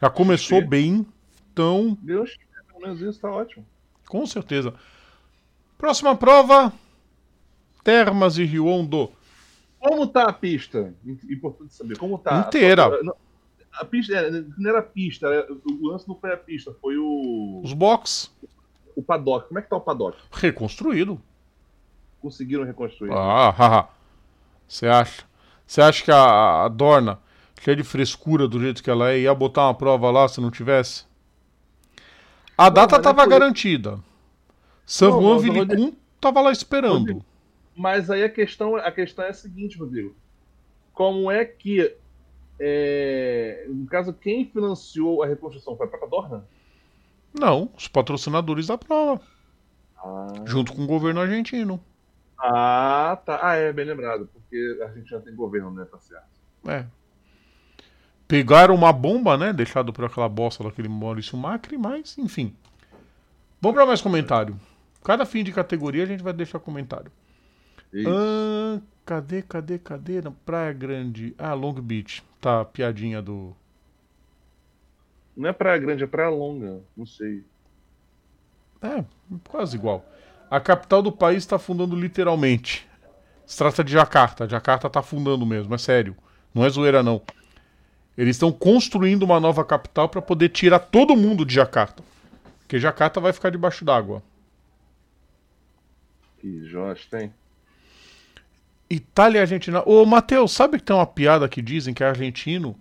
[0.01, 0.67] Já começou Sim.
[0.67, 1.07] bem.
[1.51, 1.97] Então.
[2.01, 2.37] Deus
[2.83, 3.65] menos isso tá ótimo.
[4.07, 4.73] Com certeza.
[5.77, 6.73] Próxima prova:
[7.83, 9.09] Termas e Rio Hondo.
[9.79, 10.93] Como tá a pista?
[11.05, 11.97] Importante saber.
[11.97, 12.39] Como tá?
[12.47, 12.87] Inteira.
[12.87, 13.15] A,
[13.73, 15.27] a pista é, não era a pista,
[15.65, 17.61] o lance não foi a pista, foi o.
[17.63, 18.31] Os box.
[18.95, 19.47] O paddock.
[19.47, 20.17] Como é que tá o paddock?
[20.31, 21.19] Reconstruído.
[22.21, 23.11] Conseguiram reconstruir.
[23.11, 23.89] Ah, haha.
[24.67, 25.23] Você acha?
[25.65, 27.19] Você acha que a, a Dorna,
[27.59, 30.51] cheia de frescura do jeito que ela é, ia botar uma prova lá se não
[30.51, 31.05] tivesse?
[32.57, 33.99] A data estava é garantida.
[34.85, 37.23] San Juan Vilicum estava lá esperando.
[37.75, 40.15] Mas aí a questão, a questão é a seguinte, Rodrigo.
[40.93, 41.95] Como é que,
[42.59, 46.45] é, no caso, quem financiou a reconstrução foi a própria Dorna?
[47.33, 49.21] Não, os patrocinadores da prova.
[49.97, 50.27] Ah.
[50.45, 51.83] Junto com o governo argentino.
[52.37, 53.39] Ah, tá.
[53.41, 55.85] Ah, é, bem lembrado, porque a já tem governo, né?
[55.85, 56.27] Tá certo.
[56.67, 56.85] É.
[58.27, 59.53] Pegaram uma bomba, né?
[59.53, 62.55] Deixado por aquela bosta daquele Maurício Macri, mas, enfim.
[63.61, 64.59] Vamos para mais comentário.
[65.03, 67.11] Cada fim de categoria a gente vai deixar comentário.
[68.07, 70.21] Ah, cadê, cadê, cadê?
[70.21, 71.35] Na Praia Grande.
[71.37, 72.23] Ah, Long Beach.
[72.39, 73.55] Tá, piadinha do.
[75.35, 76.81] Não é Praia Grande, é Praia Longa.
[76.95, 77.43] Não sei.
[78.81, 79.03] É,
[79.47, 80.05] quase igual.
[80.49, 82.87] A capital do país está afundando literalmente.
[83.45, 84.47] Se trata de Jacarta.
[84.47, 86.15] Jacarta está afundando mesmo, é sério.
[86.53, 87.21] Não é zoeira, não.
[88.17, 92.03] Eles estão construindo uma nova capital para poder tirar todo mundo de Jacarta.
[92.59, 94.21] Porque Jacarta vai ficar debaixo d'água.
[96.37, 97.33] Que Jorge tem?
[98.93, 99.81] Itália e Argentina.
[99.85, 102.77] Ô, Matheus, sabe que tem uma piada que dizem que argentino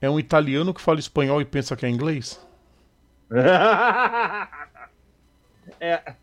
[0.00, 2.40] é um italiano que fala espanhol e pensa que é inglês?
[5.78, 6.14] é.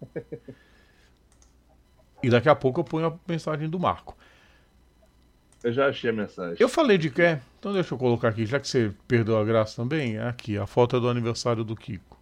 [2.24, 4.18] E daqui a pouco eu ponho a mensagem do Marco.
[5.64, 6.58] Eu já achei a mensagem.
[6.60, 7.40] Eu falei de quê?
[7.60, 10.66] Então deixa eu colocar aqui, já que você perdeu a graça também, é aqui, a
[10.66, 12.18] foto é do aniversário do Kiko.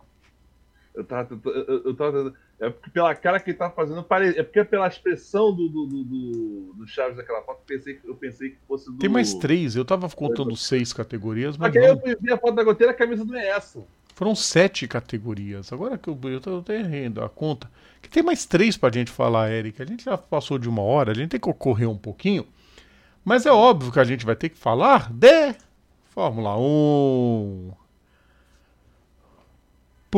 [0.93, 4.05] Eu tava, eu, eu tava é porque pela cara que ele tá fazendo,
[4.37, 8.49] é porque pela expressão do, do, do, do Chaves daquela foto, eu pensei, eu pensei
[8.51, 8.97] que fosse do.
[8.97, 11.75] Tem mais três, eu tava contando seis categorias, mas.
[11.75, 13.83] Aí eu vi a foto da goteira, a camisa não é essa.
[14.13, 15.73] Foram sete categorias.
[15.73, 17.69] Agora que eu, eu tô, eu tô errando a conta.
[18.01, 19.81] Que tem mais três pra gente falar, Eric.
[19.81, 22.47] A gente já passou de uma hora, a gente tem que correr um pouquinho.
[23.25, 25.53] Mas é óbvio que a gente vai ter que falar de
[26.05, 27.73] Fórmula 1.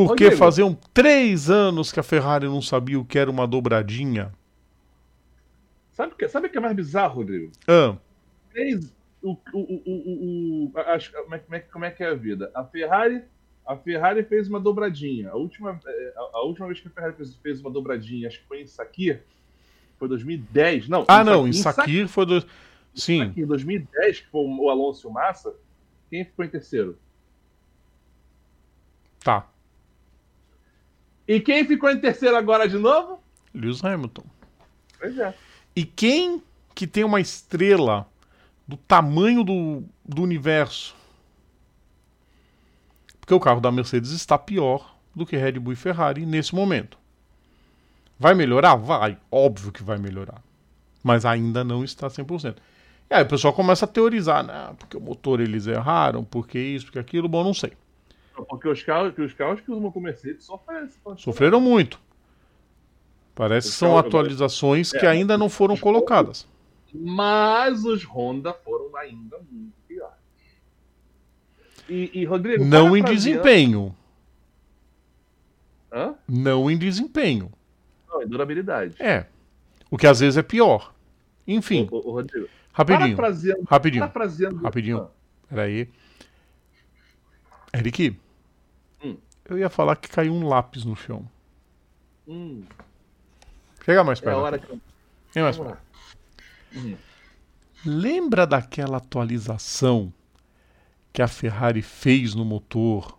[0.06, 4.32] Porque Rodrigo, faziam três anos que a Ferrari não sabia o que era uma dobradinha.
[5.90, 7.50] Sabe o que, sabe o que é mais bizarro, Rodrigo?
[7.66, 7.96] Ah.
[8.52, 12.48] Três, o, o, o, o, como, é, como, é, como é que é a vida?
[12.54, 13.24] A Ferrari,
[13.66, 15.30] a Ferrari fez uma dobradinha.
[15.30, 18.38] A última, é, a, a última vez que a Ferrari fez, fez, uma dobradinha, acho
[18.38, 19.24] que foi em Sakir,
[19.98, 20.88] foi 2010.
[20.88, 22.24] Não, ah, em não, em Sakir foi.
[22.24, 22.46] Do...
[22.94, 23.22] Sim.
[23.22, 25.52] Em Sakir, 2010, que foi o Alonso e o Massa.
[26.08, 26.96] Quem ficou em terceiro?
[29.24, 29.50] Tá.
[31.28, 33.22] E quem ficou em terceiro agora de novo?
[33.54, 34.24] Lewis Hamilton.
[34.98, 35.34] Pois é.
[35.76, 36.42] E quem
[36.74, 38.08] que tem uma estrela
[38.68, 40.94] do tamanho do, do universo.
[43.18, 46.98] Porque o carro da Mercedes está pior do que Red Bull e Ferrari nesse momento.
[48.18, 48.76] Vai melhorar?
[48.76, 49.18] Vai.
[49.30, 50.42] Óbvio que vai melhorar.
[51.02, 52.56] Mas ainda não está 100%.
[53.10, 54.74] E aí o pessoal começa a teorizar, né?
[54.78, 57.28] Porque o motor eles erraram, porque isso, porque aquilo.
[57.28, 57.72] Bom, não sei.
[58.44, 60.88] Porque os carros, os carros que usam com Mercedes sofreram.
[61.16, 62.00] Sofreram muito.
[63.34, 66.46] Parece que são atualizações que é, ainda não foram colocadas.
[66.92, 70.16] Mas os Honda foram ainda muito piores.
[71.88, 72.64] E, e Rodrigo.
[72.64, 73.94] Não em desempenho.
[75.92, 76.14] Hã?
[76.26, 77.52] Não em desempenho.
[78.08, 79.00] Não, em durabilidade.
[79.00, 79.26] É.
[79.90, 80.92] O que às vezes é pior.
[81.46, 81.88] Enfim.
[81.90, 82.48] O, o, o Rodrigo.
[82.72, 83.16] Rapidinho.
[83.16, 84.00] Parafraseando, rapidinho.
[84.02, 84.62] Parafraseando.
[84.62, 84.98] Rapidinho.
[84.98, 85.10] Ah.
[85.48, 85.88] Peraí.
[87.74, 88.16] Eric.
[89.48, 89.54] Hum.
[89.54, 91.28] Eu ia falar que caiu um lápis no chão.
[92.26, 92.62] Hum.
[93.84, 94.36] Chega mais perto.
[94.36, 94.66] É hora que...
[95.32, 95.78] Chega mais perto.
[96.74, 96.96] Uhum.
[97.84, 100.12] Lembra daquela atualização
[101.12, 103.18] que a Ferrari fez no motor?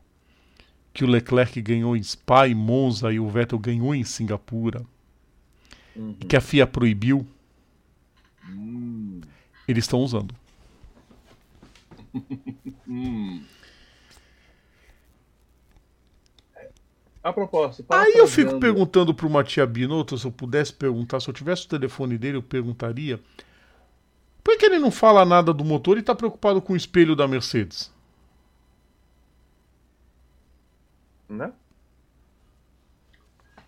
[0.93, 4.85] Que o Leclerc ganhou em Spa e Monza e o Vettel ganhou em Singapura?
[5.95, 6.15] Uhum.
[6.19, 7.25] E que a FIA proibiu?
[8.47, 9.21] Uhum.
[9.67, 10.35] Eles estão usando.
[12.91, 13.45] Hum.
[17.21, 17.85] A propósito.
[17.89, 21.69] Aí eu fico perguntando pro Matia Binotto, se eu pudesse perguntar, se eu tivesse o
[21.69, 23.19] telefone dele, eu perguntaria.
[24.41, 27.27] Por que ele não fala nada do motor e tá preocupado com o espelho da
[27.27, 27.93] Mercedes?
[31.27, 31.51] Né?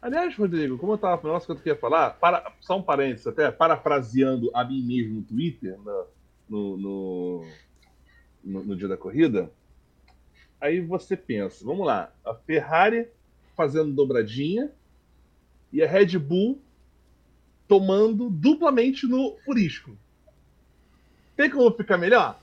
[0.02, 3.52] Aliás, Rodrigo, como eu tava falando, que eu queria falar, para, só um parênteses até,
[3.52, 5.78] parafraseando a mim mesmo no Twitter,
[6.50, 7.46] no, no,
[8.44, 9.52] no, no dia da corrida,
[10.60, 13.08] aí você pensa, vamos lá, a Ferrari
[13.56, 14.72] fazendo dobradinha
[15.72, 16.62] e a Red Bull
[17.68, 19.98] tomando duplamente no furisco.
[21.36, 22.40] Tem como ficar melhor?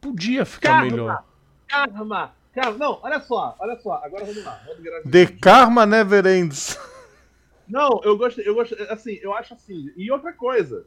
[0.00, 1.24] Podia ficar karma, melhor.
[1.66, 2.78] Karma, karma.
[2.78, 4.00] Não, olha só, olha só.
[4.04, 4.62] Agora vamos lá.
[4.64, 6.78] Vamos The Karma Never Ends.
[7.68, 9.92] Não, eu gosto, eu gosto, assim, eu acho assim.
[9.96, 10.86] E outra coisa,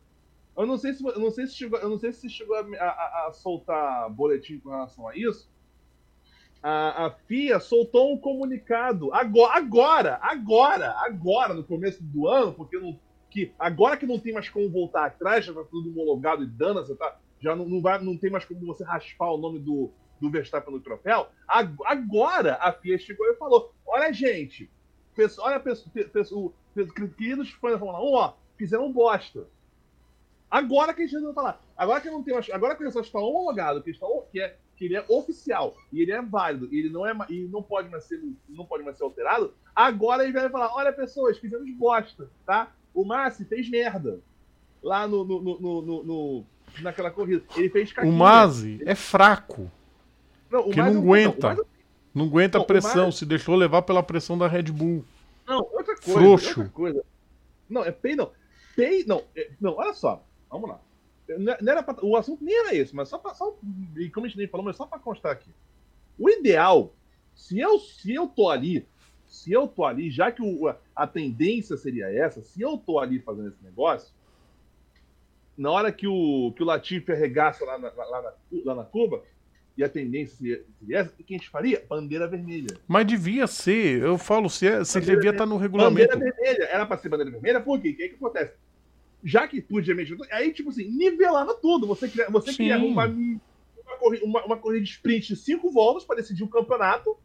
[0.57, 2.61] eu não sei se, eu não sei se chegou, eu não sei se chegou a,
[2.61, 5.47] a, a soltar boletim com relação a isso,
[6.61, 12.77] a, a FIA soltou um comunicado agora, agora, agora, agora, no começo do ano, porque
[12.77, 12.99] não,
[13.29, 16.81] que agora que não tem mais como voltar atrás, já tá tudo homologado e dana,
[16.81, 19.91] você tá, já não, não, vai, não tem mais como você raspar o nome do,
[20.19, 21.27] do Verstappen no troféu.
[21.47, 24.69] Agora a FIA chegou e falou: olha, gente,
[25.39, 26.53] olha, pessoal, pessoal,
[27.17, 29.47] queridos fãs da Fórmula 1, ó, fizeram bosta.
[30.49, 31.61] Agora que a gente tá lá.
[31.77, 32.49] Agora que não tem mais.
[32.49, 36.01] Agora que o pessoal está homologado, que, está, que é que ele é oficial e
[36.01, 38.19] ele é válido e ele não é e não pode mais ser
[38.49, 42.71] não pode mais ser alterado, agora ele vai falar: olha, pessoas, fizemos bosta, tá?
[42.91, 44.19] O Massi fez merda
[44.81, 46.45] lá no, no, no, no
[46.81, 47.43] naquela corrida.
[47.55, 48.11] Ele fez caquinha.
[48.11, 49.71] O Masi é fraco.
[50.49, 51.53] Não, que não aguenta.
[51.53, 51.65] Não,
[52.15, 53.19] não aguenta a pressão, Masi...
[53.19, 55.05] se deixou levar pela pressão da Red Bull.
[55.45, 56.11] Não, outra coisa.
[56.11, 56.47] Frouxo.
[56.59, 57.05] Outra coisa.
[57.69, 58.31] Não, é pei, não.
[58.75, 59.23] Pei, não.
[59.35, 60.25] É, não, olha só.
[60.49, 60.79] Vamos lá.
[61.27, 63.57] Não era pra, o assunto nem era esse, mas só para só,
[63.97, 65.49] e como a gente nem falou, mas só para constar aqui.
[66.17, 66.93] O ideal,
[67.33, 68.85] se eu, se eu tô ali,
[69.27, 73.19] se eu tô ali, já que o, a tendência seria essa, se eu tô ali
[73.19, 74.13] fazendo esse negócio,
[75.57, 78.33] na hora que o, que o Latifi arregaça lá na, lá, na,
[78.65, 79.23] lá na curva,
[79.77, 81.83] e a tendência seria, essa, o que a gente faria?
[81.87, 82.77] Bandeira vermelha.
[82.87, 86.13] Mas devia ser, eu falo, se, é, se devia estar tá no regulamento.
[86.13, 87.89] Bandeira vermelha, era para ser bandeira vermelha, por quê?
[87.89, 88.53] O que, que acontece?
[89.23, 91.87] Já que podia mexer, aí, tipo assim, nivelava tudo.
[91.87, 96.03] Você queria, você queria uma, uma, corrida, uma, uma corrida de sprint de cinco voltas
[96.03, 97.17] para decidir o campeonato.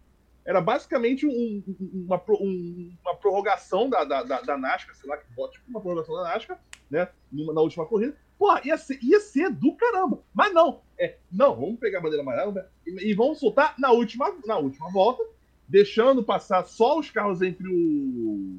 [0.44, 5.24] Era basicamente um, uma, um, uma prorrogação da, da, da, da NASCAR, sei lá que
[5.34, 7.09] bota, tipo uma prorrogação da NASCAR, né?
[7.32, 8.16] Na última corrida.
[8.38, 10.22] Porra, ia ser, ia ser do caramba.
[10.32, 14.32] Mas não, é, não, vamos pegar a bandeira amarela e, e vamos soltar na última,
[14.44, 15.24] na última volta,
[15.66, 18.59] deixando passar só os carros entre o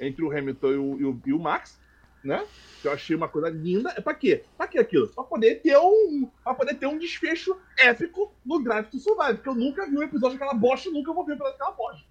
[0.00, 1.78] entre o Hamilton e o, e o, e o Max
[2.22, 2.46] né?
[2.80, 3.92] Que eu achei uma coisa linda.
[3.96, 4.44] É pra quê?
[4.56, 5.08] Pra quê aquilo?
[5.08, 6.30] Pra poder ter um.
[6.44, 9.34] Pra poder ter um desfecho épico no Drive to Survive.
[9.34, 12.06] Porque eu nunca vi um episódio daquela bosta, nunca vou ver episódio daquela bosta.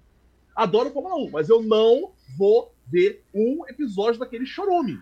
[0.55, 4.99] Adoro Fórmula 1, mas eu não vou ver um episódio daquele chorume.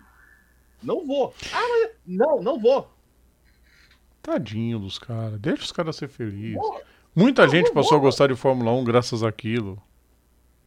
[0.82, 1.34] Não vou.
[1.52, 1.90] Ah, mas...
[2.06, 2.90] Não, não vou.
[4.22, 5.40] Tadinho dos caras.
[5.40, 6.60] Deixa os caras ser felizes.
[7.14, 8.00] Muita não, gente não passou vou.
[8.00, 9.82] a gostar de Fórmula 1 graças àquilo.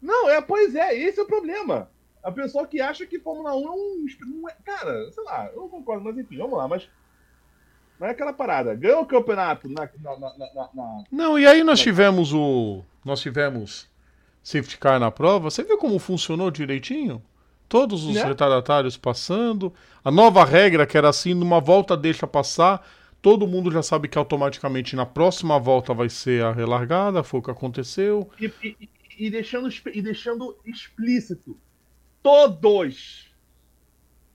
[0.02, 1.90] Não, é, pois é, esse é o problema.
[2.24, 4.06] A pessoa que acha que Fórmula 1 é um.
[4.28, 6.88] Não é, cara, sei lá, eu não concordo, mas enfim, vamos lá, mas.
[8.00, 8.76] Não é aquela parada.
[8.76, 12.84] Ganhou o campeonato na, na, na, na, Não, e aí nós tivemos o.
[13.04, 13.90] Nós tivemos
[14.44, 15.50] safety car na prova.
[15.50, 17.22] Você viu como funcionou direitinho?
[17.68, 18.24] Todos os né?
[18.24, 19.74] retardatários passando.
[20.04, 22.86] A nova regra, que era assim, numa volta deixa passar.
[23.22, 27.44] Todo mundo já sabe que automaticamente na próxima volta vai ser a relargada, foi o
[27.44, 28.30] que aconteceu.
[28.40, 28.90] E, e,
[29.20, 31.58] e deixando, e deixando explícito
[32.22, 33.34] todos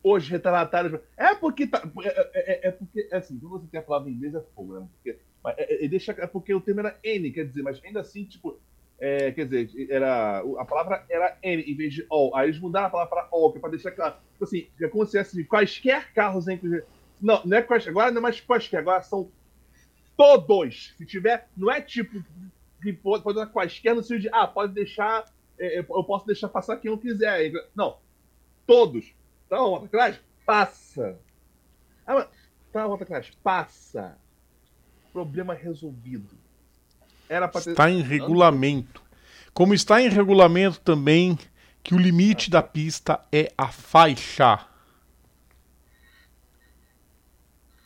[0.03, 1.01] os retardatários.
[1.17, 1.67] É porque.
[1.67, 3.09] Tá, é, é, é, é, porque.
[3.11, 4.89] É assim, quando você tem a palavra em inglês é fogo, né?
[4.95, 5.19] Porque,
[5.59, 8.59] é, é, deixa, é porque o termo era N, quer dizer, mas ainda assim, tipo.
[9.01, 12.35] É, quer dizer, era, a palavra era N em vez de all.
[12.37, 14.15] Aí eles mudaram a palavra para all, que é para deixar claro.
[14.33, 16.85] Tipo assim, é como se fosse quaisquer carros, inclusive.
[17.21, 19.29] Não, não é quaisquer, agora não é mais quaisquer, agora são
[20.17, 20.95] todos.
[20.97, 22.23] Se tiver, não é tipo
[22.93, 25.25] pode, pode dar quaisquer no sentido de, ah, pode deixar,
[25.59, 27.53] eu posso deixar passar quem eu quiser.
[27.75, 27.99] Não,
[28.67, 29.13] todos.
[29.49, 30.21] Tá, Rota Clash?
[30.45, 31.19] Passa.
[32.07, 32.29] Ah,
[32.73, 33.33] tá, Rota Clash?
[33.43, 34.19] Passa.
[35.13, 36.37] Problema resolvido.
[37.29, 37.71] Era pra ter...
[37.71, 39.03] Está em regulamento.
[39.53, 41.39] Como está em regulamento também
[41.83, 44.67] que o limite da pista é a faixa.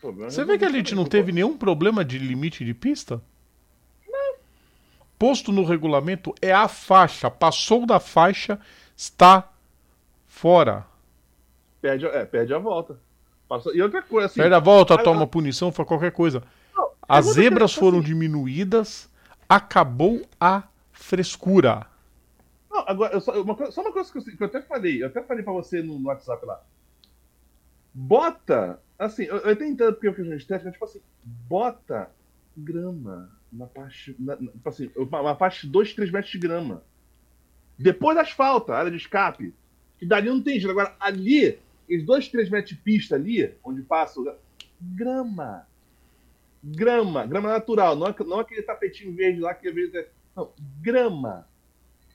[0.01, 3.21] Você vê que a gente não teve nenhum problema de limite de pista?
[5.19, 7.31] Posto no regulamento é a faixa.
[7.31, 8.59] Passou da faixa,
[8.97, 9.51] está
[10.27, 10.87] fora.
[11.81, 12.99] Perde, é, perde a volta.
[13.49, 16.43] Passou, e outra coisa, assim, Perde a volta, a, toma a, punição, faz qualquer coisa.
[16.75, 19.11] Não, As zebras foram assim, diminuídas,
[19.49, 21.87] acabou a frescura.
[22.71, 25.07] Não, agora, só uma, coisa, só uma coisa que eu, que eu, até falei, eu
[25.07, 26.63] até falei pra você no, no WhatsApp lá.
[27.95, 32.11] Bota, assim, eu, eu até entendo porque eu fiz uma estética, tipo assim, bota
[32.55, 34.15] grama uma parte.
[34.19, 36.83] Na, tipo assim, uma parte de 2, 3 metros de grama.
[37.79, 39.55] Depois asfalto, área de escape.
[39.99, 40.71] Que dali não tem jeito.
[40.71, 41.59] Agora, ali,
[41.91, 44.21] os 2, 3 metros de pista ali, onde passa.
[44.81, 45.67] Grama.
[46.63, 47.27] Grama.
[47.27, 47.97] Grama natural.
[47.97, 50.09] Não, é, não é aquele tapetinho verde lá que é.
[50.37, 51.48] Não, grama.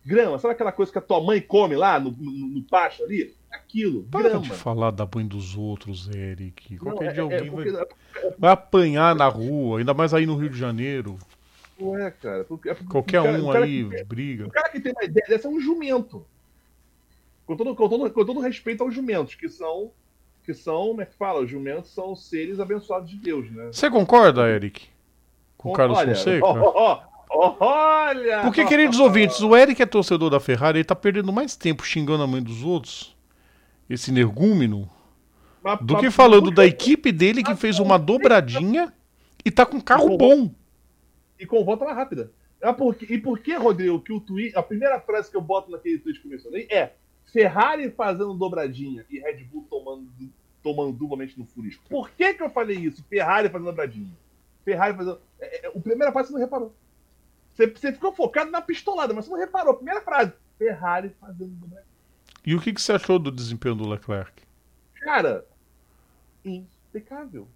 [0.06, 0.38] Grama.
[0.38, 3.34] Sabe aquela coisa que a tua mãe come lá no, no, no pasto ali?
[3.52, 4.04] Aquilo.
[4.04, 4.42] Para grama.
[4.42, 6.78] de falar da mãe dos outros, Eric.
[6.78, 7.86] Qualquer não, dia é, alguém é porque, vai.
[8.38, 11.18] Vai apanhar na rua, ainda mais aí no Rio de Janeiro.
[11.80, 12.44] Ué, cara.
[12.44, 14.48] Porque, é porque Qualquer cara, um aí tem, briga.
[14.48, 16.26] O cara que tem uma ideia dessa é um jumento.
[17.46, 19.92] Com todo, com, todo, com todo respeito aos jumentos, que são.
[20.44, 21.40] Que são, como é que fala?
[21.40, 23.68] Os jumentos são seres abençoados de Deus, né?
[23.72, 24.90] Você concorda, Eric?
[25.58, 26.46] Com o Carlos olha, Fonseca?
[26.46, 28.42] Oh, oh, olha!
[28.42, 32.24] Porque, queridos ouvintes, o Eric é torcedor da Ferrari, ele tá perdendo mais tempo xingando
[32.24, 33.16] a mãe dos outros,
[33.90, 34.90] esse energúmeno,
[35.82, 38.94] do que falando da equipe dele que fez uma dobradinha
[39.46, 40.54] e tá com carro bom.
[41.40, 42.32] E com volta mais rápida.
[42.78, 44.56] Porque, e por que, Rodrigo, que o tweet.
[44.56, 46.94] A primeira frase que eu boto naquele tweet que eu mencionei é
[47.26, 50.08] Ferrari fazendo dobradinha e Red Bull tomando,
[50.62, 51.84] tomando duplamente no furisco.
[51.90, 53.04] Por que, que eu falei isso?
[53.10, 54.14] Ferrari fazendo dobradinha.
[54.64, 55.20] Ferrari fazendo.
[55.40, 56.74] É, é, o primeira frase você não reparou.
[57.54, 59.76] Você, você ficou focado na pistolada, mas você não reparou.
[59.76, 60.34] Primeira frase.
[60.58, 61.56] Ferrari fazendo.
[62.46, 64.44] E o que, que você achou do desempenho do Leclerc?
[64.96, 65.46] Cara,
[66.44, 67.48] impecável.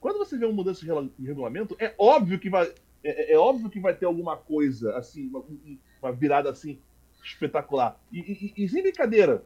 [0.00, 2.72] Quando você vê uma mudança de regulamento, é óbvio que vai,
[3.02, 5.44] é, é, é óbvio que vai ter alguma coisa assim, uma,
[6.02, 6.78] uma virada assim
[7.24, 7.98] espetacular.
[8.12, 9.44] E, e, e sem brincadeira,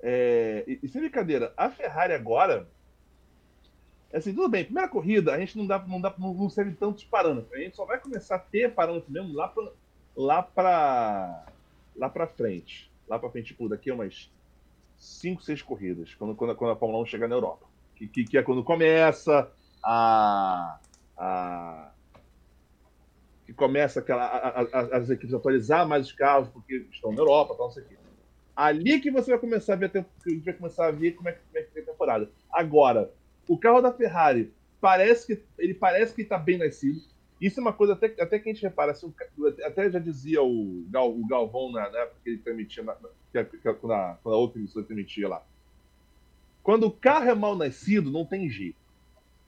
[0.00, 2.68] é, e, e, sem brincadeira, a Ferrari agora,
[4.12, 7.52] assim, tudo bem, primeira corrida, a gente não dá, não dá, não, serve tantos parâmetros.
[7.52, 9.72] A gente só vai começar a ter parâmetros mesmo lá para
[10.16, 11.44] lá para
[11.94, 14.30] lá para frente, lá para frente, tipo, daqui a umas
[14.96, 17.66] 5, 6 corridas, quando, quando, quando a Fórmula 1 chegar na Europa.
[17.94, 19.50] Que, que, que, é quando começa
[19.82, 20.78] a.
[21.16, 21.90] a
[23.44, 27.18] que começa aquela, a, a, as equipes a atualizar mais os carros, porque estão na
[27.18, 27.96] Europa, tal, não sei o quê.
[28.54, 31.32] Ali que você vai começar a ver a, gente vai começar a ver como é,
[31.32, 32.30] como é que é a temporada.
[32.52, 33.10] Agora,
[33.48, 37.00] o carro da Ferrari parece que ele parece que está bem nascido
[37.40, 39.12] isso é uma coisa até, até que a gente repara, assim,
[39.64, 42.96] até já dizia o, Gal, o Galvão na, na, época que ele permitia, na,
[43.74, 45.42] quando, a, quando a outra emissora permitia lá.
[46.64, 48.76] Quando o carro é mal nascido, não tem jeito.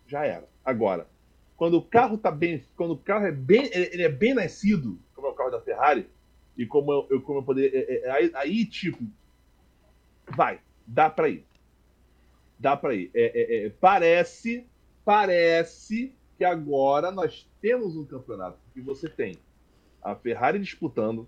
[0.06, 0.48] Já era.
[0.64, 1.08] Agora,
[1.56, 5.26] quando o carro tá bem, quando o carro é bem, ele é bem nascido, como
[5.26, 6.08] é o carro da Ferrari,
[6.56, 9.04] e como eu, eu como eu poder, é, é, aí, aí, tipo,
[10.28, 11.44] vai, dá para ir.
[12.60, 13.10] Dá para ir.
[13.14, 14.66] É, é, é, parece,
[15.04, 19.36] parece que agora nós temos um campeonato que você tem
[20.02, 21.26] a Ferrari disputando,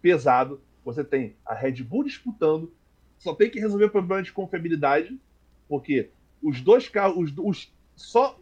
[0.00, 2.72] pesado, você tem a Red Bull disputando,
[3.18, 5.20] só tem que resolver o problema de confiabilidade,
[5.68, 6.10] porque
[6.42, 8.40] os dois carros, os, os só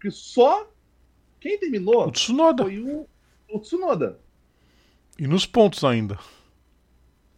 [0.00, 0.68] que só
[1.40, 2.64] quem terminou o Tsunoda.
[2.64, 3.06] foi o,
[3.48, 4.18] o Tsunoda.
[5.16, 6.18] E nos pontos ainda.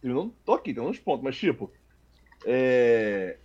[0.01, 1.71] Eu não tô aqui, tem uns pontos, mas tipo,
[2.45, 3.37] é,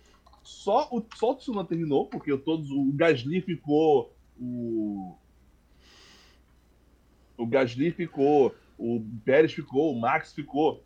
[0.43, 5.15] só o só o Tsunoda terminou porque todos o Gasly ficou o
[7.37, 10.83] o Gasly ficou, o Pérez ficou, o Max ficou.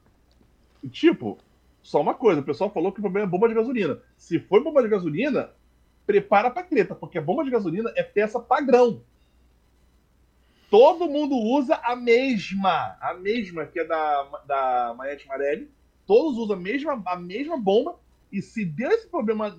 [0.91, 1.38] Tipo,
[1.81, 3.99] só uma coisa, o pessoal falou que o problema é bomba de gasolina.
[4.15, 5.51] Se for bomba de gasolina,
[6.05, 9.01] prepara pra treta, porque a bomba de gasolina é peça padrão.
[10.69, 15.71] Todo mundo usa a mesma, a mesma que é da, da Maete Marelli.
[16.05, 17.97] Todos usam a mesma, a mesma bomba.
[18.32, 19.58] E se deu esse problema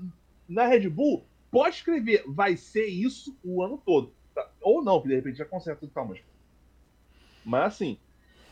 [0.48, 4.12] na Red Bull, pode escrever, vai ser isso o ano todo.
[4.34, 4.48] Tá?
[4.60, 6.16] Ou não, que de repente já conserta tudo, calma.
[7.44, 7.98] Mas assim,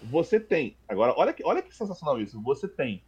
[0.03, 0.77] você tem.
[0.89, 2.41] Agora, olha que, olha que sensacional isso.
[2.43, 3.03] Você tem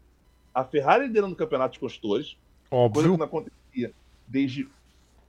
[0.55, 2.37] a Ferrari liderando o campeonato de construtores.
[2.71, 2.95] Óbvio.
[2.95, 3.95] Coisa que não acontecia
[4.27, 4.69] desde.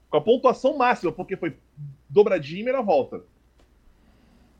[0.08, 1.56] Com a pontuação máxima, porque foi
[2.08, 3.22] dobradinha e primeira volta.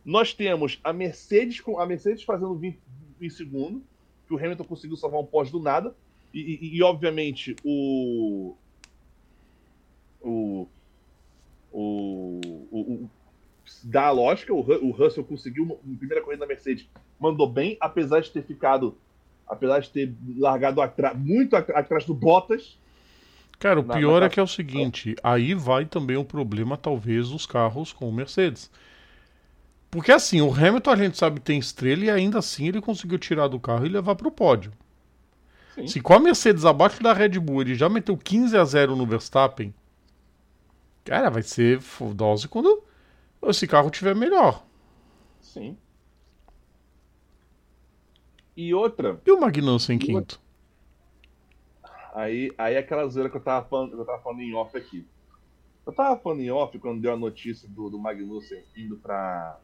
[0.04, 2.78] Nós temos a Mercedes a Mercedes fazendo 20
[3.20, 3.82] em segundo,
[4.26, 5.94] que o Hamilton conseguiu salvar um pós do nada.
[6.32, 8.54] E, e, e, obviamente o.
[10.20, 10.66] O.
[11.72, 12.40] O,
[12.72, 13.10] o,
[13.84, 16.88] dá a lógica, o, o Russell conseguiu uma primeira corrida da Mercedes,
[17.18, 18.96] mandou bem, apesar de ter ficado,
[19.46, 20.80] apesar de ter largado
[21.16, 22.76] muito atrás do Bottas.
[23.58, 24.26] Cara, o na, pior na...
[24.26, 28.12] é que é o seguinte, aí vai também o problema, talvez, dos carros com o
[28.12, 28.70] Mercedes.
[29.90, 33.48] Porque assim, o Hamilton a gente sabe tem estrela e ainda assim ele conseguiu tirar
[33.48, 34.72] do carro e levar para o pódio.
[35.74, 35.86] Sim.
[35.86, 39.06] Se com a Mercedes abaixo da Red Bull ele já meteu 15 a 0 no
[39.06, 39.72] Verstappen,
[41.04, 41.80] cara, vai ser
[42.14, 42.82] dose quando
[43.42, 44.64] esse carro tiver melhor.
[45.40, 45.76] Sim.
[48.56, 49.20] E outra.
[49.24, 50.40] E o Magnussen em quinto?
[52.12, 55.06] Aí, aí aquela zoeira que eu tava falando, eu tava falando em off aqui.
[55.86, 59.58] Eu tava falando em off quando deu a notícia do, do Magnussen indo pra,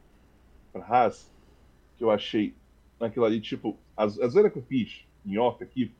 [0.72, 1.30] pra Haas,
[1.96, 2.54] que eu achei
[2.98, 5.92] naquilo ali, tipo, a, a zoeira que eu fiz em off aqui,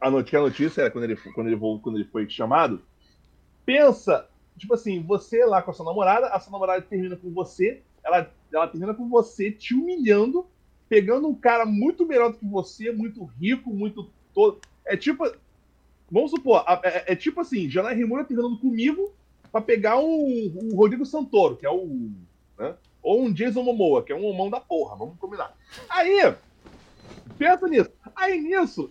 [0.00, 2.82] a notícia, a notícia era quando ele, quando, ele, quando ele foi chamado,
[3.64, 4.28] pensa
[4.58, 8.30] tipo assim, você lá com a sua namorada, a sua namorada termina com você, ela,
[8.52, 10.46] ela termina com você te humilhando,
[10.88, 14.60] pegando um cara muito melhor do que você, muito rico, muito todo.
[14.84, 15.24] É tipo.
[16.10, 19.12] Vamos supor, é, é, tipo assim, Janai Rimura terminando comigo
[19.52, 22.10] para pegar um, Rodrigo Santoro, que é o.
[22.58, 22.74] Né?
[23.02, 25.54] Ou um Jason Momoa, que é um homão da porra, vamos combinar.
[25.88, 26.34] Aí,
[27.38, 27.90] pensa nisso.
[28.14, 28.90] Aí nisso,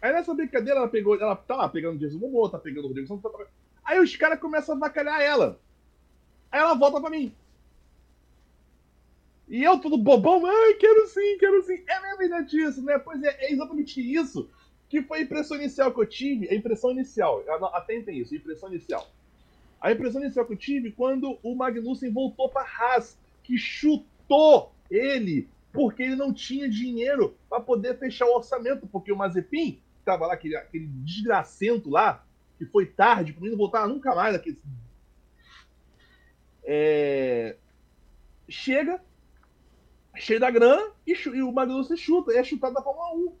[0.00, 2.88] aí nessa brincadeira ela pegou, ela tá lá pegando o Jason Momoa, tá pegando o
[2.88, 3.50] Rodrigo Santoro, tá
[3.84, 5.60] Aí os caras começam a vacalhar ela.
[6.50, 7.32] Aí ela volta pra mim.
[9.48, 11.84] E eu, todo bobão, ai, quero sim, quero sim.
[11.86, 12.98] É verdade isso, né?
[12.98, 14.50] Pois é, é exatamente isso
[14.88, 16.48] que foi a impressão inicial que eu tive.
[16.48, 17.42] A impressão inicial,
[17.72, 19.08] atentem isso, a impressão inicial.
[19.80, 25.48] A impressão inicial que eu tive quando o Magnussen voltou para Haas, que chutou ele,
[25.76, 30.26] porque ele não tinha dinheiro para poder fechar o orçamento, porque o Mazepin, que tava
[30.26, 32.24] lá, aquele, aquele desgracento lá,
[32.56, 34.58] que foi tarde, para mim não voltar nunca mais aqui.
[36.64, 37.56] É...
[38.48, 39.00] Chega,
[40.14, 43.36] cheio da grana, e, e o Magnussen chuta, e é chutado da Fórmula 1.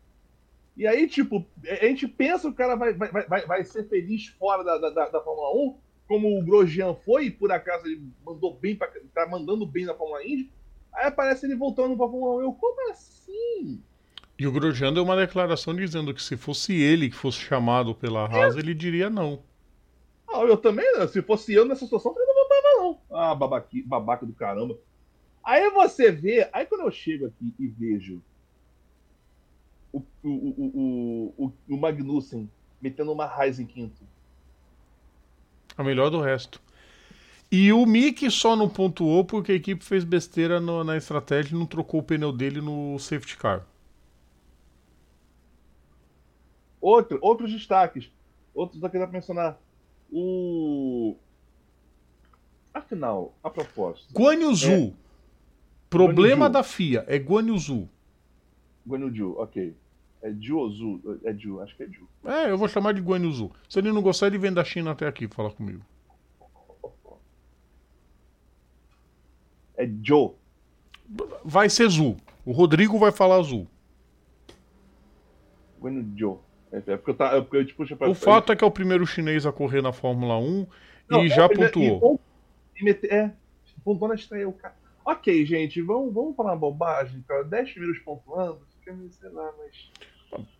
[0.76, 4.26] E aí, tipo, a gente pensa que o cara vai, vai, vai, vai ser feliz
[4.26, 8.54] fora da, da, da Fórmula 1, como o Grosjean foi, e por acaso ele mandou
[8.54, 10.52] bem, pra, tá mandando bem na Fórmula Indy.
[10.96, 12.40] Aí aparece ele voltando pra Fórmula 1.
[12.42, 13.82] Eu, como assim?
[14.38, 18.24] E o Grosjean deu uma declaração dizendo que se fosse ele que fosse chamado pela
[18.26, 18.58] Haas, é.
[18.58, 19.42] ele diria não.
[20.28, 23.00] Ah, eu também, se fosse eu nessa situação, eu não votava não.
[23.18, 24.76] Ah, babaqui, babaca do caramba.
[25.44, 28.20] Aí você vê, aí quando eu chego aqui e vejo
[29.92, 32.50] o, o, o, o, o Magnussen
[32.80, 34.02] metendo uma Raiz em quinto.
[35.76, 36.60] A melhor do resto.
[37.50, 41.58] E o Mick só não pontuou porque a equipe fez besteira no, na estratégia e
[41.58, 43.64] não trocou o pneu dele no safety car.
[46.80, 48.10] Outro, outros destaques.
[48.54, 49.58] Outros aqui dá pra mencionar.
[50.10, 51.16] O.
[52.72, 54.06] Afinal, a proposta.
[54.12, 54.70] Guan Yu Zhu.
[54.70, 54.92] É...
[55.88, 57.88] Problema da FIA é Guan Yu Zhu.
[58.86, 59.74] Guan Yu Zhu, ok.
[60.22, 61.20] É Zhu?
[61.24, 62.08] É Ju, acho que é Ju.
[62.24, 63.52] É, eu vou chamar de Guan Yu Zhu.
[63.68, 65.82] Se ele não gostar, ele vem da China até aqui falar comigo.
[69.76, 70.32] É Joe.
[71.44, 72.16] Vai ser Zhu.
[72.44, 73.42] O Rodrigo vai falar.
[75.80, 76.40] Guan Yu Zhu.
[76.72, 78.70] É, é porque eu, tá, é porque eu, tipo, o fato é que é o
[78.70, 80.66] primeiro chinês a correr na Fórmula 1
[81.08, 82.20] não, e é já pontuou.
[82.74, 83.32] E, e meter, é,
[83.84, 84.48] pontuou na estreia.
[84.48, 84.74] O cara...
[85.04, 87.44] Ok, gente, vamos, vamos falar uma bobagem, cara.
[87.44, 88.60] 10 primeiros pontuando,
[89.10, 89.90] sei lá, mas.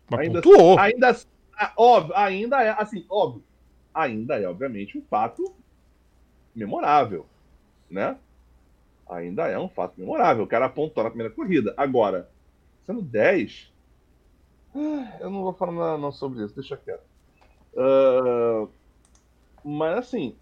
[0.09, 0.79] Mas ainda, pontuou.
[0.79, 1.17] Ainda,
[1.75, 3.43] óbvio, ainda é, assim, óbvio,
[3.93, 5.53] ainda é, obviamente, um fato
[6.55, 7.25] memorável,
[7.89, 8.17] né?
[9.09, 10.43] Ainda é um fato memorável.
[10.43, 11.73] O cara apontou na primeira corrida.
[11.77, 12.29] Agora,
[12.85, 13.71] sendo 10,
[14.75, 17.03] ah, eu não vou falar nada não sobre isso, deixa quieto.
[17.73, 18.69] Uh,
[19.63, 20.35] mas assim,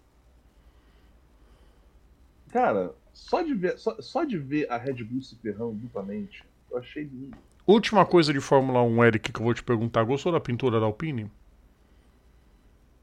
[2.50, 6.78] cara, só de ver, só, só de ver a Red Bull se ferrando duplamente, eu
[6.78, 7.36] achei lindo.
[7.66, 10.04] Última coisa de Fórmula 1, Eric, que eu vou te perguntar.
[10.04, 11.30] Gostou da pintura da Alpine?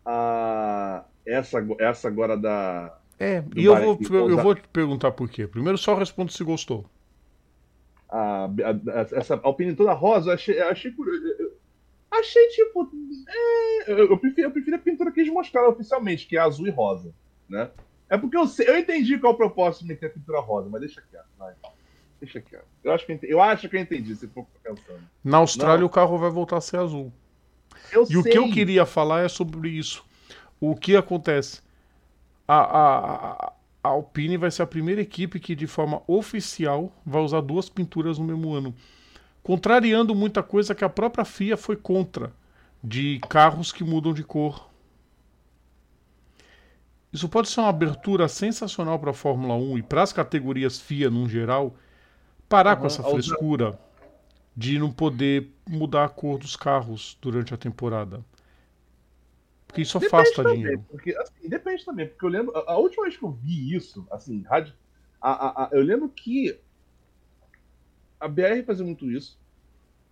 [0.05, 2.97] Ah, essa, essa agora da.
[3.19, 3.99] É, e eu vou,
[4.29, 5.47] eu vou te perguntar por quê.
[5.47, 6.85] Primeiro só respondo se gostou
[8.13, 11.23] a, a, essa Alpine toda rosa, eu achei, eu achei curioso.
[12.11, 12.87] Achei tipo.
[13.87, 16.69] É, eu, prefiro, eu prefiro a pintura que eles mostraram oficialmente, que é azul e
[16.69, 17.11] rosa.
[17.49, 17.71] Né?
[18.07, 20.69] É porque eu, sei, eu entendi qual é o propósito de meter a pintura rosa,
[20.69, 21.25] mas deixa quieto.
[21.39, 21.55] Vai.
[22.21, 22.67] Deixa quieto.
[22.83, 25.01] Eu acho que, eu acho que eu entendi, se for pensando.
[25.23, 25.87] Na Austrália Não.
[25.87, 27.11] o carro vai voltar a ser azul.
[27.91, 28.17] Eu e sei.
[28.17, 30.05] o que eu queria falar é sobre isso.
[30.59, 31.62] O que acontece?
[32.53, 33.53] A, a,
[33.83, 38.19] a Alpine vai ser a primeira equipe que, de forma oficial, vai usar duas pinturas
[38.19, 38.75] no mesmo ano.
[39.41, 42.31] Contrariando muita coisa que a própria FIA foi contra,
[42.83, 44.69] de carros que mudam de cor.
[47.11, 51.09] Isso pode ser uma abertura sensacional para a Fórmula 1 e para as categorias FIA
[51.09, 51.75] no geral,
[52.47, 53.79] parar uhum, com essa frescura
[54.55, 58.23] de não poder mudar a cor dos carros durante a temporada.
[59.73, 60.85] Porque isso depende afasta também, dinheiro.
[60.87, 62.55] Porque, assim, depende também, porque eu lembro.
[62.55, 64.71] A, a, última vez que eu vi isso, assim, rádio,
[65.19, 66.59] a, a, eu lembro que
[68.19, 69.41] a BR fazia muito isso.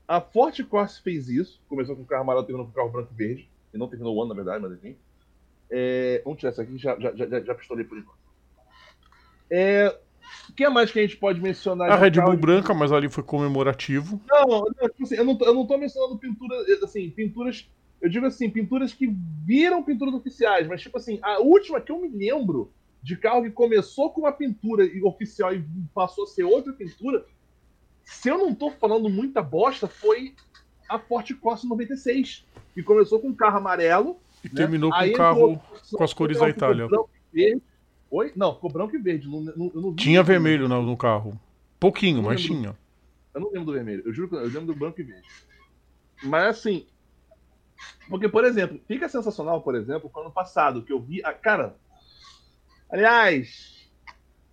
[0.07, 1.61] A Forte Corse fez isso.
[1.69, 3.49] Começou com o carro amarelo, terminou com o carro branco e verde.
[3.71, 4.97] E não terminou o ano, na verdade, mas enfim.
[5.69, 8.19] É, vamos tirar isso aqui, já, já, já, já pistolei por enquanto.
[9.49, 9.95] É,
[10.49, 11.89] o que mais que a gente pode mencionar?
[11.91, 12.41] A Red Bull de...
[12.41, 14.19] branca, mas ali foi comemorativo.
[14.27, 17.69] Não, não tipo assim, eu, não tô, eu não tô mencionando pintura, assim, pinturas
[18.01, 19.07] eu digo assim, pinturas que
[19.45, 22.71] viram pinturas oficiais, mas tipo assim, a última que eu me lembro
[23.01, 25.63] de carro que começou com uma pintura oficial e
[25.93, 27.25] passou a ser outra pintura,
[28.03, 30.35] se eu não tô falando muita bosta, foi
[30.89, 34.53] a Ford Corsa 96, que começou com um carro amarelo e né?
[34.55, 35.61] terminou com o carro
[35.93, 36.87] com as cores da Itália.
[38.09, 38.33] Oi?
[38.35, 39.29] Não, ficou branco e verde.
[39.29, 41.39] Não, não, não tinha vermelho no, no, carro.
[41.79, 42.75] Pouquinho, mas tinha.
[43.33, 44.03] Eu não lembro do vermelho.
[44.05, 45.27] Eu juro que eu lembro do branco e verde.
[46.21, 46.85] Mas assim,
[48.09, 51.23] porque, por exemplo, fica sensacional, por exemplo, o ano passado, que eu vi.
[51.23, 51.75] A, cara.
[52.89, 53.89] Aliás,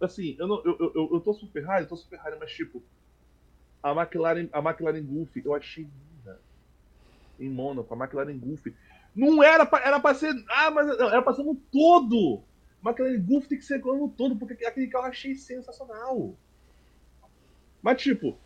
[0.00, 2.82] assim, eu, não, eu, eu, eu tô super raro, tô super raro, mas tipo,
[3.82, 6.40] a McLaren, a McLaren Golf, eu achei linda.
[7.38, 8.66] Em Mônaco, a McLaren Golf.
[9.14, 10.32] Não era pra, era pra ser.
[10.48, 12.44] Ah, mas não, era pra ser no todo!
[12.84, 16.36] McLaren Golf tem que ser no todo, porque aquele carro eu achei sensacional.
[17.82, 18.38] Mas, tipo,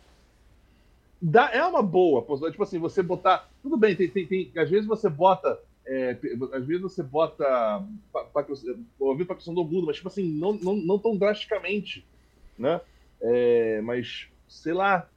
[1.23, 2.21] dá, é uma boa.
[2.51, 3.49] Tipo assim, você botar.
[3.61, 5.59] Tudo bem, tem, tem, tem às vezes você bota.
[5.85, 6.17] É,
[6.53, 7.85] às vezes você bota.
[8.99, 12.05] Ouvido para a questão do agudo, mas tipo assim, não, não, não tão drasticamente.
[12.57, 12.81] Né?
[13.21, 15.09] É, mas, sei lá.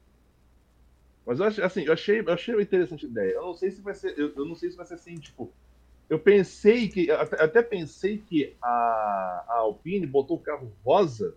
[1.25, 3.33] Mas assim, eu achei, eu achei uma interessante ideia.
[3.33, 4.17] Eu não sei se vai ser.
[4.17, 5.51] Eu, eu não sei se vai ser assim, tipo.
[6.09, 7.11] Eu pensei que.
[7.11, 11.35] Até, até pensei que a, a Alpine botou o carro rosa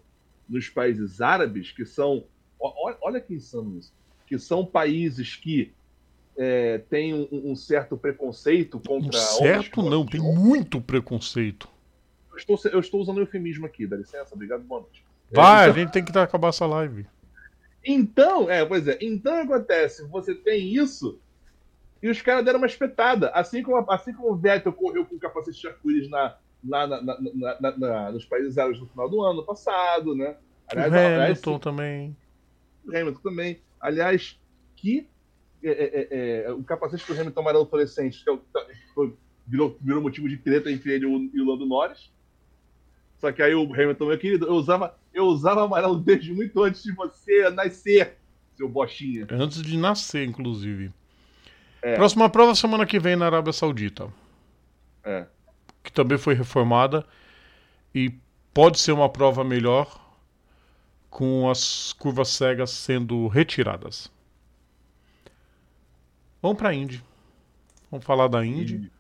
[0.49, 2.25] nos países árabes, que são.
[2.61, 4.00] Olha, olha que insano isso
[4.31, 5.73] que são países que
[6.39, 9.19] é, têm um, um, certo preconceito contra.
[9.19, 11.69] Um certo não, tem muito preconceito.
[12.31, 15.05] Eu estou, eu estou usando eufemismo aqui, dá licença, obrigado, boa noite.
[15.33, 17.05] Vai, é, a gente tem que acabar essa live.
[17.85, 21.19] Então, é, pois é, então acontece, você tem isso
[22.01, 23.31] e os caras deram uma espetada.
[23.31, 27.77] Assim como, assim como o Vettel correu com o capacete de arco-íris na, na, na,
[27.77, 30.37] na, nos países árabes no final do ano passado, né?
[30.69, 32.17] Aliás, o Hamilton aliás, também.
[32.85, 33.61] O Hamilton também.
[33.81, 34.39] Aliás,
[34.77, 35.07] que
[35.63, 39.15] é, é, é, é o capacete do Hamilton amarelo fluorescente, que é tá, foi,
[39.47, 42.11] virou, virou motivo de treta entre ele e o Lando Norris.
[43.19, 46.83] Só que aí o Hamilton, meu querido, eu usava, eu usava amarelo desde muito antes
[46.83, 48.17] de você nascer,
[48.57, 49.27] seu bochinha.
[49.31, 50.91] Antes de nascer, inclusive.
[51.83, 51.97] É.
[51.97, 54.11] Próxima prova semana que vem na Arábia Saudita.
[55.05, 55.27] É.
[55.83, 57.05] Que também foi reformada.
[57.95, 58.15] E
[58.55, 60.01] pode ser uma prova melhor
[61.11, 64.11] com as curvas cegas sendo retiradas.
[66.41, 67.05] Vamos para a Indy.
[67.91, 68.91] Vamos falar da Indy.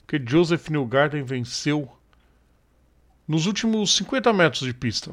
[0.00, 1.88] Porque Joseph Newgarden venceu
[3.26, 5.12] nos últimos 50 metros de pista.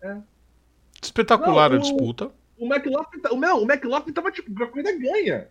[0.00, 0.18] É.
[1.02, 2.30] Espetacular não, o, a disputa.
[2.58, 5.48] O McLaughlin, tá, o, não, o McLaughlin tava tipo, a corrida ganha.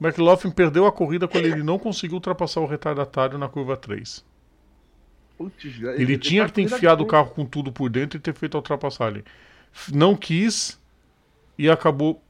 [0.00, 4.24] O McLaughlin perdeu a corrida quando ele não conseguiu ultrapassar o retardatário na curva 3.
[5.40, 8.34] Putz, ele, ele tinha que ter enfiado o carro com tudo por dentro e ter
[8.34, 9.24] feito a ultrapassagem.
[9.90, 10.78] Não quis
[11.56, 12.22] e acabou.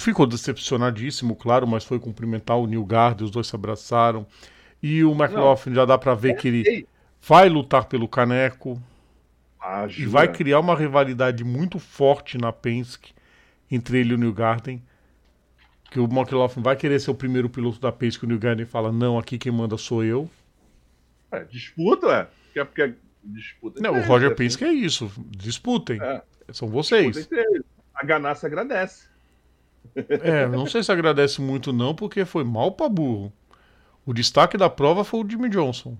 [0.00, 4.26] Ficou decepcionadíssimo, claro, mas foi cumprimentar o Neil Gard, os dois se abraçaram.
[4.82, 6.88] E o McLaughlin já dá para ver que ele
[7.22, 8.82] vai lutar pelo caneco.
[9.60, 13.14] Ah, e vai criar uma rivalidade muito forte na Penske
[13.70, 14.82] entre ele e o New Garden.
[15.88, 18.24] Que o McLaughlin vai querer ser o primeiro piloto da Penske.
[18.24, 20.28] O New Garden fala: Não, aqui quem manda sou eu.
[21.30, 22.45] É, disputa, é.
[22.64, 23.80] Porque, porque disputa.
[23.80, 24.34] Não, o Roger.
[24.34, 25.10] Penske é isso.
[25.30, 26.00] Disputem.
[26.00, 26.22] É.
[26.52, 27.28] São vocês.
[27.94, 29.08] A ganância agradece.
[29.94, 33.32] É, não sei se agradece muito, não, porque foi mal pra burro.
[34.04, 35.96] O destaque da prova foi o Jimmy Johnson.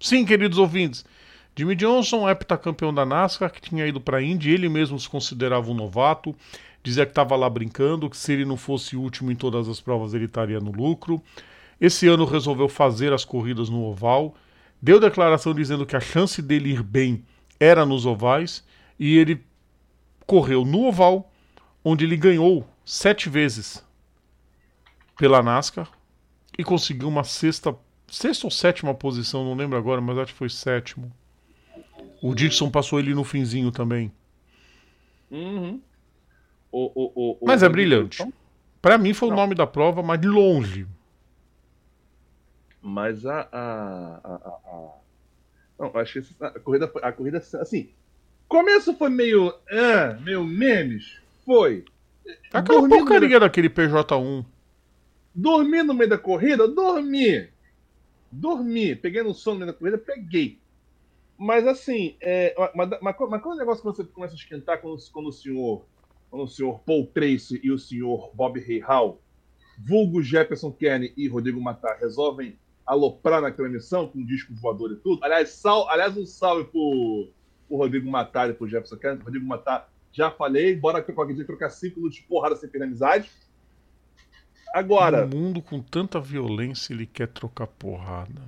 [0.00, 1.04] Sim, queridos ouvintes.
[1.54, 5.70] Jimmy Johnson, heptacampeão da NASCAR, que tinha ido para a Indy, ele mesmo se considerava
[5.70, 6.34] um novato,
[6.82, 10.14] dizia que estava lá brincando, que se ele não fosse último em todas as provas
[10.14, 11.22] ele estaria no lucro.
[11.82, 14.36] Esse ano resolveu fazer as corridas no oval,
[14.80, 17.24] deu declaração dizendo que a chance dele ir bem
[17.58, 18.64] era nos ovais,
[18.96, 19.44] e ele
[20.24, 21.28] correu no oval,
[21.84, 23.84] onde ele ganhou sete vezes
[25.18, 25.90] pela NASCAR
[26.56, 27.76] e conseguiu uma sexta
[28.06, 31.10] sexta ou sétima posição, não lembro agora, mas acho que foi sétimo.
[32.22, 34.12] O Dixon passou ele no finzinho também.
[35.28, 35.80] Uhum.
[36.70, 38.24] O, o, o, mas é brilhante.
[38.80, 39.34] Para mim foi não.
[39.34, 40.86] o nome da prova, mas de longe.
[42.82, 43.48] Mas a.
[43.52, 44.94] a, a, a...
[45.78, 47.38] Não, acho que a corrida, a corrida.
[47.38, 47.90] Assim.
[48.48, 49.54] Começo foi meio.
[49.70, 51.18] Ah, meio memes.
[51.46, 51.84] Foi.
[52.52, 54.44] Aquela porcaria daquele PJ1.
[55.34, 56.68] Dormi no meio da corrida?
[56.68, 57.48] Dormi.
[58.30, 60.58] Dormi, peguei no sono na corrida, peguei.
[61.36, 64.80] Mas assim, é, mas, mas, mas qual é o negócio que você começa a esquentar
[64.80, 65.84] quando, quando, o senhor
[66.30, 69.20] quando o senhor Paul Tracy e o senhor Bob Hall,
[69.78, 72.56] vulgo Jefferson Kennedy e Rodrigo Matar, resolvem
[72.92, 75.24] aloprar naquela missão com um disco voador e tudo?
[75.24, 77.28] Aliás, sal, aliás um salve pro,
[77.68, 79.24] pro Rodrigo Matar e pro Jefferson Kennedy.
[79.24, 83.30] Rodrigo Matar, já falei, bora qualquer dia trocar cinco de porrada sem perder amizade.
[84.72, 85.26] Agora.
[85.26, 88.42] No mundo com tanta violência, ele quer trocar porrada.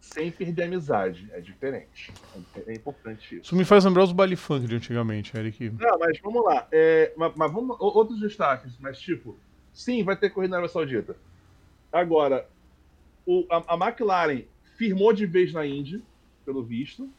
[0.00, 1.28] Sem perder amizade.
[1.32, 2.12] É diferente.
[2.56, 3.44] É, é importante isso.
[3.44, 5.70] Isso me faz lembrar os baile funk de antigamente, Eric.
[5.70, 6.66] Não, mas vamos lá.
[6.72, 7.76] É, mas, mas, vamos.
[7.78, 9.36] Outros destaques, mas tipo.
[9.72, 11.16] Sim, vai ter corrida na Arábia Saudita.
[11.92, 12.48] Agora,
[13.28, 14.44] o, a, a McLaren
[14.76, 16.02] firmou de vez na Indy,
[16.44, 17.10] pelo visto.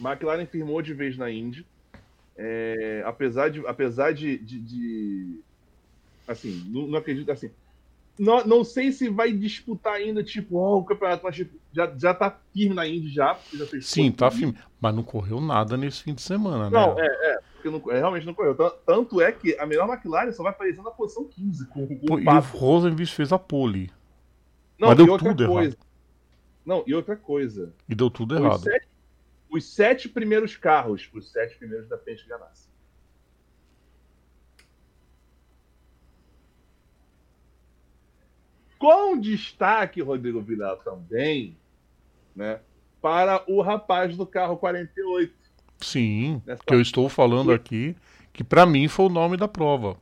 [0.00, 1.64] McLaren firmou de vez na Indy.
[2.36, 5.40] É, apesar de, apesar de, de, de
[6.28, 7.50] Assim, não, não acredito assim.
[8.18, 12.12] Não, não sei se vai disputar ainda, tipo, oh, o campeonato, mas tipo, já, já
[12.12, 13.38] tá firme na Indy já.
[13.54, 14.58] já Sim, tá firme.
[14.78, 17.00] Mas não correu nada nesse fim de semana, não, né?
[17.00, 17.38] Não, é, é.
[17.58, 18.54] Porque não, é, realmente não correu.
[18.86, 21.66] Tanto é que a melhor McLaren só vai aparecer na posição 15.
[21.66, 23.90] Com, com Pô, o e o Rosenvich fez a pole.
[24.78, 25.70] Não, mas deu tudo coisa.
[25.70, 25.88] errado.
[26.64, 27.74] Não, e outra coisa.
[27.88, 28.60] E deu tudo os errado.
[28.60, 28.88] Sete,
[29.50, 32.68] os sete primeiros carros, os sete primeiros da Penske Ganassi.
[38.78, 41.58] Com destaque, Rodrigo Vilar, também,
[42.36, 42.60] né,
[43.02, 45.34] para o rapaz do carro 48.
[45.80, 46.62] Sim, Nessa...
[46.64, 47.96] que eu estou falando aqui,
[48.32, 49.96] que para mim foi o nome da prova.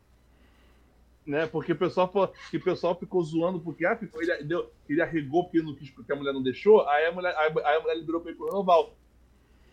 [1.26, 2.08] Né, porque o pessoal,
[2.50, 5.90] que o pessoal ficou zoando porque ah, ficou, ele, deu, ele arregou porque, não quis,
[5.90, 8.46] porque a mulher não deixou, aí a mulher, aí a mulher liberou para ele pro
[8.46, 8.94] Renoval.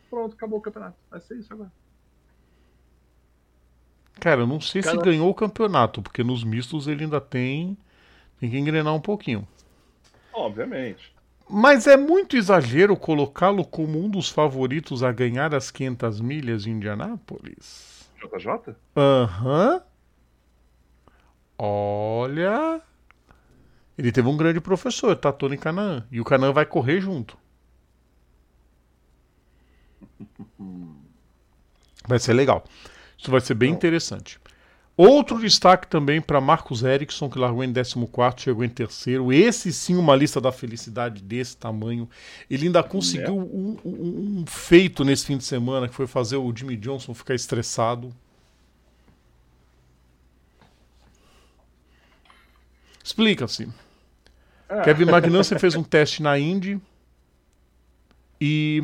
[0.09, 0.97] Pronto, acabou o campeonato.
[1.11, 1.71] Vai ser isso agora.
[4.19, 4.97] Cara, eu não sei Cada...
[4.97, 7.77] se ganhou o campeonato, porque nos mistos ele ainda tem
[8.39, 9.47] tem que engrenar um pouquinho.
[10.34, 11.12] Obviamente.
[11.55, 16.71] Mas é muito exagero colocá-lo como um dos favoritos a ganhar as 500 milhas em
[16.71, 18.09] Indianápolis.
[18.19, 18.75] JJ?
[18.97, 19.73] Aham.
[19.75, 19.81] Uhum.
[21.55, 22.81] Olha.
[23.95, 26.07] Ele teve um grande professor, tá Tony Canaan.
[26.11, 27.38] E o Canaan vai correr junto.
[32.05, 32.65] Vai ser legal.
[33.17, 33.77] Isso vai ser bem Não.
[33.77, 34.38] interessante.
[34.95, 38.06] Outro destaque também para Marcos Ericsson, que largou em 14,
[38.38, 39.34] chegou em terceiro.
[39.34, 42.07] Esse sim, uma lista da felicidade desse tamanho.
[42.48, 46.56] Ele ainda conseguiu um, um, um, feito nesse fim de semana, que foi fazer o
[46.56, 48.14] Jimmy Johnson ficar estressado.
[53.03, 53.68] Explica-se.
[54.70, 54.82] Ah.
[54.82, 56.80] Kevin Magnussen fez um teste na Indy
[58.40, 58.84] e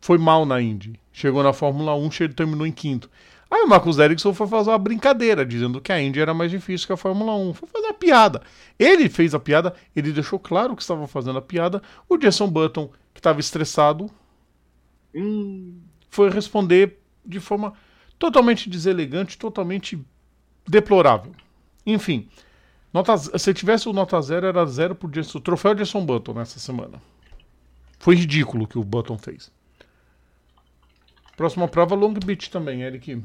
[0.00, 0.98] foi mal na Indy.
[1.12, 3.10] Chegou na Fórmula 1, terminou em quinto.
[3.52, 6.86] Aí o Marcos Ericsson foi fazer uma brincadeira, dizendo que a Indy era mais difícil
[6.86, 7.52] que a Fórmula 1.
[7.52, 8.40] Foi fazer uma piada.
[8.78, 11.82] Ele fez a piada, ele deixou claro que estava fazendo a piada.
[12.08, 14.10] O Jason Button, que estava estressado,
[15.14, 15.78] hum.
[16.08, 17.74] foi responder de forma
[18.18, 20.02] totalmente deselegante, totalmente
[20.66, 21.34] deplorável.
[21.84, 22.30] Enfim,
[22.90, 26.58] nota, se tivesse o nota zero, era zero por Jason, o troféu Jason Button nessa
[26.58, 27.02] semana.
[27.98, 29.52] Foi ridículo o que o Button fez.
[31.36, 33.22] Próxima prova, Long Beach também, Eric.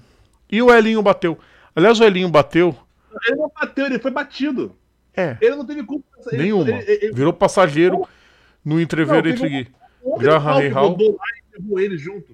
[0.52, 1.38] E o Elinho bateu.
[1.76, 2.76] Aliás, o Elinho bateu.
[3.26, 4.76] Ele não bateu, ele foi batido.
[5.16, 5.38] É.
[5.42, 6.06] Ele não teve culpa.
[6.32, 6.70] Ele, Nenhuma.
[6.70, 8.08] Ele, ele, Virou passageiro
[8.64, 9.72] no entreveiro entre
[10.20, 10.98] Graham Hall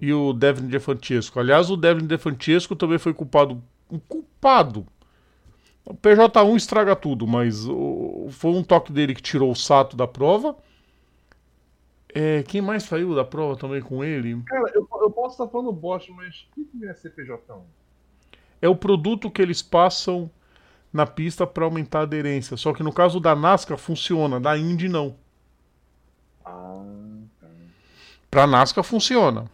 [0.01, 1.39] e o Devin DeFrancisco.
[1.39, 3.63] Aliás, o Devin DeFrancisco também foi culpado.
[3.89, 4.85] Um culpado.
[5.85, 10.07] O PJ1 estraga tudo, mas o, foi um toque dele que tirou o Sato da
[10.07, 10.55] prova.
[12.13, 14.41] É, quem mais saiu da prova também com ele?
[14.45, 17.61] Cara, eu, eu posso estar falando Bosch, mas o que é CPJ1?
[18.63, 20.31] É o produto que eles passam
[20.93, 22.55] na pista para aumentar a aderência.
[22.55, 25.17] Só que no caso da NASCAR funciona, da Indy não.
[26.45, 26.81] Ah,
[27.41, 27.47] tá.
[28.31, 29.51] Pra NASCAR funciona.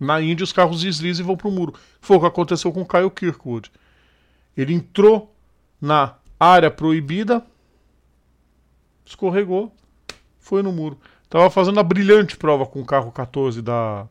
[0.00, 1.74] Na Indy os carros deslizam e vão pro muro.
[2.00, 3.70] Foi o que aconteceu com o Kyle Kirkwood.
[4.56, 5.30] Ele entrou
[5.78, 7.44] na área proibida,
[9.04, 9.76] escorregou,
[10.38, 10.98] foi no muro.
[11.28, 14.08] Tava fazendo a brilhante prova com o carro 14 da,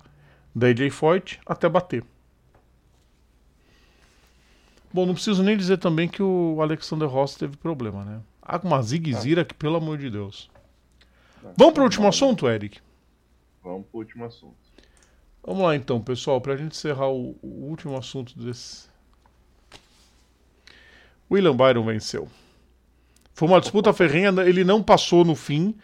[0.53, 2.12] da AJ Foyt até bater.
[4.93, 8.21] Bom, não preciso nem dizer também que o Alexander Ross teve problema, né?
[8.39, 10.51] Ah, uma ziguezira que, pelo amor de Deus.
[11.57, 12.79] Vamos para o último assunto, Eric?
[13.63, 14.55] Vamos para o último assunto.
[15.43, 18.87] Vamos lá então, pessoal, para a gente encerrar o, o, último assunto desse.
[21.29, 22.29] William Byron venceu.
[23.33, 25.75] Foi uma disputa ferrenha, ele não passou no fim,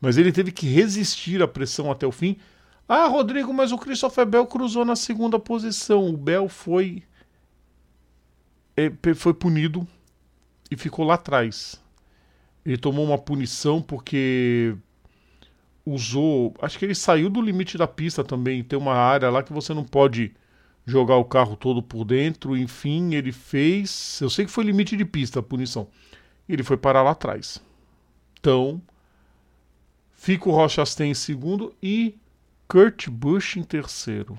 [0.00, 2.36] mas ele teve que resistir à pressão até o fim.
[2.88, 6.08] Ah, Rodrigo, mas o Christopher Bell cruzou na segunda posição.
[6.08, 7.02] O Bell foi
[9.14, 9.86] foi punido
[10.70, 11.80] e ficou lá atrás.
[12.64, 14.74] Ele tomou uma punição porque
[15.84, 16.54] usou.
[16.60, 18.62] Acho que ele saiu do limite da pista também.
[18.62, 20.32] Tem uma área lá que você não pode
[20.86, 22.56] jogar o carro todo por dentro.
[22.56, 24.20] Enfim, ele fez.
[24.20, 25.88] Eu sei que foi limite de pista a punição.
[26.48, 27.60] Ele foi parar lá atrás.
[28.38, 28.80] Então,
[30.12, 32.16] fica o Rochastain em segundo e
[32.68, 34.36] Kurt Busch em terceiro.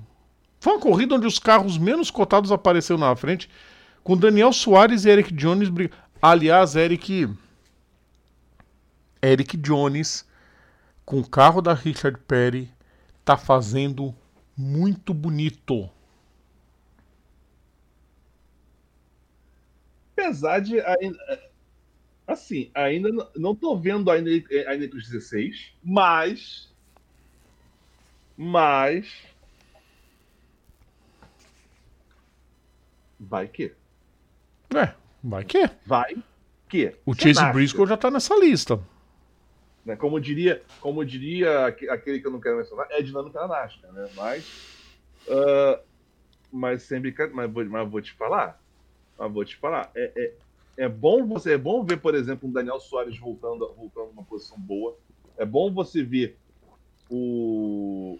[0.60, 3.48] Foi uma corrida onde os carros menos cotados apareceram na frente
[4.04, 6.00] com Daniel Soares e Eric Jones brigando.
[6.20, 7.34] Aliás, Eric.
[9.22, 10.28] Eric Jones,
[11.04, 12.70] com o carro da Richard Perry,
[13.24, 14.14] tá fazendo
[14.54, 15.88] muito bonito.
[20.12, 20.76] Apesar de.
[22.26, 24.30] Assim, ainda não tô vendo ainda,
[24.68, 26.70] ainda os 16, mas.
[28.36, 29.24] Mas.
[33.18, 33.74] Vai que.
[34.76, 35.70] É, vai que.
[35.86, 36.16] Vai
[36.68, 36.94] que.
[37.06, 37.52] O Chase nasce.
[37.52, 38.80] Briscoe já tá nessa lista.
[39.84, 39.96] Né?
[39.96, 44.08] Como diria, como diria aquele que eu não quero mencionar, é dinâmica da NASCAR, né?
[44.16, 44.44] Mas,
[45.28, 45.78] uh,
[46.50, 48.60] mas sempre, mas vou, mas vou te falar,
[49.18, 52.52] mas vou te falar, é, é, é bom você, é bom ver, por exemplo, um
[52.52, 54.96] Daniel Soares voltando, voltando numa posição boa.
[55.36, 56.38] É bom você ver
[57.10, 58.18] o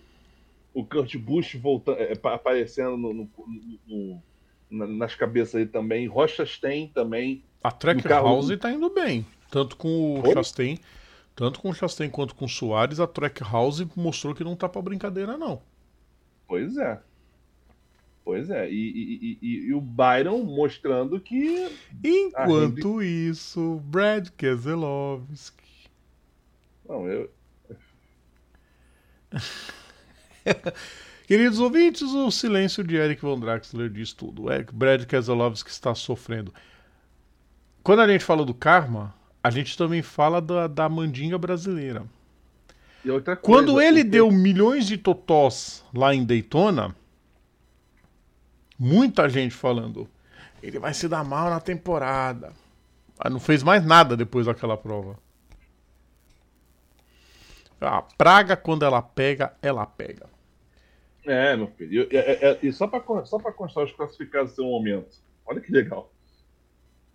[0.75, 3.31] o Kurt Busch voltando, é, aparecendo no, no,
[3.87, 4.23] no
[4.75, 6.07] nas cabeças aí também.
[6.07, 7.43] Rochas tem também.
[7.63, 9.25] A Track House está indo bem.
[9.51, 10.35] Tanto com o Oi?
[10.35, 10.79] Chastain,
[11.35, 14.69] tanto com o Chastain quanto com o Soares, a Track House mostrou que não tá
[14.69, 15.63] para brincadeira, não.
[16.47, 17.01] Pois é.
[18.25, 18.69] Pois é.
[18.71, 21.71] E, e, e, e o Byron mostrando que.
[22.03, 25.91] Enquanto isso, Brad Keselowski.
[26.89, 27.31] Não, eu.
[31.27, 34.51] Queridos ouvintes, o silêncio de Eric Von Draxler diz tudo.
[34.51, 36.53] É Brad Keselowski está sofrendo.
[37.83, 42.05] Quando a gente fala do karma, a gente também fala da, da mandinga brasileira.
[43.03, 44.11] Coisa, Quando ele porque...
[44.11, 46.95] deu milhões de totós lá em Daytona,
[48.79, 50.09] muita gente falando,
[50.63, 52.53] ele vai se dar mal na temporada.
[53.23, 55.19] Mas não fez mais nada depois daquela prova.
[57.81, 60.34] A praga, quando ela pega, ela pega.
[61.27, 62.09] É, meu filho.
[62.11, 65.17] E, é, é, e só para só constar os classificados do seu momento.
[65.47, 66.13] Olha que legal.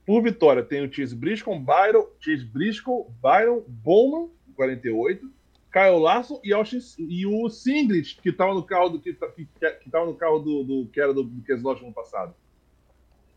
[0.05, 5.29] Por vitória, tem o Chase Briscoe, Byron, Chase Briscoe, Byron, Bowman, 48,
[5.71, 9.89] Kyle Larson e, Austin, e o Singlet, que estava no carro do que, que, que
[9.91, 12.33] tava no carro do, do que era do, do no passado.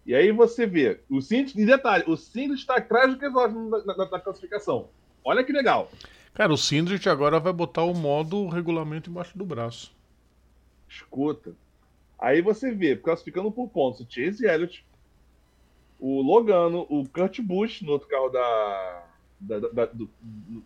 [0.06, 3.94] E aí você vê, o Singlet, em detalhe, o Singlet está atrás do Keselowski na,
[3.94, 4.88] na, na, classificação.
[5.22, 5.90] Olha que legal.
[6.34, 9.94] Cara, o Sindrit agora vai botar o modo regulamento embaixo do braço.
[10.93, 11.56] Escuta.
[12.19, 14.86] Aí você vê, classificando por pontos, o Chase Elliott,
[15.98, 19.09] o Logano, o Kurt Busch no outro carro da.
[19.40, 20.10] da, da do,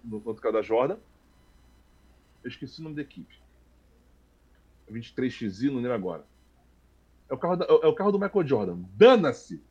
[0.05, 0.98] no outro carro da Jordan.
[2.43, 3.39] Eu esqueci o nome da equipe.
[4.90, 6.27] 23XI, não lembro agora.
[7.28, 8.78] É o carro, da, é o carro do Michael Jordan.
[8.94, 9.62] Dana-se.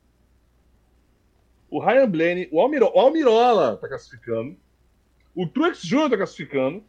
[1.69, 4.57] O Ryan Blaney, o, Almiro, o Almirola tá classificando.
[5.33, 6.09] O Truex Jr.
[6.09, 6.83] tá classificando.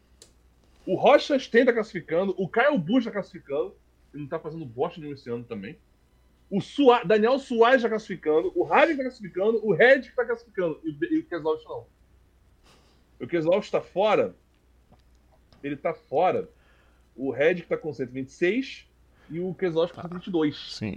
[0.87, 2.35] O Rocha Stein tá classificando.
[2.39, 3.75] O Kyle Busch tá classificando.
[4.15, 5.77] Ele não tá fazendo bosta nenhum esse ano também.
[6.49, 8.53] O Sua, Daniel Suárez tá classificando.
[8.55, 9.67] O Harvey tá classificando.
[9.67, 10.81] O Red tá classificando.
[10.85, 11.87] E, e o Keselowski não.
[13.21, 14.35] O Keselowski tá fora.
[15.63, 16.49] Ele tá fora.
[17.17, 18.87] O Red tá com 126
[19.31, 20.57] e o Keselowski com 122.
[20.77, 20.97] Sim.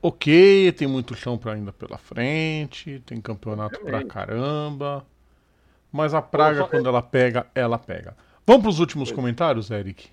[0.00, 5.04] Ok, tem muito chão pra ainda pela frente, tem campeonato pra caramba.
[5.90, 8.14] Mas a praga, quando ela pega, ela pega.
[8.46, 9.16] Vamos para os últimos Foi.
[9.16, 10.08] comentários, Eric?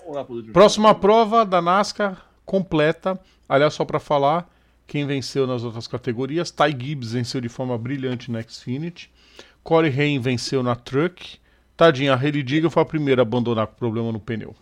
[0.00, 3.18] Vamos lá para últimos Próxima prova da NASCAR completa.
[3.48, 4.48] Aliás, só para falar,
[4.86, 9.10] quem venceu nas outras categorias, Ty Gibbs venceu de forma brilhante na Xfinity.
[9.62, 11.38] Corey Haim venceu na Truck.
[11.74, 14.54] Tadinha, a Haley Diga foi a primeira a abandonar com problema no pneu.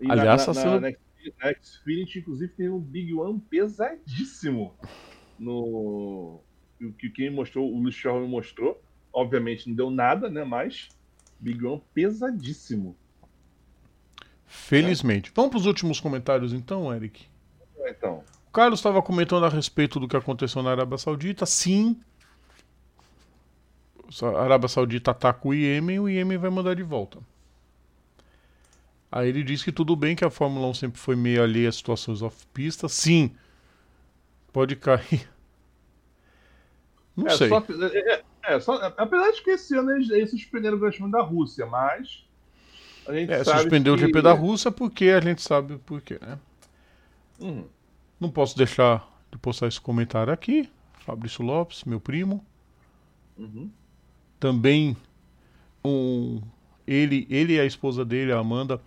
[0.00, 4.74] E Aliás, na, na, na, na Xfinity, inclusive, tem um Big One pesadíssimo.
[5.38, 6.40] No...
[6.82, 8.82] O que quem mostrou, o Luiz Charles mostrou.
[9.12, 10.44] Obviamente não deu nada, né?
[10.44, 10.88] Mas
[11.40, 12.96] Big One pesadíssimo.
[14.46, 15.30] Felizmente.
[15.30, 15.32] É.
[15.34, 17.26] Vamos para os últimos comentários então, Eric?
[17.86, 18.22] Então.
[18.48, 21.46] O Carlos estava comentando a respeito do que aconteceu na Arábia Saudita.
[21.46, 22.00] Sim.
[24.22, 27.20] A Arábia Saudita ataca o Iêmen e o Iêmen vai mandar de volta.
[29.10, 31.72] Aí ele diz que tudo bem que a Fórmula 1 sempre foi meio alheia a
[31.72, 32.88] situações off-pista.
[32.88, 33.32] Sim.
[34.52, 35.28] Pode cair.
[37.20, 37.48] Não é, sei.
[37.48, 40.96] Só, é, é é, só, apesar de que esse ano eles, eles suspenderam o Grande
[40.96, 42.24] Prêmio da Rússia, mas.
[43.06, 44.04] A gente é, suspendeu que...
[44.04, 46.38] o GP da Rússia porque a gente sabe por quê, né?
[47.38, 47.64] Uhum.
[48.18, 50.68] Não posso deixar de postar esse comentário aqui.
[51.00, 52.44] Fabrício Lopes, meu primo.
[53.38, 53.70] Uhum.
[54.38, 54.96] Também
[55.84, 56.40] um,
[56.86, 58.80] ele, ele e a esposa dele, a Amanda,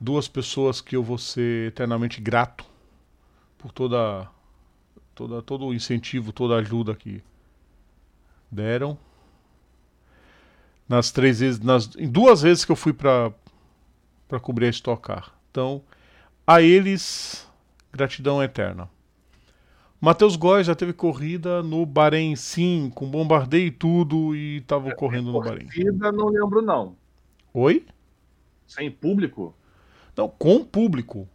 [0.00, 2.64] duas pessoas que eu vou ser eternamente grato
[3.58, 4.28] por toda,
[5.14, 7.22] toda todo o incentivo, toda a ajuda que
[8.50, 8.98] deram.
[10.88, 13.32] Nas três vezes, nas, em duas vezes que eu fui para
[14.30, 15.34] para cobrir a Stock Car.
[15.50, 15.82] Então,
[16.46, 17.48] a eles,
[17.92, 18.88] gratidão eterna.
[20.00, 25.32] Matheus Góes já teve corrida no Bahrein, sim, com bombardeio e tudo, e estava correndo
[25.32, 25.66] no Bahrein.
[25.66, 26.96] Corrida não lembro, não.
[27.52, 27.84] Oi?
[28.66, 29.52] Sem público?
[30.16, 31.28] Não, com público.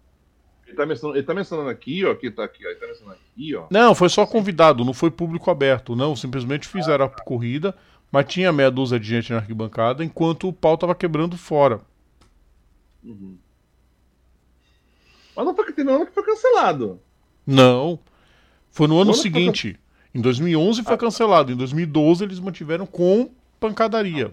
[0.76, 3.18] Ele tá mencionando, ele tá mencionando aqui, ó, que tá aqui, ó, ele tá mencionando
[3.32, 3.66] aqui, ó.
[3.72, 7.74] Não, foi só convidado, não foi público aberto, não, simplesmente fizeram a corrida,
[8.12, 11.80] mas tinha meia dúzia de gente na arquibancada, enquanto o pau tava quebrando fora.
[13.02, 13.38] Uhum.
[15.34, 17.00] Mas não foi, teve ano que foi cancelado.
[17.48, 17.98] Não,
[18.70, 19.80] foi no ano seguinte.
[20.14, 23.30] Em 2011 foi ah, cancelado, em 2012 eles mantiveram com
[23.60, 24.32] pancadaria.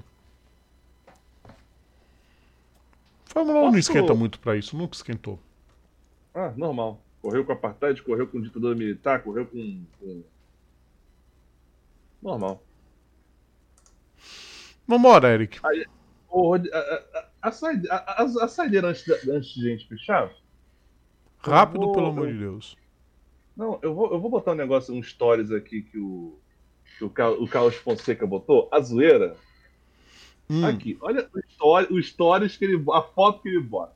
[3.26, 5.38] Fórmula 1 não esquenta muito para isso, nunca esquentou.
[6.34, 7.02] Ah, normal.
[7.20, 9.84] Correu com apartheid, correu com ditadura militar, correu com.
[10.00, 10.22] com...
[12.20, 12.62] Normal.
[14.86, 15.60] Vambora, Eric.
[15.64, 15.86] Aí,
[16.72, 20.32] a, a, a, saideira, a, a, saideira antes, de, antes de gente fechar.
[21.38, 22.76] Rápido, vou, pelo amor de Deus.
[23.56, 26.38] Não, eu vou, eu vou botar um negócio, um stories aqui que o,
[26.98, 28.68] que o, o Carlos Fonseca botou.
[28.72, 29.36] A zoeira.
[30.48, 30.64] Hum.
[30.66, 32.82] Aqui, olha o, story, o stories que ele.
[32.92, 33.94] A foto que ele bota.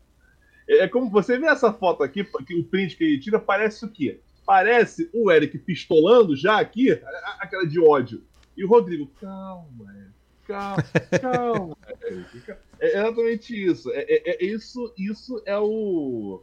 [0.69, 3.91] É, é como você vê essa foto aqui, o print que ele tira, parece o
[3.91, 4.21] quê?
[4.45, 6.93] Parece o Eric pistolando já aqui,
[7.39, 8.25] aquela de ódio.
[8.57, 10.13] E o Rodrigo, calma, Eric,
[10.47, 10.85] calma,
[11.21, 12.53] calma, Eric.
[12.81, 13.91] É exatamente isso.
[13.91, 14.93] É, é, é, isso.
[14.97, 16.43] Isso é o.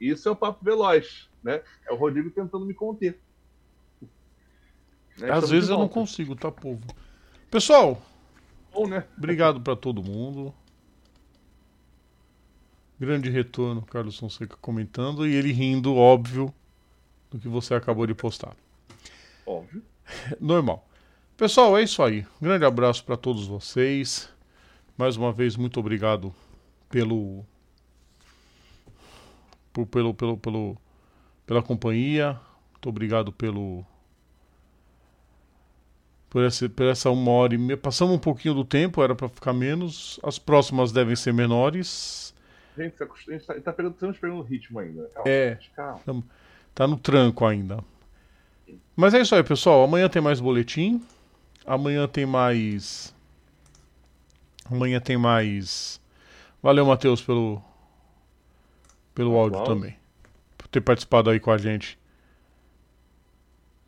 [0.00, 1.62] Isso é o papo veloz, né?
[1.88, 3.18] É o Rodrigo tentando me conter.
[5.18, 5.30] Né?
[5.30, 6.84] Às vezes eu não consigo, tá, povo?
[7.50, 8.02] Pessoal,
[8.72, 9.04] Bom, né?
[9.16, 10.52] obrigado para todo mundo.
[12.98, 16.54] Grande retorno, Carlos Fonseca comentando e ele rindo, óbvio,
[17.30, 18.54] do que você acabou de postar.
[19.44, 19.82] Óbvio.
[20.40, 20.86] Normal.
[21.36, 22.24] Pessoal, é isso aí.
[22.40, 24.28] Um grande abraço para todos vocês.
[24.96, 26.32] Mais uma vez, muito obrigado
[26.88, 27.44] pelo,
[29.72, 30.76] por, pelo, pelo, pelo,
[31.44, 32.40] pela companhia.
[32.72, 33.84] Muito obrigado pelo
[36.34, 37.76] por essa, por essa uma hora e meia.
[37.76, 40.18] Passamos um pouquinho do tempo, era para ficar menos.
[40.20, 42.33] As próximas devem ser menores.
[42.76, 45.08] Gente, a gente tá, tá pegando, estamos pegando o ritmo ainda.
[45.14, 45.58] Calma, é.
[45.76, 46.24] Calma.
[46.74, 47.84] Tá no tranco ainda.
[48.96, 49.84] Mas é isso aí, pessoal.
[49.84, 51.00] Amanhã tem mais boletim.
[51.64, 53.14] Amanhã tem mais.
[54.70, 56.00] Amanhã tem mais.
[56.60, 57.62] Valeu, Matheus, pelo.
[59.14, 59.96] Pelo áudio também.
[60.58, 61.96] Por ter participado aí com a gente.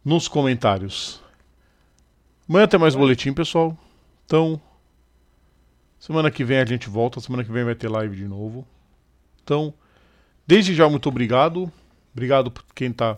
[0.05, 1.21] Nos comentários.
[2.49, 3.77] Amanhã tem mais boletim, pessoal.
[4.25, 4.61] Então.
[5.99, 7.19] Semana que vem a gente volta.
[7.21, 8.67] Semana que vem vai ter live de novo.
[9.47, 9.73] Então,
[10.45, 11.71] desde já, muito obrigado.
[12.13, 13.17] Obrigado por quem está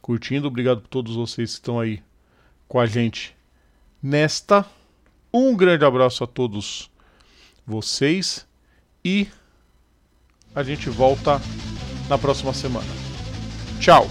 [0.00, 2.02] curtindo, obrigado por todos vocês que estão aí
[2.66, 3.36] com a gente
[4.02, 4.66] nesta.
[5.32, 6.90] Um grande abraço a todos
[7.64, 8.44] vocês
[9.04, 9.28] e
[10.52, 11.40] a gente volta
[12.08, 12.90] na próxima semana.
[13.78, 14.08] Tchau!